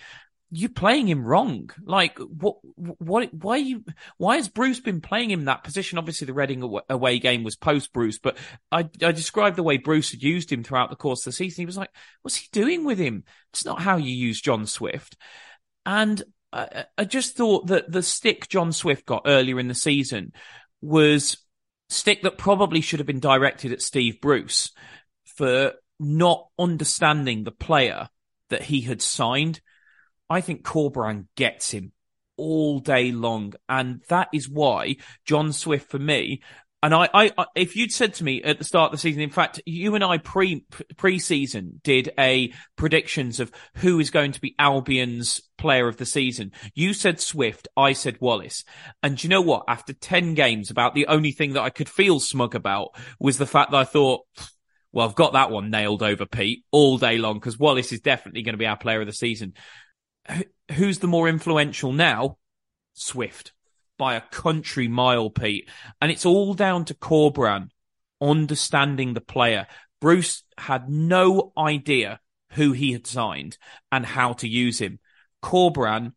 you're 0.51 0.69
playing 0.69 1.07
him 1.07 1.25
wrong. 1.25 1.69
Like, 1.83 2.19
what, 2.19 2.57
what, 2.75 3.33
why 3.33 3.55
you, 3.57 3.85
why 4.17 4.35
has 4.35 4.49
Bruce 4.49 4.81
been 4.81 4.99
playing 4.99 5.31
him 5.31 5.45
that 5.45 5.63
position? 5.63 5.97
Obviously, 5.97 6.27
the 6.27 6.33
Reading 6.33 6.61
away 6.89 7.19
game 7.19 7.43
was 7.43 7.55
post 7.55 7.93
Bruce, 7.93 8.19
but 8.19 8.37
I, 8.71 8.89
I 9.01 9.13
described 9.13 9.55
the 9.55 9.63
way 9.63 9.77
Bruce 9.77 10.11
had 10.11 10.21
used 10.21 10.51
him 10.51 10.63
throughout 10.63 10.89
the 10.89 10.97
course 10.97 11.21
of 11.21 11.31
the 11.31 11.37
season. 11.37 11.61
He 11.61 11.65
was 11.65 11.77
like, 11.77 11.89
what's 12.21 12.35
he 12.35 12.47
doing 12.51 12.83
with 12.83 12.99
him? 12.99 13.23
It's 13.53 13.65
not 13.65 13.81
how 13.81 13.95
you 13.95 14.13
use 14.13 14.41
John 14.41 14.65
Swift. 14.65 15.15
And 15.85 16.21
I, 16.51 16.85
I 16.97 17.05
just 17.05 17.37
thought 17.37 17.67
that 17.67 17.89
the 17.89 18.03
stick 18.03 18.49
John 18.49 18.73
Swift 18.73 19.05
got 19.05 19.23
earlier 19.25 19.57
in 19.57 19.69
the 19.69 19.75
season 19.75 20.33
was 20.81 21.37
stick 21.89 22.23
that 22.23 22.37
probably 22.37 22.81
should 22.81 22.99
have 22.99 23.07
been 23.07 23.21
directed 23.21 23.71
at 23.71 23.81
Steve 23.81 24.19
Bruce 24.19 24.71
for 25.25 25.73
not 25.97 26.47
understanding 26.59 27.43
the 27.43 27.51
player 27.51 28.09
that 28.49 28.63
he 28.63 28.81
had 28.81 29.01
signed 29.01 29.61
I 30.31 30.39
think 30.39 30.63
Corberán 30.63 31.25
gets 31.35 31.71
him 31.71 31.91
all 32.37 32.79
day 32.79 33.11
long. 33.11 33.53
And 33.67 34.01
that 34.07 34.29
is 34.33 34.47
why 34.47 34.95
John 35.25 35.51
Swift, 35.51 35.91
for 35.91 35.99
me, 35.99 36.41
and 36.81 36.95
I, 36.95 37.09
I, 37.13 37.45
if 37.53 37.75
you'd 37.75 37.91
said 37.91 38.13
to 38.15 38.23
me 38.23 38.41
at 38.41 38.57
the 38.57 38.63
start 38.63 38.87
of 38.87 38.91
the 38.93 38.97
season, 38.97 39.21
in 39.21 39.29
fact, 39.29 39.61
you 39.65 39.93
and 39.93 40.03
I 40.03 40.17
pre 40.17 40.65
pre-season 40.97 41.81
did 41.83 42.11
a 42.17 42.53
predictions 42.75 43.39
of 43.41 43.51
who 43.75 43.99
is 43.99 44.09
going 44.09 44.31
to 44.31 44.41
be 44.41 44.55
Albion's 44.57 45.41
player 45.59 45.87
of 45.87 45.97
the 45.97 46.07
season. 46.07 46.53
You 46.73 46.93
said 46.93 47.19
Swift, 47.19 47.67
I 47.77 47.93
said 47.93 48.19
Wallace, 48.19 48.63
and 49.03 49.21
you 49.21 49.29
know 49.29 49.41
what? 49.41 49.65
After 49.67 49.93
ten 49.93 50.33
games, 50.33 50.71
about 50.71 50.95
the 50.95 51.05
only 51.05 51.33
thing 51.33 51.53
that 51.53 51.61
I 51.61 51.69
could 51.69 51.89
feel 51.89 52.19
smug 52.19 52.55
about 52.55 52.95
was 53.19 53.37
the 53.37 53.45
fact 53.45 53.71
that 53.71 53.77
I 53.77 53.83
thought, 53.83 54.21
well, 54.91 55.07
I've 55.07 55.13
got 55.13 55.33
that 55.33 55.51
one 55.51 55.69
nailed 55.69 56.01
over, 56.01 56.25
Pete, 56.25 56.63
all 56.71 56.97
day 56.97 57.19
long 57.19 57.35
because 57.35 57.59
Wallace 57.59 57.91
is 57.91 57.99
definitely 57.99 58.41
going 58.41 58.53
to 58.53 58.57
be 58.57 58.65
our 58.65 58.77
player 58.77 59.01
of 59.01 59.07
the 59.07 59.13
season 59.13 59.53
who's 60.71 60.99
the 60.99 61.07
more 61.07 61.27
influential 61.27 61.91
now? 61.91 62.37
Swift 62.93 63.53
by 63.97 64.15
a 64.15 64.21
country 64.21 64.87
mile, 64.87 65.29
Pete. 65.29 65.69
And 66.01 66.11
it's 66.11 66.25
all 66.25 66.53
down 66.53 66.85
to 66.85 66.93
Corberán 66.93 67.69
understanding 68.19 69.13
the 69.13 69.21
player. 69.21 69.67
Bruce 69.99 70.43
had 70.57 70.89
no 70.89 71.53
idea 71.57 72.19
who 72.53 72.71
he 72.71 72.91
had 72.91 73.07
signed 73.07 73.57
and 73.91 74.05
how 74.05 74.33
to 74.33 74.47
use 74.47 74.79
him. 74.79 74.99
Corberán 75.43 76.13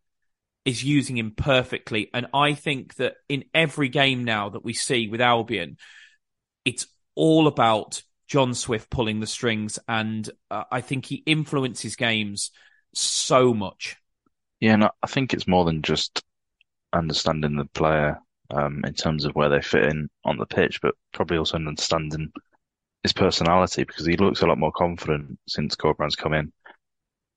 is 0.64 0.82
using 0.82 1.18
him 1.18 1.32
perfectly. 1.32 2.11
And 2.14 2.26
I 2.32 2.55
think 2.55 2.94
that 2.94 3.16
in 3.28 3.44
every 3.52 3.88
game 3.88 4.24
now 4.24 4.48
that 4.50 4.64
we 4.64 4.72
see 4.72 5.09
with 5.09 5.20
Albion, 5.20 5.76
it's 6.64 6.86
all 7.14 7.46
about 7.46 8.02
John 8.26 8.55
Swift 8.55 8.90
pulling 8.90 9.20
the 9.20 9.26
strings. 9.26 9.78
And 9.86 10.28
uh, 10.50 10.64
I 10.70 10.80
think 10.80 11.05
he 11.05 11.16
influences 11.16 11.96
games 11.96 12.50
so 13.01 13.55
much. 13.55 13.97
Yeah, 14.61 14.74
and 14.74 14.84
I 14.84 15.07
think 15.07 15.34
it's 15.34 15.49
more 15.49 15.64
than 15.64 15.82
just 15.82 16.22
understanding 16.92 17.57
the 17.57 17.66
player 17.66 18.18
um, 18.51 18.82
in 18.84 18.95
terms 18.95 19.24
of 19.24 19.34
where 19.34 19.49
they 19.49 19.61
fit 19.61 19.84
in 19.84 20.09
on 20.24 20.38
the 20.38 20.47
pitch, 20.47 20.80
but 20.80 20.95
probably 21.12 21.38
also 21.38 21.57
understanding 21.57 22.32
his 23.03 23.12
personality 23.12 23.84
because 23.84 24.07
he 24.07 24.16
looks 24.16 24.42
a 24.42 24.47
lot 24.47 24.59
more 24.59 24.72
confident 24.72 25.38
since 25.47 25.76
Corberán's 25.76 26.16
come 26.16 26.34
in, 26.34 26.53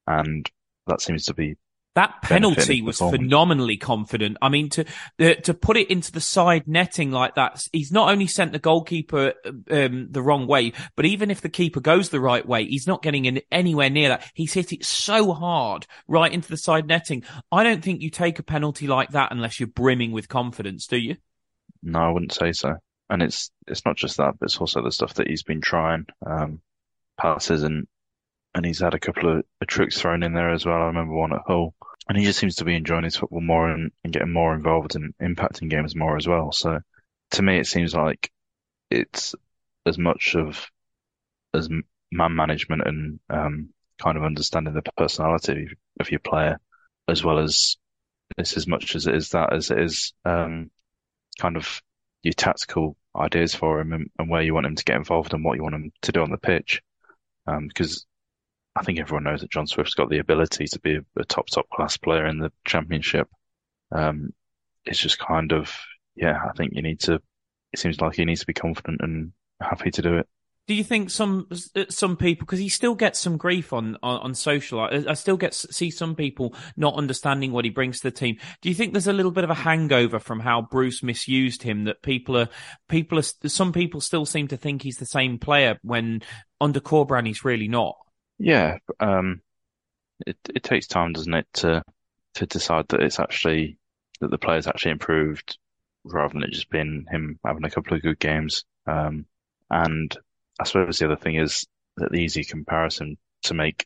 and 0.05 0.49
that 0.87 1.01
seems 1.01 1.25
to 1.25 1.33
be 1.33 1.57
that 1.97 2.21
penalty 2.21 2.83
was 2.83 2.99
phenomenally 2.99 3.75
confident. 3.75 4.37
I 4.39 4.49
mean, 4.49 4.69
to 4.69 4.85
to 5.17 5.53
put 5.55 5.77
it 5.77 5.89
into 5.89 6.11
the 6.11 6.21
side 6.21 6.67
netting 6.67 7.09
like 7.09 7.33
that, 7.35 7.67
he's 7.73 7.91
not 7.91 8.11
only 8.11 8.27
sent 8.27 8.51
the 8.51 8.59
goalkeeper 8.59 9.33
um, 9.71 10.07
the 10.11 10.21
wrong 10.21 10.45
way, 10.45 10.73
but 10.95 11.05
even 11.05 11.31
if 11.31 11.41
the 11.41 11.49
keeper 11.49 11.79
goes 11.79 12.09
the 12.09 12.19
right 12.19 12.47
way, 12.47 12.65
he's 12.65 12.85
not 12.85 13.01
getting 13.01 13.25
in 13.25 13.41
anywhere 13.51 13.89
near 13.89 14.09
that. 14.09 14.31
He's 14.35 14.53
hit 14.53 14.73
it 14.73 14.85
so 14.85 15.33
hard 15.33 15.87
right 16.07 16.31
into 16.31 16.49
the 16.49 16.57
side 16.57 16.85
netting. 16.85 17.23
I 17.51 17.63
don't 17.63 17.83
think 17.83 18.03
you 18.03 18.11
take 18.11 18.37
a 18.37 18.43
penalty 18.43 18.85
like 18.85 19.09
that 19.09 19.31
unless 19.31 19.59
you're 19.59 19.65
brimming 19.65 20.11
with 20.11 20.29
confidence, 20.29 20.85
do 20.85 20.97
you? 20.97 21.17
No, 21.81 21.99
I 21.99 22.11
wouldn't 22.11 22.33
say 22.33 22.51
so. 22.51 22.75
And 23.09 23.23
it's 23.23 23.49
it's 23.65 23.85
not 23.85 23.97
just 23.97 24.17
that, 24.17 24.35
but 24.39 24.45
it's 24.45 24.57
also 24.57 24.83
the 24.83 24.91
stuff 24.91 25.15
that 25.15 25.27
he's 25.27 25.43
been 25.43 25.61
trying, 25.61 26.05
um, 26.23 26.61
passes 27.19 27.63
and 27.63 27.87
and 28.53 28.63
he's 28.63 28.81
had 28.81 28.93
a 28.93 28.99
couple 28.99 29.39
of, 29.39 29.45
of 29.61 29.67
tricks 29.67 29.99
thrown 29.99 30.21
in 30.21 30.33
there 30.33 30.51
as 30.51 30.63
well. 30.63 30.77
I 30.77 30.85
remember 30.85 31.15
one 31.15 31.33
at 31.33 31.41
Hull 31.47 31.73
and 32.07 32.17
he 32.17 32.23
just 32.23 32.39
seems 32.39 32.55
to 32.55 32.65
be 32.65 32.75
enjoying 32.75 33.03
his 33.03 33.17
football 33.17 33.41
more 33.41 33.69
and, 33.69 33.91
and 34.03 34.13
getting 34.13 34.31
more 34.31 34.53
involved 34.53 34.95
and 34.95 35.13
impacting 35.21 35.69
games 35.69 35.95
more 35.95 36.15
as 36.15 36.27
well. 36.27 36.51
So 36.51 36.79
to 37.31 37.41
me, 37.41 37.57
it 37.57 37.67
seems 37.67 37.93
like 37.93 38.31
it's 38.89 39.35
as 39.85 39.97
much 39.97 40.35
of 40.35 40.69
as 41.53 41.69
man 42.11 42.35
management 42.35 42.83
and 42.85 43.19
um, 43.29 43.69
kind 44.01 44.17
of 44.17 44.23
understanding 44.23 44.73
the 44.73 44.83
personality 44.95 45.67
of 45.99 46.09
your 46.09 46.19
player, 46.19 46.59
as 47.07 47.23
well 47.23 47.39
as 47.39 47.77
it's 48.37 48.55
as 48.55 48.67
much 48.67 48.95
as 48.95 49.07
it 49.07 49.15
is 49.15 49.29
that 49.29 49.53
as 49.53 49.71
it 49.71 49.79
is 49.79 50.13
um, 50.25 50.71
kind 51.39 51.57
of 51.57 51.81
your 52.23 52.33
tactical 52.33 52.95
ideas 53.15 53.55
for 53.55 53.79
him 53.79 53.93
and, 53.93 54.09
and, 54.19 54.29
where 54.29 54.41
you 54.41 54.53
want 54.53 54.65
him 54.65 54.75
to 54.75 54.83
get 54.83 54.95
involved 54.95 55.33
and 55.33 55.43
what 55.43 55.55
you 55.55 55.63
want 55.63 55.75
him 55.75 55.91
to 56.01 56.11
do 56.11 56.21
on 56.21 56.31
the 56.31 56.37
pitch. 56.37 56.81
Um, 57.47 57.67
because 57.67 58.05
I 58.77 58.83
think 58.83 58.99
everyone 58.99 59.23
knows 59.23 59.41
that 59.41 59.51
John 59.51 59.67
Swift's 59.67 59.95
got 59.95 60.09
the 60.09 60.19
ability 60.19 60.65
to 60.67 60.79
be 60.79 60.99
a, 61.17 61.23
top, 61.25 61.47
top 61.47 61.69
class 61.69 61.97
player 61.97 62.27
in 62.27 62.39
the 62.39 62.51
championship. 62.65 63.27
Um, 63.91 64.33
it's 64.85 64.99
just 64.99 65.17
kind 65.17 65.51
of, 65.51 65.75
yeah, 66.15 66.37
I 66.47 66.51
think 66.55 66.73
you 66.73 66.81
need 66.81 66.99
to, 67.01 67.15
it 67.73 67.79
seems 67.79 67.99
like 67.99 68.15
he 68.15 68.25
needs 68.25 68.41
to 68.41 68.47
be 68.47 68.53
confident 68.53 69.01
and 69.01 69.31
happy 69.59 69.91
to 69.91 70.01
do 70.01 70.17
it. 70.17 70.27
Do 70.67 70.73
you 70.73 70.83
think 70.83 71.09
some 71.09 71.47
some 71.87 72.17
people 72.17 72.45
because 72.45 72.59
he 72.59 72.67
still 72.67 72.93
gets 72.93 73.19
some 73.19 73.37
grief 73.37 73.71
on 73.71 73.97
on, 74.03 74.19
on 74.19 74.35
social? 74.35 74.81
I, 74.81 75.05
I, 75.07 75.13
still 75.13 75.37
get 75.37 75.53
see 75.53 75.89
some 75.89 76.13
people 76.13 76.53
not 76.75 76.95
understanding 76.95 77.53
what 77.53 77.63
he 77.63 77.71
brings 77.71 78.01
to 78.01 78.09
the 78.09 78.11
team. 78.11 78.35
Do 78.61 78.67
you 78.67 78.75
think 78.75 78.91
there's 78.91 79.07
a 79.07 79.13
little 79.13 79.31
bit 79.31 79.45
of 79.45 79.49
a 79.49 79.53
hangover 79.53 80.19
from 80.19 80.41
how 80.41 80.61
Bruce 80.61 81.01
misused 81.01 81.63
him? 81.63 81.85
That 81.85 82.01
people 82.01 82.35
are 82.35 82.49
people 82.89 83.17
are 83.17 83.21
some 83.21 83.71
people 83.71 84.01
still 84.01 84.25
seem 84.25 84.49
to 84.49 84.57
think 84.57 84.81
he's 84.81 84.97
the 84.97 85.05
same 85.05 85.39
player 85.39 85.79
when 85.83 86.21
under 86.59 86.81
Corberán 86.81 87.27
he's 87.27 87.45
really 87.45 87.69
not. 87.69 87.95
Yeah, 88.39 88.77
um, 88.99 89.41
it 90.25 90.37
it 90.53 90.63
takes 90.63 90.87
time, 90.87 91.13
doesn't 91.13 91.33
it, 91.33 91.47
to 91.55 91.83
to 92.35 92.45
decide 92.45 92.87
that 92.89 93.01
it's 93.01 93.19
actually 93.19 93.77
that 94.19 94.31
the 94.31 94.37
players 94.37 94.67
actually 94.67 94.91
improved 94.91 95.57
rather 96.03 96.33
than 96.33 96.43
it 96.43 96.51
just 96.51 96.69
being 96.69 97.05
him 97.09 97.39
having 97.45 97.65
a 97.65 97.69
couple 97.69 97.95
of 97.95 98.03
good 98.03 98.19
games. 98.19 98.65
Um, 98.85 99.25
and 99.69 100.15
I 100.59 100.63
suppose 100.65 100.99
the 100.99 101.05
other 101.05 101.15
thing 101.15 101.35
is 101.35 101.67
that 101.97 102.11
the 102.11 102.19
easy 102.19 102.43
comparison 102.43 103.17
to 103.43 103.53
make 103.53 103.85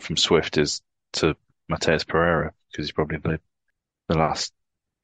from 0.00 0.16
Swift 0.16 0.58
is 0.58 0.82
to 1.14 1.36
Matheus 1.70 2.06
Pereira 2.06 2.52
because 2.70 2.86
he's 2.86 2.92
probably 2.92 3.18
the 3.18 3.40
the 4.08 4.18
last 4.18 4.52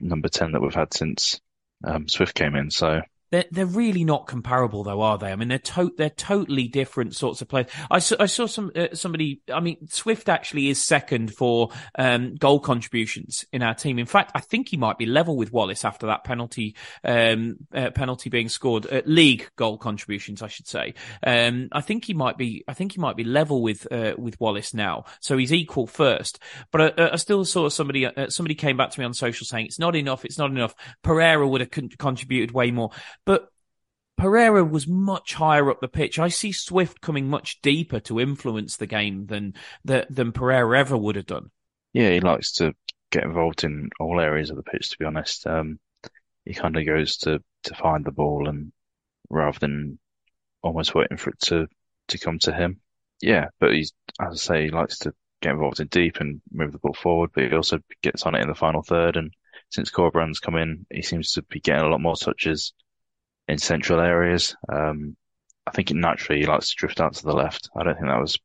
number 0.00 0.28
ten 0.28 0.52
that 0.52 0.62
we've 0.62 0.74
had 0.74 0.94
since 0.94 1.40
um, 1.84 2.08
Swift 2.08 2.34
came 2.34 2.54
in. 2.56 2.70
So 2.70 3.02
they're, 3.30 3.44
they're 3.50 3.66
really 3.66 4.04
not 4.04 4.26
comparable 4.26 4.84
though, 4.84 5.00
are 5.00 5.18
they? 5.18 5.30
I 5.32 5.36
mean, 5.36 5.48
they're 5.48 5.58
to- 5.58 5.94
they're 5.96 6.10
totally 6.10 6.68
different 6.68 7.14
sorts 7.14 7.40
of 7.40 7.48
players. 7.48 7.66
I 7.90 7.98
saw, 7.98 8.16
I 8.18 8.26
saw 8.26 8.46
some, 8.46 8.70
uh, 8.74 8.88
somebody, 8.94 9.42
I 9.52 9.60
mean, 9.60 9.88
Swift 9.88 10.28
actually 10.28 10.68
is 10.68 10.82
second 10.82 11.34
for, 11.34 11.70
um, 11.98 12.34
goal 12.34 12.60
contributions 12.60 13.44
in 13.52 13.62
our 13.62 13.74
team. 13.74 13.98
In 13.98 14.06
fact, 14.06 14.32
I 14.34 14.40
think 14.40 14.68
he 14.68 14.76
might 14.76 14.98
be 14.98 15.06
level 15.06 15.36
with 15.36 15.52
Wallace 15.52 15.84
after 15.84 16.06
that 16.06 16.24
penalty, 16.24 16.76
um, 17.04 17.56
uh, 17.74 17.90
penalty 17.90 18.30
being 18.30 18.48
scored, 18.48 18.86
uh, 18.90 19.02
league 19.06 19.48
goal 19.56 19.78
contributions, 19.78 20.42
I 20.42 20.48
should 20.48 20.66
say. 20.66 20.94
Um, 21.24 21.68
I 21.72 21.80
think 21.80 22.04
he 22.04 22.14
might 22.14 22.36
be, 22.36 22.64
I 22.66 22.74
think 22.74 22.92
he 22.92 23.00
might 23.00 23.16
be 23.16 23.24
level 23.24 23.62
with, 23.62 23.90
uh, 23.92 24.14
with 24.18 24.38
Wallace 24.40 24.74
now. 24.74 25.04
So 25.20 25.36
he's 25.36 25.52
equal 25.52 25.86
first. 25.86 26.38
But 26.72 26.98
I, 26.98 27.10
I 27.12 27.16
still 27.16 27.44
saw 27.44 27.68
somebody, 27.68 28.06
uh, 28.06 28.28
somebody 28.28 28.54
came 28.54 28.76
back 28.76 28.90
to 28.90 29.00
me 29.00 29.06
on 29.06 29.14
social 29.14 29.46
saying 29.46 29.66
it's 29.66 29.78
not 29.78 29.96
enough. 29.96 30.24
It's 30.24 30.38
not 30.38 30.50
enough. 30.50 30.74
Pereira 31.02 31.46
would 31.46 31.60
have 31.60 31.70
con- 31.70 31.90
contributed 31.98 32.52
way 32.52 32.70
more. 32.70 32.90
But 33.24 33.50
Pereira 34.16 34.64
was 34.64 34.86
much 34.86 35.34
higher 35.34 35.70
up 35.70 35.80
the 35.80 35.88
pitch. 35.88 36.18
I 36.18 36.28
see 36.28 36.52
Swift 36.52 37.00
coming 37.00 37.28
much 37.28 37.62
deeper 37.62 38.00
to 38.00 38.20
influence 38.20 38.76
the 38.76 38.86
game 38.86 39.26
than 39.26 39.54
than 39.84 40.32
Pereira 40.32 40.78
ever 40.78 40.96
would 40.96 41.16
have 41.16 41.26
done. 41.26 41.50
Yeah, 41.92 42.10
he 42.10 42.20
likes 42.20 42.52
to 42.56 42.74
get 43.10 43.24
involved 43.24 43.64
in 43.64 43.90
all 43.98 44.20
areas 44.20 44.50
of 44.50 44.56
the 44.56 44.62
pitch. 44.62 44.90
To 44.90 44.98
be 44.98 45.04
honest, 45.04 45.46
um, 45.46 45.78
he 46.44 46.54
kind 46.54 46.76
of 46.76 46.86
goes 46.86 47.16
to 47.18 47.42
to 47.64 47.74
find 47.74 48.04
the 48.04 48.12
ball 48.12 48.48
and 48.48 48.72
rather 49.28 49.58
than 49.58 49.98
almost 50.62 50.94
waiting 50.94 51.16
for 51.16 51.30
it 51.30 51.40
to 51.40 51.66
to 52.08 52.18
come 52.18 52.38
to 52.40 52.52
him. 52.52 52.80
Yeah, 53.22 53.48
but 53.58 53.72
he's 53.72 53.92
as 54.20 54.32
I 54.32 54.36
say, 54.36 54.64
he 54.64 54.70
likes 54.70 54.98
to 55.00 55.14
get 55.40 55.52
involved 55.52 55.80
in 55.80 55.88
deep 55.88 56.20
and 56.20 56.42
move 56.52 56.72
the 56.72 56.78
ball 56.78 56.94
forward, 56.94 57.30
but 57.34 57.44
he 57.44 57.54
also 57.54 57.78
gets 58.02 58.24
on 58.24 58.34
it 58.34 58.42
in 58.42 58.48
the 58.48 58.54
final 58.54 58.82
third. 58.82 59.16
And 59.16 59.32
since 59.70 59.90
Corberán's 59.90 60.40
come 60.40 60.56
in, 60.56 60.86
he 60.90 61.02
seems 61.02 61.32
to 61.32 61.42
be 61.42 61.60
getting 61.60 61.84
a 61.84 61.88
lot 61.88 62.00
more 62.00 62.16
touches 62.16 62.74
in 63.50 63.58
central 63.58 64.00
areas. 64.00 64.54
Um, 64.68 65.16
I 65.66 65.72
think 65.72 65.90
it 65.90 65.96
naturally 65.96 66.46
likes 66.46 66.70
to 66.70 66.76
drift 66.76 67.00
out 67.00 67.14
to 67.14 67.24
the 67.24 67.34
left. 67.34 67.68
I 67.76 67.82
don't 67.82 67.94
think 67.94 68.06
that 68.06 68.20
was 68.20 68.38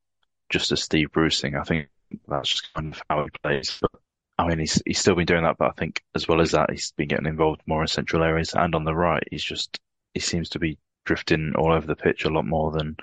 just 0.49 0.72
a 0.72 0.78
Steve 0.78 1.12
Bruce 1.12 1.39
thing. 1.39 1.56
I 1.56 1.64
think 1.64 1.89
that's 2.28 2.49
just 2.49 2.74
kind 2.74 2.93
of 2.93 3.01
how 3.08 3.24
he 3.24 3.30
plays. 3.43 3.78
But 3.80 3.91
I 4.38 4.47
mean, 4.47 4.60
he's 4.60 4.82
he's 4.86 4.99
still 4.99 5.16
been 5.16 5.28
doing 5.28 5.43
that, 5.43 5.58
but 5.58 5.70
I 5.70 5.74
think 5.78 6.01
as 6.16 6.28
well 6.28 6.41
as 6.41 6.51
that, 6.51 6.72
he's 6.72 6.91
been 6.97 7.08
getting 7.08 7.28
involved 7.28 7.62
more 7.68 7.82
in 7.82 7.88
central 7.88 8.24
areas 8.24 8.53
and 8.56 8.74
on 8.74 8.84
the 8.84 8.95
right. 8.95 9.24
He's 9.30 9.43
just 9.43 9.80
he 10.14 10.20
seems 10.20 10.49
to 10.49 10.60
be 10.60 10.80
drifting 11.06 11.53
all 11.56 11.72
over 11.72 11.86
the 11.86 11.95
pitch 11.95 12.26
a 12.26 12.30
lot 12.30 12.45
more 12.45 12.72
than 12.72 12.97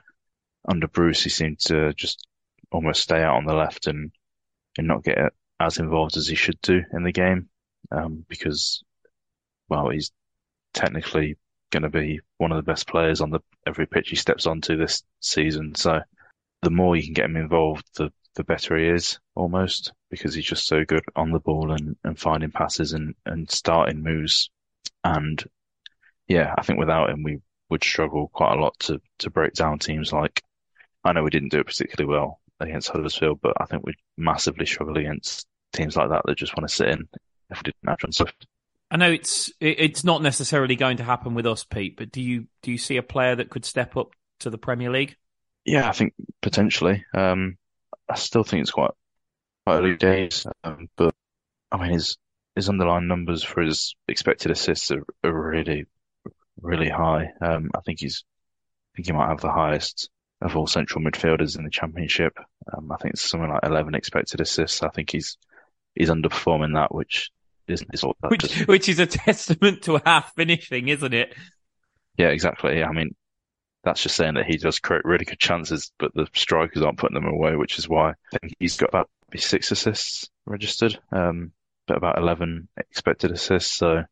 under 0.69 0.89
Bruce. 0.89 1.23
He 1.23 1.31
seemed 1.31 1.61
to 1.61 1.95
just 1.95 2.27
almost 2.73 3.03
stay 3.03 3.23
out 3.23 3.37
on 3.37 3.47
the 3.47 3.55
left 3.55 3.87
and 3.87 4.11
and 4.77 4.89
not 4.89 5.05
get 5.05 5.19
as 5.61 5.79
involved 5.79 6.17
as 6.17 6.27
he 6.27 6.35
should 6.35 6.61
do 6.63 6.83
in 6.93 7.05
the 7.05 7.13
game 7.13 7.49
um, 7.93 8.25
because 8.29 8.83
well, 9.69 9.89
he's 9.89 10.11
technically 10.75 11.37
going 11.73 11.83
to 11.83 11.89
be 11.89 12.21
one 12.39 12.53
of 12.53 12.57
the 12.57 12.71
best 12.71 12.87
players 12.87 13.21
on 13.21 13.31
the 13.31 13.41
every 13.67 13.87
pitch 13.87 14.11
he 14.11 14.17
steps 14.17 14.47
onto 14.47 14.77
this 14.77 15.03
season. 15.21 15.75
So 15.75 16.01
the 16.63 16.71
more 16.71 16.95
you 16.95 17.03
can 17.03 17.15
get 17.15 17.25
him 17.25 17.37
involved, 17.37 17.85
the 17.97 18.13
the 18.35 18.45
better 18.45 18.77
he 18.77 18.87
is 18.87 19.19
almost 19.35 19.93
because 20.11 20.35
he's 20.35 20.45
just 20.45 20.67
so 20.67 20.85
good 20.85 21.05
on 21.17 21.33
the 21.33 21.39
ball 21.39 21.73
and, 21.73 21.97
and 22.05 22.19
finding 22.19 22.51
passes 22.51 22.93
and, 22.93 23.15
and 23.27 23.51
starting 23.51 24.03
moves. 24.03 24.51
And 25.05 25.43
yeah, 26.29 26.55
I 26.57 26.63
think 26.63 26.79
without 26.79 27.11
him, 27.11 27.23
we 27.23 27.41
would 27.69 27.85
struggle 27.85 28.31
quite 28.33 28.57
a 28.57 28.61
lot 28.61 28.79
to, 28.81 29.01
to 29.19 29.31
break 29.31 29.53
down 29.55 29.79
teams 29.79 30.13
like, 30.13 30.43
I 31.05 31.13
know 31.13 31.23
we 31.23 31.31
didn't 31.31 31.51
do 31.51 31.61
it 31.61 31.67
particularly 31.67 32.11
well 32.11 32.41
against 32.61 32.89
Huddersfield, 32.89 33.41
but 33.43 33.55
I 33.61 33.67
think 33.67 33.85
we'd 33.85 33.97
massively 34.17 34.67
struggle 34.67 34.97
against 34.97 35.47
teams 35.73 35.97
like 35.97 36.11
that 36.11 36.23
that 36.25 36.39
just 36.39 36.57
want 36.57 36.69
to 36.69 36.75
sit 36.75 36.89
in 36.89 37.09
if 37.51 37.59
we 37.59 37.63
didn't 37.65 37.89
have 37.89 37.99
John 37.99 38.13
Swift. 38.13 38.47
I 38.93 38.99
know 38.99 39.11
it's 39.11 39.51
it's 39.59 40.05
not 40.05 40.21
necessarily 40.21 40.77
going 40.77 40.99
to 40.99 41.03
happen 41.03 41.33
with 41.33 41.47
us, 41.47 41.65
Pete. 41.65 41.97
But 41.97 42.13
do 42.13 42.21
you 42.21 42.47
do 42.63 42.71
you 42.71 42.77
see 42.77 42.99
a 42.99 43.03
player 43.03 43.35
that 43.35 43.49
could 43.49 43.65
step 43.65 43.97
up 43.97 44.11
to 44.41 44.51
the 44.51 44.59
Premier 44.59 44.91
League? 44.91 45.17
Yeah, 45.65 45.89
I 45.89 45.93
think 45.93 46.13
potentially. 46.43 47.03
Um, 47.15 47.57
I 48.07 48.17
still 48.17 48.45
think 48.45 48.61
it's 48.61 48.71
quite 48.71 48.91
quite 49.65 49.79
early 49.79 49.97
days, 49.97 50.47
um, 50.63 50.91
but 50.97 51.15
I 51.73 51.79
mean 51.79 51.93
his 51.93 52.19
his 52.55 52.69
underlying 52.69 53.09
numbers 53.09 53.43
for 53.43 53.63
his 53.63 53.97
expected 54.09 54.51
assists 54.51 54.91
are, 54.91 55.07
are 55.25 55.33
really 55.33 55.87
really 56.61 56.91
high. 56.91 57.31
Um, 57.41 57.71
I 57.75 57.81
think 57.81 58.01
he's 58.01 58.25
I 58.93 58.97
think 58.97 59.07
he 59.07 59.13
might 59.13 59.31
have 59.31 59.41
the 59.41 59.51
highest 59.53 60.11
of 60.43 60.55
all 60.55 60.67
central 60.67 61.03
midfielders 61.03 61.57
in 61.57 61.65
the 61.65 61.71
Championship. 61.71 62.37
Um, 62.71 62.93
I 62.93 62.97
think 62.97 63.15
it's 63.15 63.23
something 63.23 63.49
like 63.49 63.65
11 63.65 63.95
expected 63.95 64.43
assists. 64.43 64.83
I 64.83 64.91
think 64.91 65.11
he's 65.13 65.39
he's 65.95 66.11
underperforming 66.11 66.75
that, 66.75 66.95
which 66.95 67.31
which, 68.31 68.67
which 68.67 68.89
is 68.89 68.99
a 68.99 69.07
testament 69.25 69.83
to 69.83 70.01
half 70.05 70.35
finishing, 70.35 70.89
isn't 70.89 71.15
it? 71.15 71.35
Yeah, 72.17 72.29
exactly. 72.29 72.83
I 72.83 72.93
mean, 72.93 73.15
that's 73.85 74.03
just 74.03 74.17
saying 74.17 74.35
that 74.35 74.47
he 74.47 74.57
does 74.57 74.79
create 74.79 75.05
really 75.05 75.25
good 75.25 75.39
chances, 75.39 75.93
but 75.99 76.13
the 76.15 76.27
strikers 76.35 76.83
aren't 76.83 76.99
putting 76.99 77.15
them 77.15 77.27
away, 77.27 77.57
which 77.57 77.79
is 77.79 77.89
why 77.89 78.11
I 78.11 78.39
think 78.39 78.55
he's 78.59 78.77
got 78.77 78.91
about 78.91 79.11
six 79.37 79.71
assists 79.71 80.29
registered, 80.47 80.99
um, 81.11 81.53
but 81.87 81.97
about 81.97 82.19
11 82.19 82.69
expected 82.77 83.33
assists. 83.33 83.73
So, 83.73 84.05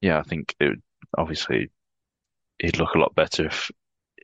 yeah, 0.00 0.18
I 0.18 0.22
think 0.22 0.54
it 0.60 0.68
would, 0.68 0.82
obviously 1.16 1.70
he'd 2.58 2.78
look 2.78 2.94
a 2.94 2.98
lot 2.98 3.14
better 3.14 3.46
if 3.46 3.70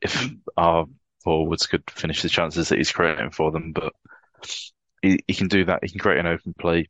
if 0.01 0.29
our 0.55 0.85
forwards 1.23 1.67
could 1.67 1.83
finish 1.89 2.21
the 2.21 2.29
chances 2.29 2.69
that 2.69 2.77
he's 2.77 2.91
creating 2.91 3.31
for 3.31 3.51
them. 3.51 3.73
But 3.73 3.93
he, 5.01 5.19
he 5.27 5.33
can 5.33 5.47
do 5.47 5.65
that. 5.65 5.83
He 5.83 5.89
can 5.89 5.99
create 5.99 6.19
an 6.19 6.27
open 6.27 6.53
play 6.57 6.87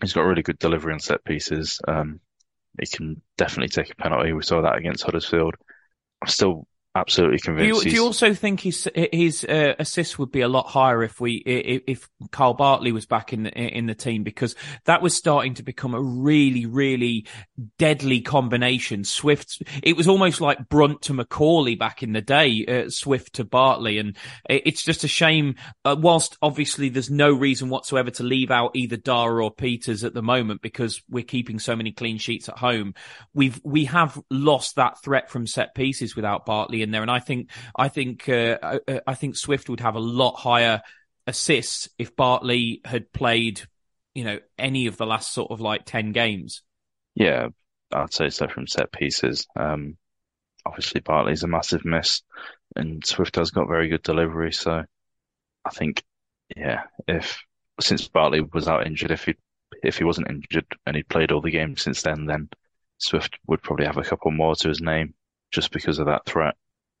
He's 0.00 0.12
got 0.12 0.22
really 0.22 0.42
good 0.42 0.58
delivery 0.58 0.92
on 0.92 1.00
set 1.00 1.24
pieces. 1.24 1.80
Um, 1.86 2.20
he 2.80 2.86
can 2.86 3.22
definitely 3.36 3.68
take 3.68 3.92
a 3.92 3.96
penalty. 3.96 4.32
We 4.32 4.42
saw 4.42 4.62
that 4.62 4.76
against 4.76 5.04
Huddersfield. 5.04 5.54
I'm 6.22 6.28
still 6.28 6.66
absolutely 6.94 7.38
convinced. 7.38 7.82
Do 7.82 7.88
you, 7.88 7.90
do 7.90 7.96
you 7.96 8.04
also 8.04 8.34
think 8.34 8.60
his 8.60 8.88
his 8.94 9.44
uh, 9.44 9.74
assists 9.78 10.18
would 10.18 10.30
be 10.30 10.42
a 10.42 10.48
lot 10.48 10.66
higher 10.66 11.02
if 11.02 11.20
we 11.20 11.34
if, 11.34 11.82
if 11.86 12.08
Kyle 12.30 12.54
Bartley 12.54 12.92
was 12.92 13.06
back 13.06 13.32
in 13.32 13.44
the 13.44 13.52
in 13.52 13.86
the 13.86 13.94
team 13.94 14.22
because 14.22 14.54
that 14.84 15.02
was 15.02 15.16
starting 15.16 15.54
to 15.54 15.62
become 15.62 15.94
a 15.94 16.00
really 16.00 16.66
really 16.66 17.26
deadly 17.78 18.20
combination. 18.20 19.04
Swift, 19.04 19.62
it 19.82 19.96
was 19.96 20.08
almost 20.08 20.40
like 20.40 20.68
Brunt 20.68 21.02
to 21.02 21.14
McAuley 21.14 21.78
back 21.78 22.02
in 22.02 22.12
the 22.12 22.20
day, 22.20 22.64
uh, 22.66 22.90
Swift 22.90 23.34
to 23.34 23.44
Bartley, 23.44 23.98
and 23.98 24.16
it's 24.48 24.82
just 24.82 25.04
a 25.04 25.08
shame. 25.08 25.54
Uh, 25.84 25.96
whilst 25.98 26.36
obviously 26.42 26.88
there's 26.88 27.10
no 27.10 27.32
reason 27.32 27.68
whatsoever 27.70 28.10
to 28.10 28.22
leave 28.22 28.50
out 28.50 28.72
either 28.74 28.96
Dara 28.96 29.44
or 29.44 29.54
Pieters 29.54 30.04
at 30.04 30.14
the 30.14 30.22
moment 30.22 30.62
because 30.62 31.02
we're 31.08 31.24
keeping 31.24 31.58
so 31.58 31.74
many 31.74 31.92
clean 31.92 32.18
sheets 32.18 32.48
at 32.48 32.58
home, 32.58 32.94
we've 33.32 33.60
we 33.64 33.86
have 33.86 34.20
lost 34.30 34.76
that 34.76 35.02
threat 35.02 35.30
from 35.30 35.46
set 35.46 35.74
pieces 35.74 36.14
without 36.14 36.44
Bartley 36.44 36.81
in 36.82 36.90
there. 36.90 37.02
And 37.02 37.10
I 37.10 37.20
think, 37.20 37.50
I 37.76 37.88
think, 37.88 38.28
uh, 38.28 38.58
I, 38.62 38.80
uh, 38.88 39.00
I 39.06 39.14
think 39.14 39.36
Swift 39.36 39.68
would 39.68 39.80
have 39.80 39.94
a 39.94 40.00
lot 40.00 40.34
higher 40.34 40.82
assists 41.26 41.88
if 41.98 42.16
Bartley 42.16 42.80
had 42.84 43.12
played, 43.12 43.62
you 44.14 44.24
know, 44.24 44.38
any 44.58 44.86
of 44.86 44.96
the 44.96 45.06
last 45.06 45.32
sort 45.32 45.50
of 45.50 45.60
like 45.60 45.84
10 45.84 46.12
games. 46.12 46.62
Yeah, 47.14 47.48
I'd 47.92 48.12
say 48.12 48.30
so 48.30 48.48
from 48.48 48.66
set 48.66 48.92
pieces. 48.92 49.46
Um, 49.56 49.96
obviously 50.64 51.00
Bartley's 51.00 51.42
a 51.42 51.48
massive 51.48 51.84
miss 51.84 52.22
and 52.76 53.04
Swift 53.04 53.36
has 53.36 53.50
got 53.50 53.68
very 53.68 53.88
good 53.88 54.02
delivery. 54.02 54.52
So 54.52 54.82
I 55.64 55.70
think, 55.70 56.02
yeah, 56.56 56.84
if, 57.06 57.42
since 57.80 58.08
Bartley 58.08 58.40
was 58.40 58.68
out 58.68 58.86
injured, 58.86 59.10
if 59.10 59.24
he, 59.24 59.34
if 59.82 59.98
he 59.98 60.04
wasn't 60.04 60.30
injured 60.30 60.66
and 60.86 60.96
he'd 60.96 61.08
played 61.08 61.32
all 61.32 61.40
the 61.40 61.50
games 61.50 61.82
since 61.82 62.02
then, 62.02 62.26
then 62.26 62.48
Swift 62.98 63.38
would 63.46 63.62
probably 63.62 63.86
have 63.86 63.98
a 63.98 64.04
couple 64.04 64.30
more 64.30 64.54
to 64.54 64.68
his 64.68 64.80
name 64.80 65.14
just 65.50 65.72
because 65.72 65.98
of 65.98 66.06
that 66.06 66.24
threat. 66.24 66.54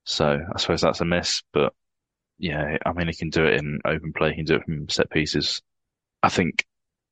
So 0.04 0.40
I 0.54 0.58
suppose 0.58 0.80
that's 0.80 1.00
a 1.00 1.04
miss, 1.04 1.42
but 1.52 1.72
yeah, 2.38 2.78
I 2.84 2.92
mean, 2.92 3.06
he 3.06 3.14
can 3.14 3.30
do 3.30 3.44
it 3.44 3.54
in 3.54 3.78
open 3.84 4.12
play. 4.12 4.30
He 4.30 4.36
can 4.36 4.44
do 4.44 4.56
it 4.56 4.64
from 4.64 4.88
set 4.88 5.10
pieces. 5.10 5.62
I 6.22 6.28
think 6.28 6.66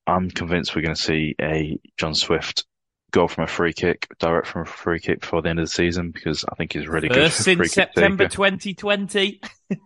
I'm 0.06 0.30
convinced 0.30 0.74
we're 0.74 0.82
going 0.82 0.94
to 0.94 1.00
see 1.00 1.36
a 1.40 1.78
John 1.96 2.14
Swift 2.14 2.64
goal 3.10 3.28
from 3.28 3.44
a 3.44 3.46
free 3.46 3.72
kick, 3.72 4.08
direct 4.18 4.46
from 4.46 4.62
a 4.62 4.66
free 4.66 4.98
kick 4.98 5.20
before 5.20 5.42
the 5.42 5.50
end 5.50 5.58
of 5.58 5.66
the 5.66 5.70
season 5.70 6.10
because 6.10 6.44
I 6.50 6.54
think 6.54 6.72
he's 6.72 6.88
really 6.88 7.08
First 7.08 7.44
good. 7.44 7.58
Since 7.58 7.72
September 7.72 8.28
2020. 8.28 9.40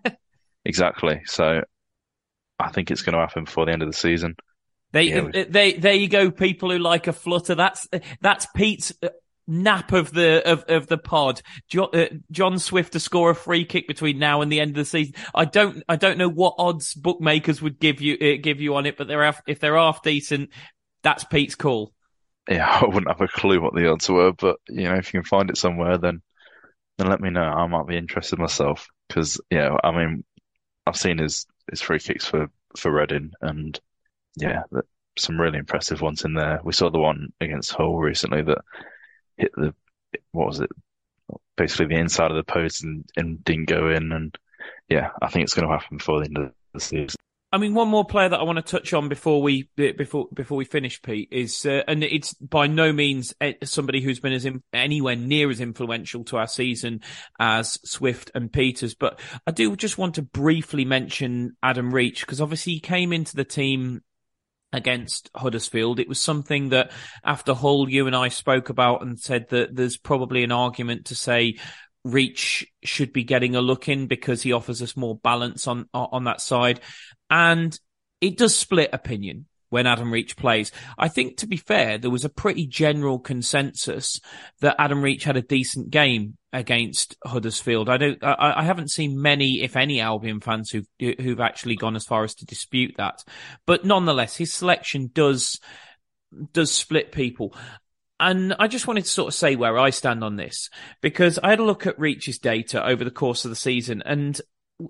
exactly. 0.64 1.22
So 1.26 1.62
I 2.58 2.70
think 2.70 2.90
it's 2.90 3.02
going 3.02 3.14
to 3.14 3.20
happen 3.20 3.44
before 3.44 3.66
the 3.66 3.72
end 3.72 3.82
of 3.82 3.88
the 3.88 3.96
season. 3.96 4.36
They, 4.92 5.04
yeah, 5.04 5.22
uh, 5.22 5.44
they, 5.48 5.72
there 5.74 5.94
you 5.94 6.08
go. 6.08 6.30
People 6.30 6.70
who 6.70 6.78
like 6.78 7.08
a 7.08 7.12
flutter. 7.12 7.56
That's 7.56 7.88
that's 8.20 8.46
Pete's 8.54 8.92
uh, 9.02 9.08
nap 9.46 9.92
of 9.92 10.12
the 10.12 10.42
of, 10.50 10.64
of 10.68 10.86
the 10.86 10.98
pod. 10.98 11.42
John, 11.68 11.88
uh, 11.92 12.06
John 12.30 12.58
Swift 12.58 12.92
to 12.92 13.00
score 13.00 13.30
a 13.30 13.34
free 13.34 13.64
kick 13.64 13.86
between 13.86 14.18
now 14.18 14.40
and 14.40 14.50
the 14.50 14.60
end 14.60 14.70
of 14.70 14.76
the 14.76 14.84
season. 14.84 15.14
I 15.34 15.44
don't 15.44 15.82
I 15.88 15.96
don't 15.96 16.18
know 16.18 16.28
what 16.28 16.54
odds 16.58 16.94
bookmakers 16.94 17.60
would 17.62 17.78
give 17.78 18.00
you 18.00 18.14
uh, 18.14 18.40
give 18.42 18.60
you 18.60 18.76
on 18.76 18.86
it, 18.86 18.96
but 18.96 19.08
they're 19.08 19.34
if 19.46 19.60
they're 19.60 19.76
half 19.76 20.02
decent, 20.02 20.50
that's 21.02 21.24
Pete's 21.24 21.54
call. 21.54 21.92
Yeah, 22.48 22.68
I 22.82 22.86
wouldn't 22.86 23.08
have 23.08 23.20
a 23.20 23.28
clue 23.28 23.60
what 23.60 23.74
the 23.74 23.90
odds 23.90 24.08
were, 24.08 24.32
but 24.32 24.56
you 24.68 24.84
know, 24.84 24.94
if 24.94 25.12
you 25.12 25.20
can 25.20 25.28
find 25.28 25.50
it 25.50 25.56
somewhere, 25.56 25.98
then 25.98 26.22
then 26.98 27.08
let 27.08 27.20
me 27.20 27.30
know. 27.30 27.42
I 27.42 27.66
might 27.66 27.86
be 27.86 27.96
interested 27.96 28.38
myself 28.38 28.86
because 29.08 29.40
yeah, 29.50 29.76
I 29.82 29.90
mean, 29.92 30.24
I've 30.86 30.96
seen 30.96 31.18
his 31.18 31.46
his 31.70 31.80
free 31.80 31.98
kicks 31.98 32.24
for 32.24 32.48
for 32.76 32.90
Reading, 32.90 33.32
and 33.40 33.78
yeah, 34.36 34.62
some 35.18 35.40
really 35.40 35.58
impressive 35.58 36.00
ones 36.00 36.24
in 36.24 36.34
there. 36.34 36.60
We 36.64 36.72
saw 36.72 36.90
the 36.90 36.98
one 36.98 37.32
against 37.40 37.72
Hull 37.72 37.96
recently 37.96 38.42
that 38.42 38.58
hit 39.36 39.52
the 39.56 39.74
what 40.32 40.48
was 40.48 40.60
it? 40.60 40.70
Basically, 41.56 41.86
the 41.86 42.00
inside 42.00 42.30
of 42.30 42.36
the 42.36 42.44
post 42.44 42.82
and, 42.84 43.04
and 43.16 43.42
didn't 43.44 43.66
go 43.66 43.90
in. 43.90 44.12
And 44.12 44.36
yeah, 44.88 45.10
I 45.22 45.28
think 45.28 45.44
it's 45.44 45.54
going 45.54 45.68
to 45.68 45.72
happen 45.72 45.98
before 45.98 46.20
the 46.20 46.26
end 46.26 46.38
of 46.38 46.52
the 46.72 46.80
season. 46.80 47.16
I 47.54 47.56
mean, 47.56 47.72
one 47.72 47.86
more 47.86 48.04
player 48.04 48.28
that 48.28 48.40
I 48.40 48.42
want 48.42 48.56
to 48.56 48.62
touch 48.62 48.92
on 48.92 49.08
before 49.08 49.40
we 49.40 49.68
before 49.76 50.26
before 50.34 50.58
we 50.58 50.64
finish, 50.64 51.00
Pete, 51.00 51.28
is 51.30 51.64
uh, 51.64 51.82
and 51.86 52.02
it's 52.02 52.34
by 52.34 52.66
no 52.66 52.92
means 52.92 53.32
somebody 53.62 54.00
who's 54.00 54.18
been 54.18 54.32
as 54.32 54.44
in, 54.44 54.60
anywhere 54.72 55.14
near 55.14 55.48
as 55.48 55.60
influential 55.60 56.24
to 56.24 56.36
our 56.36 56.48
season 56.48 57.02
as 57.38 57.78
Swift 57.88 58.32
and 58.34 58.50
Pieters, 58.50 58.96
but 58.98 59.20
I 59.46 59.52
do 59.52 59.76
just 59.76 59.98
want 59.98 60.16
to 60.16 60.22
briefly 60.22 60.84
mention 60.84 61.56
Adam 61.62 61.94
Reach 61.94 62.22
because 62.22 62.40
obviously 62.40 62.72
he 62.72 62.80
came 62.80 63.12
into 63.12 63.36
the 63.36 63.44
team 63.44 64.02
against 64.74 65.30
Huddersfield. 65.34 66.00
It 66.00 66.08
was 66.08 66.20
something 66.20 66.70
that 66.70 66.90
after 67.22 67.54
Hull, 67.54 67.88
you 67.88 68.06
and 68.06 68.16
I 68.16 68.28
spoke 68.28 68.68
about 68.68 69.02
and 69.02 69.18
said 69.18 69.48
that 69.50 69.74
there's 69.74 69.96
probably 69.96 70.44
an 70.44 70.52
argument 70.52 71.06
to 71.06 71.14
say 71.14 71.58
Reach 72.04 72.66
should 72.82 73.12
be 73.12 73.24
getting 73.24 73.56
a 73.56 73.62
look 73.62 73.88
in 73.88 74.06
because 74.06 74.42
he 74.42 74.52
offers 74.52 74.82
us 74.82 74.96
more 74.96 75.16
balance 75.16 75.66
on 75.66 75.88
on 75.94 76.24
that 76.24 76.40
side. 76.40 76.80
And 77.30 77.78
it 78.20 78.36
does 78.36 78.54
split 78.54 78.90
opinion 78.92 79.46
when 79.70 79.86
Adam 79.86 80.12
Reach 80.12 80.36
plays. 80.36 80.70
I 80.98 81.08
think, 81.08 81.38
to 81.38 81.46
be 81.46 81.56
fair, 81.56 81.98
there 81.98 82.10
was 82.10 82.24
a 82.24 82.28
pretty 82.28 82.66
general 82.66 83.18
consensus 83.18 84.20
that 84.60 84.76
Adam 84.78 85.02
Reach 85.02 85.24
had 85.24 85.36
a 85.36 85.42
decent 85.42 85.90
game 85.90 86.36
against 86.54 87.16
Huddersfield. 87.24 87.88
I 87.88 87.96
don't, 87.96 88.22
I, 88.22 88.54
I, 88.58 88.62
haven't 88.62 88.92
seen 88.92 89.20
many, 89.20 89.60
if 89.62 89.76
any, 89.76 90.00
Albion 90.00 90.40
fans 90.40 90.70
who've 90.70 90.86
who've 90.98 91.40
actually 91.40 91.74
gone 91.74 91.96
as 91.96 92.06
far 92.06 92.22
as 92.22 92.36
to 92.36 92.46
dispute 92.46 92.94
that. 92.96 93.24
But 93.66 93.84
nonetheless, 93.84 94.36
his 94.36 94.54
selection 94.54 95.10
does 95.12 95.60
does 96.52 96.70
split 96.70 97.10
people. 97.10 97.54
And 98.20 98.54
I 98.58 98.68
just 98.68 98.86
wanted 98.86 99.04
to 99.04 99.10
sort 99.10 99.28
of 99.28 99.34
say 99.34 99.56
where 99.56 99.76
I 99.76 99.90
stand 99.90 100.22
on 100.22 100.36
this 100.36 100.70
because 101.02 101.40
I 101.42 101.50
had 101.50 101.58
a 101.58 101.64
look 101.64 101.88
at 101.88 101.98
Reach's 101.98 102.38
data 102.38 102.86
over 102.86 103.02
the 103.02 103.10
course 103.10 103.44
of 103.44 103.50
the 103.50 103.56
season 103.56 104.02
and 104.06 104.40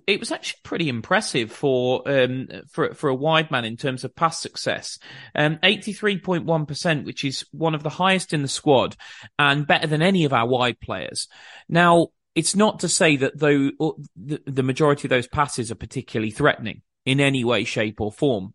it 0.07 0.21
was 0.21 0.33
actually 0.33 0.61
pretty 0.63 0.89
impressive 0.89 1.51
for 1.51 2.03
um, 2.07 2.49
for 2.71 2.95
for 2.95 3.09
a 3.09 3.15
wide 3.15 3.51
man 3.51 3.65
in 3.65 3.77
terms 3.77 4.05
of 4.05 4.15
pass 4.15 4.41
success. 4.41 4.99
Um, 5.35 5.57
83.1%, 5.63 7.05
which 7.05 7.25
is 7.25 7.45
one 7.53 7.75
of 7.75 7.83
the 7.83 7.91
highest 7.91 8.33
in 8.33 8.43
the 8.43 8.49
squad 8.49 8.97
and 9.39 9.67
better 9.67 9.87
than 9.87 10.03
any 10.03 10.25
of 10.25 10.33
our 10.33 10.47
wide 10.47 10.81
players. 10.81 11.29
Now, 11.69 12.09
it's 12.35 12.57
not 12.57 12.81
to 12.81 12.89
say 12.89 13.17
that 13.17 13.39
though 13.39 13.71
the, 14.17 14.41
the 14.47 14.63
majority 14.63 15.07
of 15.07 15.11
those 15.11 15.27
passes 15.27 15.71
are 15.71 15.77
particularly 15.77 16.31
threatening 16.31 16.83
in 17.05 17.21
any 17.21 17.45
way, 17.45 17.65
shape 17.65 18.01
or 18.01 18.11
form. 18.11 18.55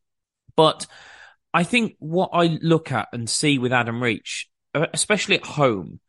But 0.55 0.85
I 1.53 1.63
think 1.63 1.95
what 1.99 2.31
I 2.33 2.57
look 2.61 2.91
at 2.91 3.09
and 3.13 3.29
see 3.29 3.57
with 3.57 3.73
Adam 3.73 4.01
Reach, 4.01 4.49
uh, 4.75 4.87
especially 4.93 5.35
at 5.35 5.45
home, 5.45 5.99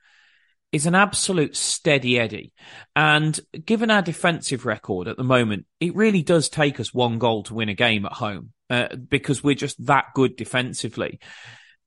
is 0.73 0.87
an 0.87 0.95
absolute 0.95 1.57
steady 1.57 2.19
Eddie. 2.19 2.53
And 2.95 3.39
given 3.65 3.91
our 3.91 4.03
defensive 4.03 4.67
record 4.67 5.09
at 5.09 5.17
the 5.17 5.25
moment, 5.25 5.67
it 5.81 5.95
really 5.95 6.23
does 6.23 6.49
take 6.49 6.79
us 6.79 6.95
one 6.95 7.19
goal 7.19 7.43
to 7.45 7.55
win 7.55 7.69
a 7.69 7.75
game 7.75 8.07
at 8.07 8.13
home 8.13 8.53
uh, 8.69 8.95
because 8.97 9.43
we're 9.43 9.55
just 9.55 9.85
that 9.87 10.07
good 10.15 10.37
defensively. 10.37 11.19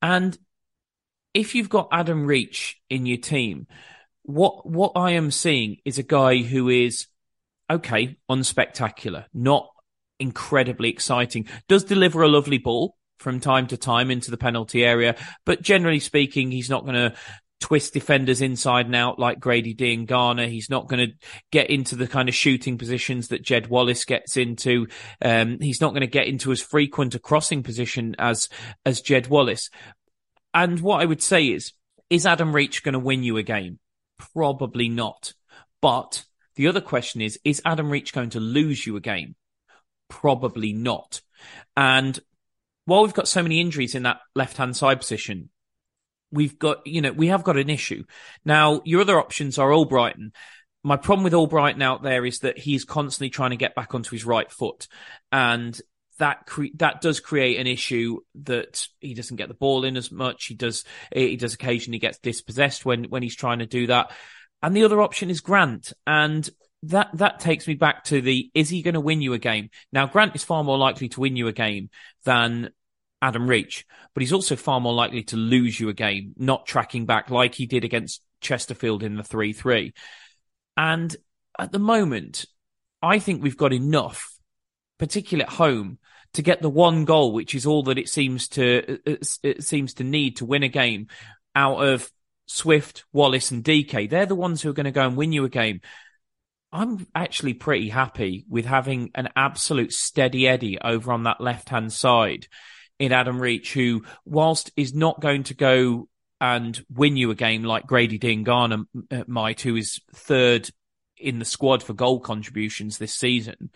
And 0.01 0.37
if 1.33 1.55
you've 1.55 1.69
got 1.69 1.89
Adam 1.91 2.25
Reach 2.25 2.79
in 2.89 3.05
your 3.05 3.17
team, 3.17 3.67
what 4.23 4.69
what 4.69 4.93
I 4.95 5.11
am 5.11 5.31
seeing 5.31 5.77
is 5.85 5.97
a 5.97 6.03
guy 6.03 6.37
who 6.37 6.69
is 6.69 7.07
okay, 7.69 8.17
unspectacular, 8.29 9.25
not 9.33 9.67
incredibly 10.19 10.89
exciting, 10.89 11.47
does 11.67 11.83
deliver 11.83 12.21
a 12.21 12.27
lovely 12.27 12.57
ball 12.57 12.95
from 13.19 13.39
time 13.39 13.67
to 13.67 13.77
time 13.77 14.11
into 14.11 14.31
the 14.31 14.37
penalty 14.37 14.83
area, 14.83 15.15
but 15.45 15.61
generally 15.61 15.99
speaking, 15.99 16.51
he's 16.51 16.69
not 16.69 16.83
going 16.83 16.95
to 16.95 17.13
twist 17.63 17.93
defenders 17.93 18.41
inside 18.41 18.87
and 18.87 18.95
out 18.95 19.19
like 19.19 19.39
Grady 19.39 19.73
Diangana. 19.73 20.49
He's 20.49 20.69
not 20.69 20.89
going 20.89 21.07
to 21.07 21.15
get 21.49 21.69
into 21.69 21.95
the 21.95 22.07
kind 22.07 22.27
of 22.27 22.35
shooting 22.35 22.77
positions 22.77 23.29
that 23.29 23.41
Jed 23.41 23.67
Wallace 23.67 24.03
gets 24.03 24.35
into. 24.35 24.87
Um, 25.21 25.59
he's 25.61 25.79
not 25.79 25.91
going 25.91 26.01
to 26.01 26.07
get 26.07 26.27
into 26.27 26.51
as 26.51 26.61
frequent 26.61 27.15
a 27.15 27.19
crossing 27.19 27.63
position 27.63 28.17
as, 28.19 28.49
as 28.85 28.99
Jed 28.99 29.27
Wallace. 29.27 29.69
And 30.53 30.81
what 30.81 30.99
I 30.99 31.05
would 31.05 31.23
say 31.23 31.47
is, 31.47 31.71
is 32.09 32.25
Adam 32.25 32.53
Reach 32.53 32.83
going 32.83 32.93
to 32.93 32.99
win 32.99 33.23
you 33.23 33.37
a 33.37 33.43
game? 33.43 33.79
Probably 34.33 34.89
not. 34.89 35.33
But 35.81 36.25
the 36.57 36.67
other 36.67 36.81
question 36.81 37.21
is, 37.21 37.39
is 37.45 37.61
Adam 37.63 37.89
Reach 37.89 38.11
going 38.11 38.31
to 38.31 38.41
lose 38.41 38.85
you 38.85 38.97
a 38.97 39.01
game? 39.01 39.35
Probably 40.09 40.73
not. 40.73 41.21
And 41.77 42.19
while 42.83 43.03
we've 43.03 43.13
got 43.13 43.29
so 43.29 43.41
many 43.41 43.61
injuries 43.61 43.95
in 43.95 44.03
that 44.03 44.19
left 44.35 44.57
hand 44.57 44.75
side 44.75 44.99
position, 44.99 45.49
we've 46.33 46.57
got, 46.57 46.85
you 46.85 47.01
know, 47.01 47.11
we 47.11 47.27
have 47.27 47.43
got 47.43 47.57
an 47.57 47.69
issue. 47.69 48.03
Now, 48.43 48.81
your 48.83 49.01
other 49.01 49.19
options 49.19 49.57
are 49.57 49.69
Albrighton. 49.69 50.31
My 50.83 50.97
problem 50.97 51.23
with 51.23 51.33
Albrighton 51.33 51.81
out 51.81 52.03
there 52.03 52.25
is 52.25 52.39
that 52.39 52.57
he's 52.57 52.83
constantly 52.83 53.29
trying 53.29 53.51
to 53.51 53.57
get 53.57 53.75
back 53.75 53.95
onto 53.95 54.11
his 54.11 54.25
right 54.25 54.51
foot. 54.51 54.87
And 55.31 55.79
that 56.19 56.45
cre- 56.45 56.75
that 56.75 57.01
does 57.01 57.19
create 57.19 57.59
an 57.59 57.67
issue 57.67 58.19
that 58.43 58.87
he 58.99 59.13
doesn't 59.13 59.37
get 59.37 59.47
the 59.47 59.53
ball 59.53 59.85
in 59.85 59.95
as 59.95 60.11
much. 60.11 60.45
He 60.45 60.55
does 60.55 60.83
he 61.13 61.37
does 61.37 61.53
occasionally 61.53 61.99
gets 61.99 62.19
dispossessed 62.19 62.85
when 62.85 63.05
when 63.05 63.23
he's 63.23 63.35
trying 63.35 63.59
to 63.59 63.65
do 63.65 63.87
that. 63.87 64.11
And 64.61 64.75
the 64.75 64.83
other 64.83 65.01
option 65.01 65.29
is 65.29 65.41
Grant, 65.41 65.93
and 66.05 66.47
that 66.83 67.09
that 67.15 67.39
takes 67.39 67.67
me 67.67 67.75
back 67.75 68.03
to 68.05 68.21
the 68.21 68.51
is 68.53 68.69
he 68.69 68.81
going 68.81 68.93
to 68.93 68.99
win 68.99 69.21
you 69.21 69.33
a 69.33 69.39
game? 69.39 69.69
Now 69.91 70.05
Grant 70.07 70.35
is 70.35 70.43
far 70.43 70.63
more 70.63 70.77
likely 70.77 71.09
to 71.09 71.19
win 71.19 71.35
you 71.35 71.47
a 71.47 71.53
game 71.53 71.89
than 72.25 72.71
Adam 73.23 73.47
Reach, 73.47 73.85
but 74.13 74.21
he's 74.21 74.33
also 74.33 74.57
far 74.57 74.81
more 74.81 74.93
likely 74.93 75.23
to 75.23 75.37
lose 75.37 75.79
you 75.79 75.87
a 75.87 75.93
game, 75.93 76.33
not 76.37 76.65
tracking 76.65 77.05
back 77.05 77.29
like 77.29 77.55
he 77.55 77.65
did 77.65 77.85
against 77.85 78.21
Chesterfield 78.41 79.01
in 79.01 79.15
the 79.15 79.23
3 79.23 79.53
3. 79.53 79.93
And 80.75 81.15
at 81.57 81.71
the 81.71 81.79
moment, 81.79 82.45
I 83.01 83.19
think 83.19 83.41
we've 83.41 83.57
got 83.57 83.71
enough, 83.71 84.37
particularly 84.99 85.45
at 85.45 85.53
home, 85.53 85.99
to 86.33 86.41
get 86.41 86.61
the 86.61 86.69
one 86.69 87.05
goal, 87.05 87.31
which 87.31 87.55
is 87.55 87.65
all 87.65 87.83
that 87.83 87.97
it 87.97 88.09
seems 88.09 88.49
to 88.49 88.99
it 89.05 89.63
seems 89.63 89.93
to 89.95 90.03
need 90.03 90.37
to 90.37 90.45
win 90.45 90.63
a 90.63 90.67
game 90.67 91.07
out 91.55 91.81
of 91.81 92.11
Swift, 92.45 93.05
Wallace, 93.13 93.51
and 93.51 93.63
DK. 93.63 94.09
They're 94.09 94.25
the 94.25 94.35
ones 94.35 94.61
who 94.61 94.69
are 94.69 94.73
going 94.73 94.83
to 94.85 94.91
go 94.91 95.07
and 95.07 95.15
win 95.15 95.31
you 95.31 95.45
a 95.45 95.49
game. 95.49 95.79
I'm 96.73 97.07
actually 97.15 97.53
pretty 97.53 97.87
happy 97.87 98.45
with 98.49 98.65
having 98.65 99.11
an 99.15 99.29
absolute 99.33 99.93
steady 99.93 100.45
Eddie 100.45 100.81
over 100.81 101.13
on 101.13 101.23
that 101.23 101.39
left 101.39 101.69
hand 101.69 101.93
side 101.93 102.47
in 102.99 103.11
Adam 103.11 103.41
Reach, 103.41 103.73
who, 103.73 104.03
whilst 104.25 104.71
is 104.75 104.93
not 104.93 105.19
going 105.19 105.43
to 105.43 105.53
go 105.53 106.07
and 106.39 106.83
win 106.93 107.17
you 107.17 107.31
a 107.31 107.35
game 107.35 107.63
like 107.63 107.87
Grady 107.87 108.19
Diangana 108.19 108.85
uh, 109.11 109.23
might, 109.27 109.61
who 109.61 109.75
is 109.75 110.01
third 110.13 110.69
in 111.17 111.39
the 111.39 111.45
squad 111.45 111.81
for 111.81 111.93
goal 111.93 112.19
contributions 112.19 112.97
this 112.97 113.13
season, 113.13 113.69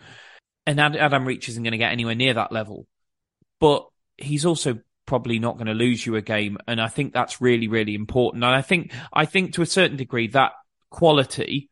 and 0.66 0.78
Adam 0.78 1.26
Reach 1.26 1.48
isn't 1.48 1.62
going 1.62 1.72
to 1.72 1.78
get 1.78 1.92
anywhere 1.92 2.14
near 2.14 2.34
that 2.34 2.52
level. 2.52 2.86
But 3.58 3.86
he's 4.18 4.44
also 4.44 4.80
probably 5.06 5.38
not 5.38 5.56
going 5.56 5.66
to 5.66 5.72
lose 5.72 6.04
you 6.04 6.16
a 6.16 6.22
game, 6.22 6.58
and 6.66 6.80
I 6.80 6.88
think 6.88 7.12
that's 7.12 7.40
really, 7.40 7.68
really 7.68 7.94
important. 7.94 8.44
And 8.44 8.54
I 8.54 8.62
think, 8.62 8.92
I 9.12 9.24
think 9.24 9.54
to 9.54 9.62
a 9.62 9.66
certain 9.66 9.96
degree 9.96 10.28
that 10.28 10.52
quality 10.90 11.70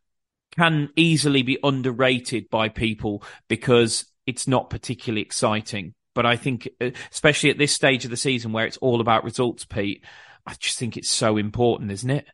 can 0.56 0.88
easily 0.96 1.42
be 1.42 1.58
underrated 1.62 2.48
by 2.48 2.68
people 2.68 3.22
because 3.48 4.06
it's 4.26 4.48
not 4.48 4.70
particularly 4.70 5.20
exciting. 5.20 5.94
But 6.16 6.24
I 6.24 6.36
think, 6.36 6.66
uh, 6.80 6.90
especially 7.12 7.50
at 7.50 7.58
this 7.58 7.74
stage 7.74 8.06
of 8.06 8.10
the 8.10 8.16
season 8.16 8.50
where 8.50 8.64
it's 8.64 8.78
all 8.78 9.02
about 9.02 9.22
results, 9.22 9.66
Pete, 9.66 10.02
I 10.46 10.54
just 10.54 10.78
think 10.78 10.96
it's 10.96 11.10
so 11.10 11.36
important, 11.36 11.92
isn't 11.92 12.08
it? 12.08 12.26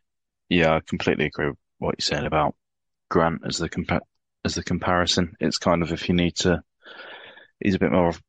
Yeah, 0.47 0.75
I 0.75 0.79
completely 0.79 1.25
agree 1.25 1.47
with 1.47 1.57
what 1.79 1.95
you're 1.97 2.05
saying 2.05 2.25
about 2.25 2.55
Grant 3.09 3.41
as 3.45 3.57
the 3.57 3.67
compa- 3.67 3.99
as 4.45 4.55
the 4.55 4.63
comparison. 4.63 5.35
It's 5.41 5.57
kind 5.57 5.83
of 5.83 5.91
if 5.91 6.07
you 6.07 6.15
need 6.15 6.37
to, 6.37 6.63
he's 7.59 7.75
a 7.75 7.79
bit 7.79 7.91
more 7.91 8.07
of 8.07 8.21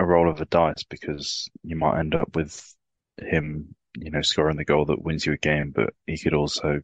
a 0.00 0.06
roll 0.06 0.30
of 0.30 0.40
a 0.40 0.46
dice 0.46 0.84
because 0.88 1.50
you 1.62 1.76
might 1.76 1.98
end 1.98 2.14
up 2.14 2.34
with 2.34 2.74
him, 3.18 3.74
you 3.98 4.10
know, 4.10 4.22
scoring 4.22 4.56
the 4.56 4.64
goal 4.64 4.86
that 4.86 5.02
wins 5.02 5.26
you 5.26 5.34
a 5.34 5.36
game, 5.36 5.72
but 5.76 5.92
he 6.06 6.16
could 6.16 6.34
also 6.34 6.80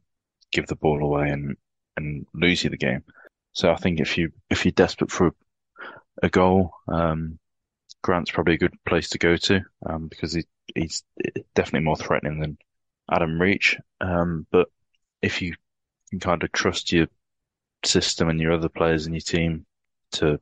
give 0.52 0.66
the 0.66 0.76
ball 0.76 1.02
away 1.02 1.30
and 1.30 1.56
and 1.96 2.26
lose 2.34 2.62
you 2.62 2.68
the 2.68 2.76
game. 2.76 3.04
So 3.52 3.72
I 3.72 3.76
think 3.76 4.00
if 4.00 4.18
you 4.18 4.32
if 4.50 4.66
you're 4.66 4.72
desperate 4.72 5.10
for 5.10 5.34
a 6.22 6.28
goal, 6.28 6.72
um, 6.88 7.38
Grant's 8.02 8.30
probably 8.30 8.54
a 8.54 8.58
good 8.58 8.74
place 8.84 9.10
to 9.10 9.18
go 9.18 9.36
to 9.36 9.60
um, 9.86 10.08
because 10.08 10.32
he, 10.32 10.44
he's 10.74 11.04
definitely 11.54 11.84
more 11.84 11.96
threatening 11.96 12.40
than 12.40 12.58
Adam 13.10 13.40
Reach. 13.40 13.78
Um, 14.00 14.46
but 14.50 14.68
if 15.20 15.40
you 15.40 15.54
can 16.10 16.20
kind 16.20 16.42
of 16.42 16.52
trust 16.52 16.92
your 16.92 17.06
system 17.84 18.28
and 18.28 18.40
your 18.40 18.52
other 18.52 18.68
players 18.68 19.06
in 19.06 19.14
your 19.14 19.20
team 19.20 19.66
to 20.12 20.40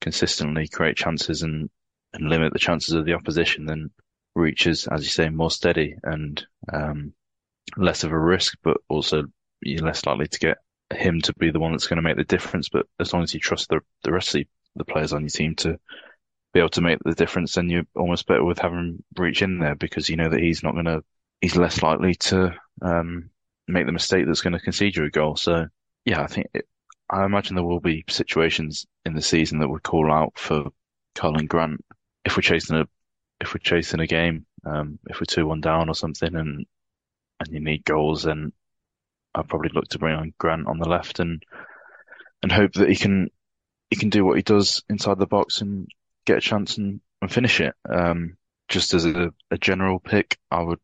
consistently 0.00 0.68
create 0.68 0.96
chances 0.96 1.42
and, 1.42 1.70
and 2.12 2.28
limit 2.28 2.52
the 2.52 2.58
chances 2.58 2.94
of 2.94 3.06
the 3.06 3.14
opposition, 3.14 3.66
then 3.66 3.90
Reach 4.34 4.66
is, 4.66 4.86
as 4.86 5.02
you 5.02 5.10
say, 5.10 5.28
more 5.30 5.50
steady 5.50 5.96
and 6.02 6.44
um, 6.72 7.14
less 7.76 8.04
of 8.04 8.12
a 8.12 8.18
risk, 8.18 8.58
but 8.62 8.76
also 8.88 9.24
you're 9.62 9.84
less 9.84 10.04
likely 10.04 10.26
to 10.26 10.38
get 10.38 10.58
him 10.92 11.20
to 11.22 11.32
be 11.34 11.50
the 11.50 11.60
one 11.60 11.72
that's 11.72 11.86
going 11.86 11.96
to 11.96 12.02
make 12.02 12.16
the 12.16 12.24
difference. 12.24 12.68
But 12.68 12.86
as 13.00 13.12
long 13.12 13.22
as 13.22 13.32
you 13.32 13.40
trust 13.40 13.68
the 13.70 13.80
the 14.02 14.12
rest 14.12 14.28
of 14.28 14.40
the, 14.40 14.46
the 14.76 14.84
players 14.84 15.12
on 15.12 15.22
your 15.22 15.30
team 15.30 15.54
to 15.56 15.78
be 16.54 16.60
able 16.60 16.70
to 16.70 16.80
make 16.80 17.00
the 17.04 17.14
difference, 17.14 17.54
then 17.54 17.68
you're 17.68 17.86
almost 17.96 18.26
better 18.26 18.44
with 18.44 18.60
having 18.60 19.02
Reach 19.18 19.42
in 19.42 19.58
there 19.58 19.74
because 19.74 20.08
you 20.08 20.16
know 20.16 20.30
that 20.30 20.40
he's 20.40 20.62
not 20.62 20.72
going 20.72 20.84
to, 20.86 21.02
he's 21.40 21.56
less 21.56 21.82
likely 21.82 22.14
to 22.14 22.54
um, 22.80 23.28
make 23.66 23.86
the 23.86 23.92
mistake 23.92 24.24
that's 24.26 24.40
going 24.40 24.52
to 24.52 24.60
concede 24.60 24.96
you 24.96 25.04
a 25.04 25.10
goal. 25.10 25.36
So 25.36 25.66
yeah, 26.04 26.22
I 26.22 26.28
think 26.28 26.46
it, 26.54 26.66
I 27.10 27.24
imagine 27.24 27.56
there 27.56 27.64
will 27.64 27.80
be 27.80 28.04
situations 28.08 28.86
in 29.04 29.14
the 29.14 29.20
season 29.20 29.58
that 29.58 29.68
would 29.68 29.82
call 29.82 30.10
out 30.12 30.38
for 30.38 30.70
Karlan 31.16 31.48
Grant 31.48 31.84
if 32.24 32.36
we're 32.36 32.42
chasing 32.42 32.76
a 32.76 32.88
if 33.40 33.52
we're 33.52 33.58
chasing 33.58 34.00
a 34.00 34.06
game, 34.06 34.46
um, 34.64 34.98
if 35.08 35.20
we're 35.20 35.26
two 35.26 35.46
one 35.46 35.60
down 35.60 35.88
or 35.88 35.94
something, 35.94 36.34
and 36.34 36.66
and 37.40 37.48
you 37.50 37.60
need 37.60 37.84
goals, 37.84 38.22
then 38.22 38.52
I'd 39.34 39.48
probably 39.48 39.70
look 39.74 39.88
to 39.88 39.98
bring 39.98 40.14
on 40.14 40.32
Grant 40.38 40.68
on 40.68 40.78
the 40.78 40.88
left 40.88 41.18
and 41.18 41.42
and 42.42 42.52
hope 42.52 42.74
that 42.74 42.88
he 42.88 42.96
can 42.96 43.28
he 43.90 43.96
can 43.96 44.08
do 44.08 44.24
what 44.24 44.36
he 44.36 44.42
does 44.42 44.82
inside 44.88 45.18
the 45.18 45.26
box 45.26 45.60
and 45.60 45.88
get 46.24 46.38
a 46.38 46.40
chance 46.40 46.78
and, 46.78 47.00
and 47.20 47.32
finish 47.32 47.60
it. 47.60 47.74
Um, 47.88 48.36
just 48.68 48.94
as 48.94 49.04
a, 49.04 49.32
a, 49.50 49.58
general 49.58 49.98
pick, 49.98 50.38
I 50.50 50.62
would 50.62 50.80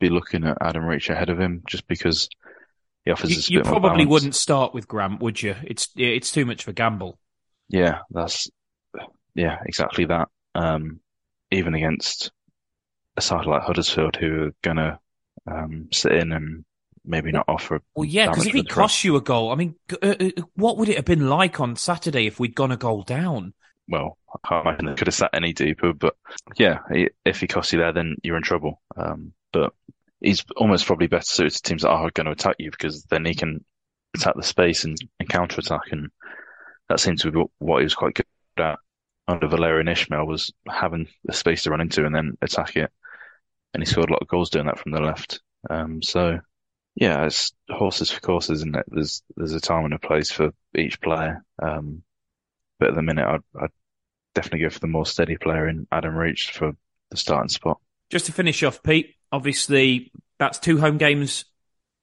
be 0.00 0.08
looking 0.08 0.44
at 0.44 0.58
Adam 0.60 0.84
Reach 0.84 1.10
ahead 1.10 1.30
of 1.30 1.38
him 1.38 1.62
just 1.66 1.86
because 1.86 2.28
he 3.04 3.10
offers 3.12 3.48
you, 3.48 3.58
you 3.58 3.64
probably 3.64 4.04
wouldn't 4.04 4.34
start 4.34 4.74
with 4.74 4.88
Grant, 4.88 5.20
would 5.20 5.40
you? 5.40 5.54
It's 5.62 5.88
it's 5.96 6.32
too 6.32 6.44
much 6.44 6.62
of 6.62 6.68
a 6.68 6.72
gamble. 6.72 7.18
Yeah, 7.68 8.00
that's 8.10 8.50
yeah, 9.34 9.58
exactly 9.64 10.06
that. 10.06 10.28
Um, 10.54 11.00
even 11.50 11.74
against 11.74 12.32
a 13.16 13.20
side 13.20 13.46
like 13.46 13.62
Huddersfield, 13.62 14.16
who 14.16 14.44
are 14.44 14.54
gonna 14.62 14.98
um, 15.50 15.88
sit 15.92 16.12
in 16.12 16.32
and 16.32 16.64
maybe 17.04 17.32
not 17.32 17.46
offer. 17.48 17.80
Well, 17.94 18.04
yeah, 18.04 18.28
because 18.28 18.46
if 18.46 18.54
he 18.54 18.64
costs 18.64 19.04
you 19.04 19.16
a 19.16 19.20
goal, 19.20 19.50
I 19.52 19.54
mean, 19.54 19.76
uh, 20.02 20.14
uh, 20.20 20.30
what 20.54 20.76
would 20.76 20.88
it 20.88 20.96
have 20.96 21.04
been 21.04 21.28
like 21.28 21.60
on 21.60 21.76
Saturday 21.76 22.26
if 22.26 22.38
we'd 22.38 22.54
gone 22.54 22.72
a 22.72 22.76
goal 22.76 23.02
down? 23.02 23.54
Well, 23.88 24.18
I 24.34 24.48
can't 24.48 24.66
imagine 24.66 24.86
they 24.86 24.94
could 24.94 25.08
have 25.08 25.14
sat 25.14 25.30
any 25.32 25.52
deeper, 25.52 25.92
but 25.92 26.14
yeah, 26.56 26.78
if 27.24 27.40
he 27.40 27.46
costs 27.46 27.72
you 27.72 27.78
there, 27.80 27.92
then 27.92 28.16
you're 28.22 28.36
in 28.36 28.42
trouble. 28.42 28.80
Um, 28.96 29.32
but 29.52 29.72
he's 30.20 30.44
almost 30.56 30.86
probably 30.86 31.08
better 31.08 31.24
suited 31.24 31.56
to 31.56 31.62
teams 31.62 31.82
that 31.82 31.90
are 31.90 32.10
going 32.10 32.26
to 32.26 32.32
attack 32.32 32.56
you 32.58 32.70
because 32.70 33.04
then 33.04 33.24
he 33.24 33.34
can 33.34 33.64
attack 34.16 34.34
the 34.36 34.42
space 34.42 34.84
and, 34.84 34.96
and 35.18 35.28
counter 35.28 35.60
attack, 35.60 35.92
and 35.92 36.10
that 36.88 37.00
seems 37.00 37.22
to 37.22 37.30
be 37.30 37.42
what 37.58 37.78
he 37.78 37.84
was 37.84 37.94
quite 37.94 38.14
good 38.14 38.26
at 38.58 38.78
under 39.26 39.48
Valérien 39.48 39.88
Ismaël 39.88 40.26
was 40.26 40.52
having 40.68 41.08
the 41.24 41.32
space 41.32 41.62
to 41.62 41.70
run 41.70 41.80
into 41.80 42.04
and 42.04 42.14
then 42.14 42.36
attack 42.42 42.76
it, 42.76 42.90
and 43.74 43.82
he 43.82 43.86
scored 43.86 44.10
a 44.10 44.12
lot 44.12 44.22
of 44.22 44.28
goals 44.28 44.50
doing 44.50 44.66
that 44.66 44.78
from 44.78 44.92
the 44.92 45.00
left. 45.00 45.40
Um, 45.68 46.02
so 46.02 46.40
yeah, 46.94 47.24
it's 47.24 47.52
horses 47.68 48.10
for 48.10 48.20
courses, 48.20 48.60
isn't 48.60 48.76
it? 48.76 48.86
There's 48.88 49.22
there's 49.36 49.54
a 49.54 49.60
time 49.60 49.84
and 49.84 49.94
a 49.94 49.98
place 49.98 50.30
for 50.30 50.50
each 50.76 51.00
player. 51.00 51.44
Um, 51.62 52.02
but 52.78 52.90
at 52.90 52.94
the 52.94 53.02
minute, 53.02 53.26
I'd, 53.26 53.62
I'd 53.62 53.70
definitely 54.34 54.60
go 54.60 54.70
for 54.70 54.80
the 54.80 54.86
more 54.86 55.06
steady 55.06 55.36
player 55.36 55.68
in 55.68 55.86
Adam 55.90 56.14
Reach 56.14 56.50
for 56.50 56.72
the 57.10 57.16
starting 57.16 57.48
spot. 57.48 57.78
Just 58.10 58.26
to 58.26 58.32
finish 58.32 58.62
off, 58.62 58.82
Pete. 58.82 59.14
Obviously, 59.32 60.12
that's 60.38 60.58
two 60.58 60.78
home 60.78 60.98
games 60.98 61.44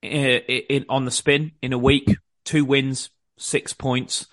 in, 0.01 0.25
uh, 0.25 0.39
in, 0.47 0.85
on 0.89 1.05
the 1.05 1.11
spin 1.11 1.51
in 1.61 1.73
a 1.73 1.77
week. 1.77 2.09
Two 2.45 2.63
wins, 2.63 3.09
six 3.37 3.73
points. 3.73 4.27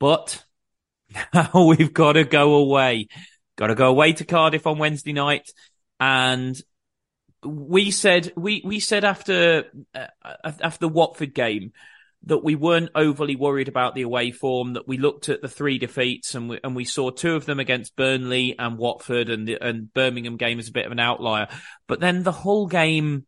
But 0.00 0.44
now 1.34 1.66
we've 1.66 1.92
got 1.92 2.12
to 2.12 2.24
go 2.24 2.54
away. 2.54 3.08
Got 3.56 3.68
to 3.68 3.74
go 3.74 3.88
away 3.88 4.12
to 4.14 4.24
Cardiff 4.24 4.66
on 4.66 4.78
Wednesday 4.78 5.12
night, 5.12 5.50
and 5.98 6.60
we 7.44 7.90
said 7.90 8.32
we 8.36 8.62
we 8.64 8.78
said 8.78 9.04
after 9.04 9.64
uh, 9.94 10.06
after 10.42 10.78
the 10.78 10.88
Watford 10.88 11.34
game 11.34 11.72
that 12.24 12.44
we 12.44 12.54
weren't 12.54 12.90
overly 12.94 13.36
worried 13.36 13.68
about 13.68 13.94
the 13.94 14.02
away 14.02 14.30
form. 14.30 14.74
That 14.74 14.88
we 14.88 14.98
looked 14.98 15.28
at 15.28 15.40
the 15.40 15.48
three 15.48 15.78
defeats 15.78 16.34
and 16.34 16.48
we 16.48 16.60
and 16.62 16.74
we 16.74 16.84
saw 16.84 17.10
two 17.10 17.36
of 17.36 17.46
them 17.46 17.60
against 17.60 17.96
Burnley 17.96 18.56
and 18.58 18.78
Watford, 18.78 19.30
and 19.30 19.46
the 19.46 19.58
and 19.60 19.92
Birmingham 19.92 20.36
game 20.36 20.58
is 20.58 20.68
a 20.68 20.72
bit 20.72 20.86
of 20.86 20.92
an 20.92 21.00
outlier. 21.00 21.48
But 21.86 22.00
then 22.00 22.22
the 22.22 22.32
Hull 22.32 22.66
game 22.66 23.26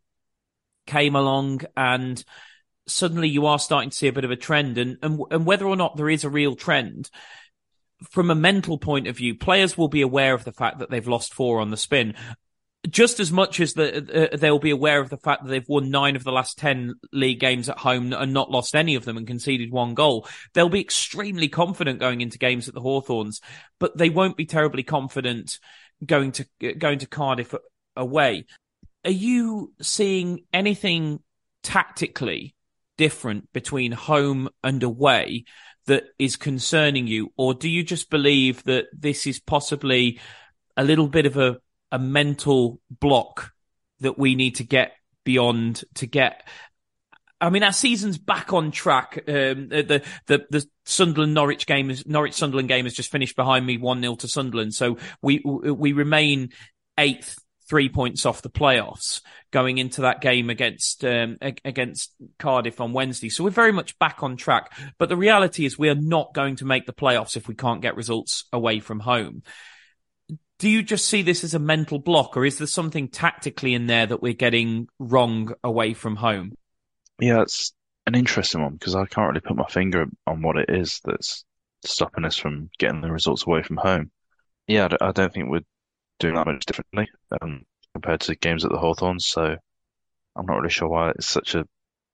came 0.87 1.15
along 1.15 1.63
and 1.77 2.23
suddenly 2.87 3.29
you 3.29 3.47
are 3.47 3.59
starting 3.59 3.91
to 3.91 3.97
see 3.97 4.09
a 4.09 4.13
bit 4.13 4.25
of 4.25 4.33
a 4.33 4.37
trend 4.37 4.77
and, 4.77 4.97
and, 5.03 5.21
and 5.31 5.47
whether 5.47 5.67
or 5.67 5.77
not 5.77 5.97
there 5.97 6.11
is 6.11 6.25
a 6.25 6.31
real 6.31 6.57
trend 6.57 7.09
from 8.09 8.31
a 8.31 8.35
mental 8.35 8.79
point 8.79 9.07
of 9.07 9.17
view, 9.17 9.35
players 9.35 9.77
will 9.77 9.89
be 9.89 10.01
aware 10.01 10.35
of 10.35 10.45
the 10.45 10.53
fact 10.53 10.79
that 10.79 10.91
they've 10.91 11.07
lost 11.07 11.35
four 11.35 11.61
on 11.61 11.71
the 11.71 11.77
spin 11.77 12.15
just 12.89 13.21
as 13.21 13.31
much 13.31 13.61
as 13.61 13.75
the, 13.75 14.31
uh, 14.33 14.37
they'll 14.37 14.59
be 14.59 14.71
aware 14.71 15.01
of 15.01 15.11
the 15.11 15.19
fact 15.19 15.45
that 15.45 15.51
they've 15.51 15.69
won 15.69 15.91
nine 15.91 16.17
of 16.17 16.25
the 16.25 16.33
last 16.33 16.57
10 16.59 16.95
league 17.13 17.39
games 17.39 17.69
at 17.69 17.79
home 17.79 18.13
and 18.13 18.33
not 18.33 18.51
lost 18.51 18.75
any 18.75 18.95
of 18.95 19.05
them 19.05 19.19
and 19.19 19.27
conceded 19.27 19.71
one 19.71 19.95
goal, 19.95 20.27
they'll 20.55 20.71
be 20.71 20.81
extremely 20.81 21.49
confident 21.49 22.01
going 22.01 22.23
into 22.23 22.39
games 22.39 22.69
at 22.69 22.75
the 22.75 22.81
Hawthorns, 22.81 23.41
but 23.79 23.97
they 23.99 24.09
won't 24.09 24.37
be 24.37 24.47
terribly 24.47 24.83
confident 24.83 25.59
going 26.05 26.33
to, 26.33 26.47
going 26.79 26.99
to 27.01 27.07
Cardiff 27.07 27.55
away. 27.97 28.47
Are 29.05 29.11
you 29.11 29.75
seeing 29.83 30.45
anything 30.53 31.21
tactically 31.63 32.55
different 32.97 33.53
between 33.53 33.93
home 33.93 34.49
and 34.65 34.83
away 34.83 35.45
that 35.87 36.05
is 36.19 36.37
concerning 36.37 37.07
you? 37.07 37.31
Or 37.37 37.53
do 37.53 37.69
you 37.69 37.83
just 37.83 38.09
believe 38.09 38.65
that 38.65 38.87
this 38.99 39.27
is 39.27 39.39
possibly 39.39 40.19
a 40.79 40.85
little 40.85 41.09
bit 41.09 41.27
of 41.27 41.37
a 41.37 41.59
a 41.93 41.99
mental 41.99 42.81
block 42.91 43.53
that 44.01 44.19
we 44.19 44.35
need 44.35 44.57
to 44.57 44.65
get 44.65 44.93
beyond 45.25 45.85
to 45.95 46.07
get 46.07 46.43
I 47.41 47.49
mean, 47.49 47.63
our 47.63 47.73
season's 47.73 48.19
back 48.19 48.53
on 48.53 48.71
track. 48.71 49.25
Um, 49.27 49.69
the, 49.69 50.03
the, 50.27 50.47
the 50.51 50.67
Sunderland 50.85 51.33
Norwich 51.33 51.67
game 51.67 51.91
is, 51.91 52.07
Norwich 52.07 52.35
Sunderland 52.35 52.69
game 52.69 52.85
has 52.85 52.93
just 52.93 53.11
finished 53.11 53.35
behind 53.35 53.65
me 53.65 53.79
1-0 53.79 54.19
to 54.19 54.29
Sunderland. 54.29 54.75
So 54.75 54.99
we, 55.23 55.39
we 55.39 55.93
remain 55.93 56.51
eighth, 56.99 57.39
three 57.67 57.89
points 57.89 58.27
off 58.27 58.43
the 58.43 58.51
playoffs 58.51 59.23
going 59.53 59.79
into 59.79 60.03
that 60.03 60.21
game 60.21 60.51
against, 60.51 61.03
um, 61.03 61.39
against 61.41 62.13
Cardiff 62.39 62.79
on 62.79 62.93
Wednesday. 62.93 63.31
So 63.31 63.45
we're 63.45 63.51
very 63.51 63.73
much 63.73 63.99
back 63.99 64.23
on 64.23 64.37
track. 64.37 64.79
But 64.99 65.09
the 65.09 65.17
reality 65.17 65.65
is 65.65 65.79
we 65.79 65.89
are 65.89 65.95
not 65.95 66.35
going 66.35 66.57
to 66.57 66.67
make 66.67 66.85
the 66.85 66.93
playoffs 66.93 67.39
if 67.39 67.49
we 67.49 67.55
can't 67.55 67.81
get 67.81 67.97
results 67.97 68.45
away 68.53 68.81
from 68.81 69.01
home 69.01 69.43
do 70.61 70.69
you 70.69 70.83
just 70.83 71.07
see 71.07 71.23
this 71.23 71.43
as 71.43 71.55
a 71.55 71.59
mental 71.59 71.99
block 71.99 72.37
or 72.37 72.45
is 72.45 72.59
there 72.59 72.67
something 72.67 73.09
tactically 73.09 73.73
in 73.73 73.87
there 73.87 74.07
that 74.07 74.21
we're 74.21 74.35
getting 74.35 74.89
wrong 74.99 75.55
away 75.65 75.95
from 75.95 76.17
home? 76.17 76.53
Yeah, 77.19 77.41
it's 77.41 77.73
an 78.07 78.15
interesting 78.15 78.63
one 78.63 78.75
because 78.75 78.95
I 78.95 79.07
can't 79.07 79.29
really 79.29 79.41
put 79.41 79.57
my 79.57 79.67
finger 79.69 80.05
on 80.27 80.43
what 80.43 80.59
it 80.59 80.69
is 80.69 81.01
that's 81.03 81.45
stopping 81.83 82.27
us 82.27 82.37
from 82.37 82.69
getting 82.79 83.01
the 83.01 83.11
results 83.11 83.47
away 83.47 83.63
from 83.63 83.79
home. 83.79 84.11
Yeah, 84.67 84.89
I 85.01 85.13
don't 85.13 85.33
think 85.33 85.49
we're 85.49 85.65
doing 86.19 86.35
that 86.35 86.47
much 86.47 86.67
differently 86.67 87.09
um, 87.41 87.65
compared 87.95 88.21
to 88.21 88.37
games 88.37 88.63
at 88.67 88.71
the 88.71 88.79
Hawthorns, 88.79 89.27
so 89.27 89.57
I'm 90.37 90.47
not 90.47 90.57
really 90.57 90.69
sure 90.69 90.89
why 90.89 91.11
it's 91.11 91.27
such 91.27 91.55
a, 91.55 91.65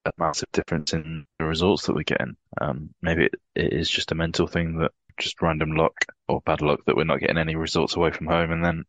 a 0.04 0.12
massive 0.18 0.52
difference 0.52 0.92
in 0.92 1.26
the 1.40 1.46
results 1.46 1.86
that 1.86 1.96
we're 1.96 2.04
getting. 2.04 2.36
Um, 2.60 2.90
maybe 3.02 3.24
it, 3.24 3.34
it 3.56 3.72
is 3.72 3.90
just 3.90 4.12
a 4.12 4.14
mental 4.14 4.46
thing 4.46 4.78
that 4.78 4.92
just 5.18 5.40
random 5.42 5.72
luck 5.72 5.94
or 6.28 6.40
bad 6.40 6.62
luck 6.62 6.80
that 6.86 6.96
we're 6.96 7.04
not 7.04 7.20
getting 7.20 7.38
any 7.38 7.56
results 7.56 7.96
away 7.96 8.10
from 8.10 8.26
home. 8.26 8.50
And 8.50 8.64
then 8.64 8.84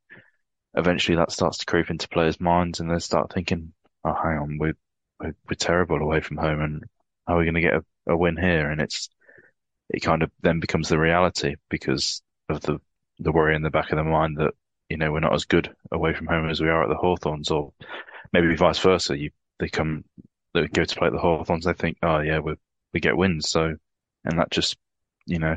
eventually 0.76 1.18
that 1.18 1.32
starts 1.32 1.60
to 1.60 1.66
creep 1.66 1.90
into 1.90 2.10
players' 2.10 2.40
minds 2.40 2.80
and 2.80 2.90
they 2.90 3.00
start 3.00 3.34
thinking, 3.34 3.74
oh, 4.04 4.14
hang 4.14 4.38
on, 4.38 4.58
we're, 4.60 4.78
we're, 5.20 5.36
we're 5.50 5.56
terrible 5.56 5.98
away 5.98 6.22
from 6.22 6.38
home 6.38 6.62
and 6.62 6.84
how 7.28 7.36
are 7.36 7.40
we 7.40 7.46
going 7.46 7.56
to 7.56 7.62
get 7.62 7.74
a, 7.74 7.84
a 8.08 8.18
win 8.18 8.38
here? 8.38 8.70
And 8.70 8.82
it's, 8.82 9.10
it 9.90 10.00
kind 10.02 10.24
of 10.24 10.32
then 10.42 10.60
becomes 10.60 10.90
the 10.90 11.00
reality 11.00 11.56
because 11.70 12.22
of 12.50 12.62
the, 12.62 12.80
the 13.20 13.32
worry 13.32 13.56
in 13.56 13.64
the 13.64 13.70
back 13.70 13.92
of 13.92 13.98
the 13.98 14.04
mind 14.04 14.38
that, 14.38 14.54
you 14.90 14.98
know, 14.98 15.12
we're 15.12 15.20
not 15.20 15.34
as 15.34 15.46
good 15.46 15.74
away 15.92 16.14
from 16.14 16.28
home 16.28 16.50
as 16.50 16.62
we 16.62 16.70
are 16.70 16.84
at 16.84 16.90
the 16.90 16.96
Hawthorns 16.96 17.52
or 17.52 17.74
maybe 18.32 18.56
vice 18.56 18.80
versa. 18.80 19.18
You, 19.18 19.32
they 19.60 19.70
come, 19.70 20.06
they 20.54 20.68
go 20.68 20.84
to 20.84 20.96
play 20.96 21.08
at 21.08 21.14
the 21.14 21.20
Hawthorns, 21.20 21.66
they 21.66 21.74
think, 21.74 21.98
oh 22.04 22.20
yeah, 22.20 22.40
we 22.40 22.56
we 22.94 23.00
get 23.00 23.18
wins. 23.18 23.50
So, 23.50 23.76
and 24.26 24.40
that 24.40 24.50
just, 24.50 24.78
you 25.26 25.40
know, 25.40 25.56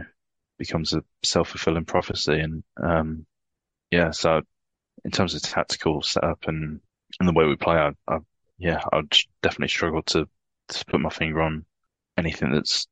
becomes 0.61 0.93
a 0.93 1.03
self 1.25 1.49
fulfilling 1.49 1.87
prophecy. 1.87 2.39
And 2.39 2.63
um, 2.81 3.27
yeah, 3.91 4.13
so 4.13 4.43
in 5.05 5.11
terms 5.11 5.35
of 5.35 5.43
tactical 5.43 6.03
setup 6.03 6.47
and, 6.47 6.81
and 7.19 7.29
the 7.29 7.33
way 7.33 7.47
we 7.47 7.57
play, 7.57 7.77
I, 7.77 7.93
I 8.07 8.19
yeah, 8.59 8.81
I'd 8.93 9.11
definitely 9.43 9.69
struggle 9.69 10.03
to, 10.03 10.29
to 10.69 10.85
put 10.85 11.01
my 11.01 11.09
finger 11.09 11.41
on 11.41 11.65
anything 12.17 12.53
that's 12.53 12.87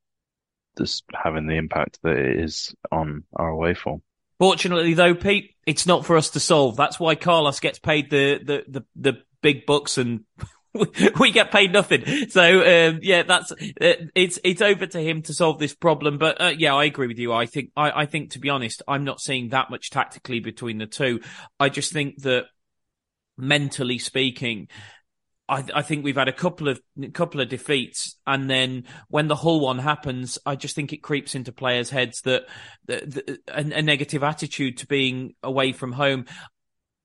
that's 0.76 1.02
having 1.12 1.46
the 1.46 1.56
impact 1.56 1.98
that 2.02 2.16
it 2.16 2.40
is 2.40 2.74
on 2.90 3.24
our 3.36 3.50
away 3.50 3.74
form. 3.74 4.00
Fortunately, 4.38 4.94
though, 4.94 5.14
Pete, 5.14 5.56
it's 5.66 5.86
not 5.86 6.06
for 6.06 6.16
us 6.16 6.30
to 6.30 6.40
solve. 6.40 6.76
That's 6.76 6.98
why 6.98 7.16
Carlos 7.16 7.60
gets 7.60 7.80
paid 7.80 8.08
the, 8.08 8.38
the, 8.38 8.64
the, 8.68 8.84
the 8.94 9.22
big 9.42 9.66
bucks 9.66 9.98
and 9.98 10.24
we 11.20 11.32
get 11.32 11.50
paid 11.50 11.72
nothing. 11.72 12.28
So 12.28 12.42
um, 12.90 13.00
yeah, 13.02 13.22
that's 13.22 13.52
uh, 13.52 13.94
it's 14.14 14.38
it's 14.44 14.62
over 14.62 14.86
to 14.86 15.00
him 15.00 15.22
to 15.22 15.34
solve 15.34 15.58
this 15.58 15.74
problem. 15.74 16.18
But 16.18 16.40
uh, 16.40 16.52
yeah, 16.56 16.74
I 16.74 16.84
agree 16.84 17.06
with 17.06 17.18
you. 17.18 17.32
I 17.32 17.46
think 17.46 17.70
I, 17.76 18.02
I 18.02 18.06
think 18.06 18.32
to 18.32 18.38
be 18.38 18.50
honest, 18.50 18.82
I'm 18.86 19.04
not 19.04 19.20
seeing 19.20 19.50
that 19.50 19.70
much 19.70 19.90
tactically 19.90 20.40
between 20.40 20.78
the 20.78 20.86
two. 20.86 21.20
I 21.58 21.68
just 21.68 21.92
think 21.92 22.22
that 22.22 22.44
mentally 23.36 23.98
speaking. 23.98 24.68
I, 25.50 25.64
I, 25.76 25.80
think 25.80 26.04
we've 26.04 26.14
had 26.14 26.28
a 26.28 26.32
couple 26.32 26.68
of 26.68 26.78
couple 27.14 27.40
of 27.40 27.48
defeats, 27.48 28.18
and 28.26 28.50
then 28.50 28.84
when 29.08 29.28
the 29.28 29.34
Hull 29.34 29.60
one 29.60 29.78
happens, 29.78 30.38
I 30.44 30.56
just 30.56 30.74
think 30.74 30.92
it 30.92 30.98
creeps 30.98 31.34
into 31.34 31.52
players' 31.52 31.88
heads 31.88 32.20
that, 32.22 32.42
that, 32.84 33.40
a, 33.48 33.60
a, 33.78 33.80
negative 33.80 34.22
attitude 34.22 34.76
to 34.78 34.86
being 34.86 35.34
away 35.42 35.72
from 35.72 35.92
home 35.92 36.26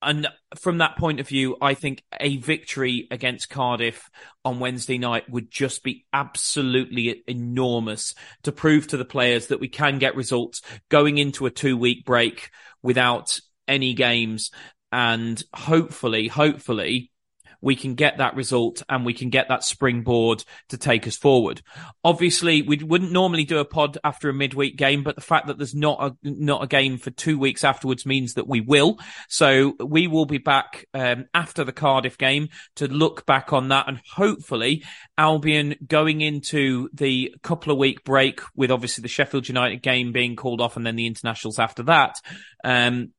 and 0.03 0.27
from 0.55 0.79
that 0.79 0.97
point 0.97 1.19
of 1.19 1.27
view, 1.27 1.57
I 1.61 1.73
think 1.73 2.03
a 2.19 2.37
victory 2.37 3.07
against 3.09 3.49
Cardiff 3.49 4.09
on 4.43 4.59
Wednesday 4.59 4.97
night 4.97 5.29
would 5.29 5.49
just 5.49 5.83
be 5.83 6.05
absolutely 6.11 7.23
enormous 7.27 8.13
to 8.43 8.51
prove 8.51 8.87
to 8.87 8.97
the 8.97 9.05
players 9.05 9.47
that 9.47 9.59
we 9.59 9.69
can 9.69 9.99
get 9.99 10.15
results 10.15 10.61
going 10.89 11.17
into 11.17 11.45
a 11.45 11.51
two 11.51 11.77
week 11.77 12.05
break 12.05 12.49
without 12.81 13.39
any 13.67 13.93
games. 13.93 14.51
And 14.91 15.41
hopefully, 15.55 16.27
hopefully 16.27 17.11
we 17.63 17.77
can 17.77 17.95
get 17.95 18.17
that 18.17 18.35
result 18.35 18.83
and 18.89 19.05
we 19.05 19.13
can 19.13 19.29
get 19.29 19.47
that 19.47 19.63
springboard 19.63 20.43
to 20.67 20.77
take 20.77 21.07
us 21.07 21.15
forward. 21.15 21.61
Obviously, 22.03 22.61
we 22.61 22.77
wouldn't 22.77 23.13
normally 23.13 23.45
do 23.45 23.59
a 23.59 23.65
pod 23.65 23.97
after 24.03 24.27
a 24.27 24.33
midweek 24.33 24.75
game, 24.75 25.01
but 25.01 25.15
the 25.15 25.21
fact 25.21 25.47
that 25.47 25.57
there's 25.57 25.73
not 25.73 26.03
a, 26.03 26.15
not 26.23 26.61
a 26.61 26.67
game 26.67 26.97
for 26.97 27.09
two 27.09 27.39
weeks 27.39 27.63
afterwards 27.63 28.05
means 28.05 28.33
that 28.33 28.49
we 28.49 28.59
will. 28.59 28.99
So 29.29 29.75
we 29.79 30.07
will 30.07 30.25
be 30.25 30.39
back 30.39 30.85
um, 30.93 31.25
after 31.33 31.63
the 31.63 31.71
Cardiff 31.71 32.17
game 32.17 32.49
to 32.75 32.87
look 32.87 33.25
back 33.25 33.53
on 33.53 33.69
that 33.69 33.87
and 33.87 34.01
hopefully 34.11 34.83
Albion 35.17 35.75
going 35.87 36.19
into 36.19 36.89
the 36.93 37.33
couple 37.43 37.71
of 37.71 37.77
week 37.77 38.03
break 38.03 38.41
with 38.55 38.71
obviously 38.71 39.03
the 39.03 39.07
Sheffield 39.07 39.47
United 39.47 39.81
game 39.81 40.11
being 40.11 40.35
called 40.35 40.59
off 40.59 40.75
and 40.75 40.85
then 40.85 40.97
the 40.97 41.07
internationals 41.07 41.59
after 41.59 41.83
that. 41.83 42.17
Um, 42.65 43.13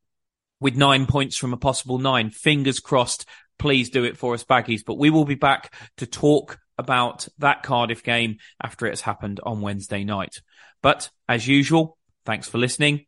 with 0.60 0.76
nine 0.76 1.04
points 1.04 1.36
from 1.36 1.52
a 1.52 1.58
possible 1.58 1.98
nine. 1.98 2.30
Fingers 2.30 2.80
crossed 2.80 3.26
please 3.58 3.90
do 3.90 4.04
it 4.04 4.16
for 4.16 4.34
us, 4.34 4.44
Baggies. 4.44 4.82
But 4.84 4.98
we 4.98 5.10
will 5.10 5.24
be 5.24 5.34
back 5.34 5.74
to 5.98 6.06
talk 6.06 6.58
about 6.78 7.28
that 7.38 7.62
Cardiff 7.62 8.02
game 8.02 8.38
after 8.62 8.86
it 8.86 8.90
has 8.90 9.00
happened 9.00 9.40
on 9.42 9.60
Wednesday 9.60 10.04
night. 10.04 10.42
But 10.82 11.10
as 11.28 11.46
usual, 11.46 11.96
thanks 12.24 12.48
for 12.48 12.58
listening 12.58 13.06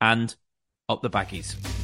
and 0.00 0.34
up 0.88 1.02
the 1.02 1.10
Baggies. 1.10 1.83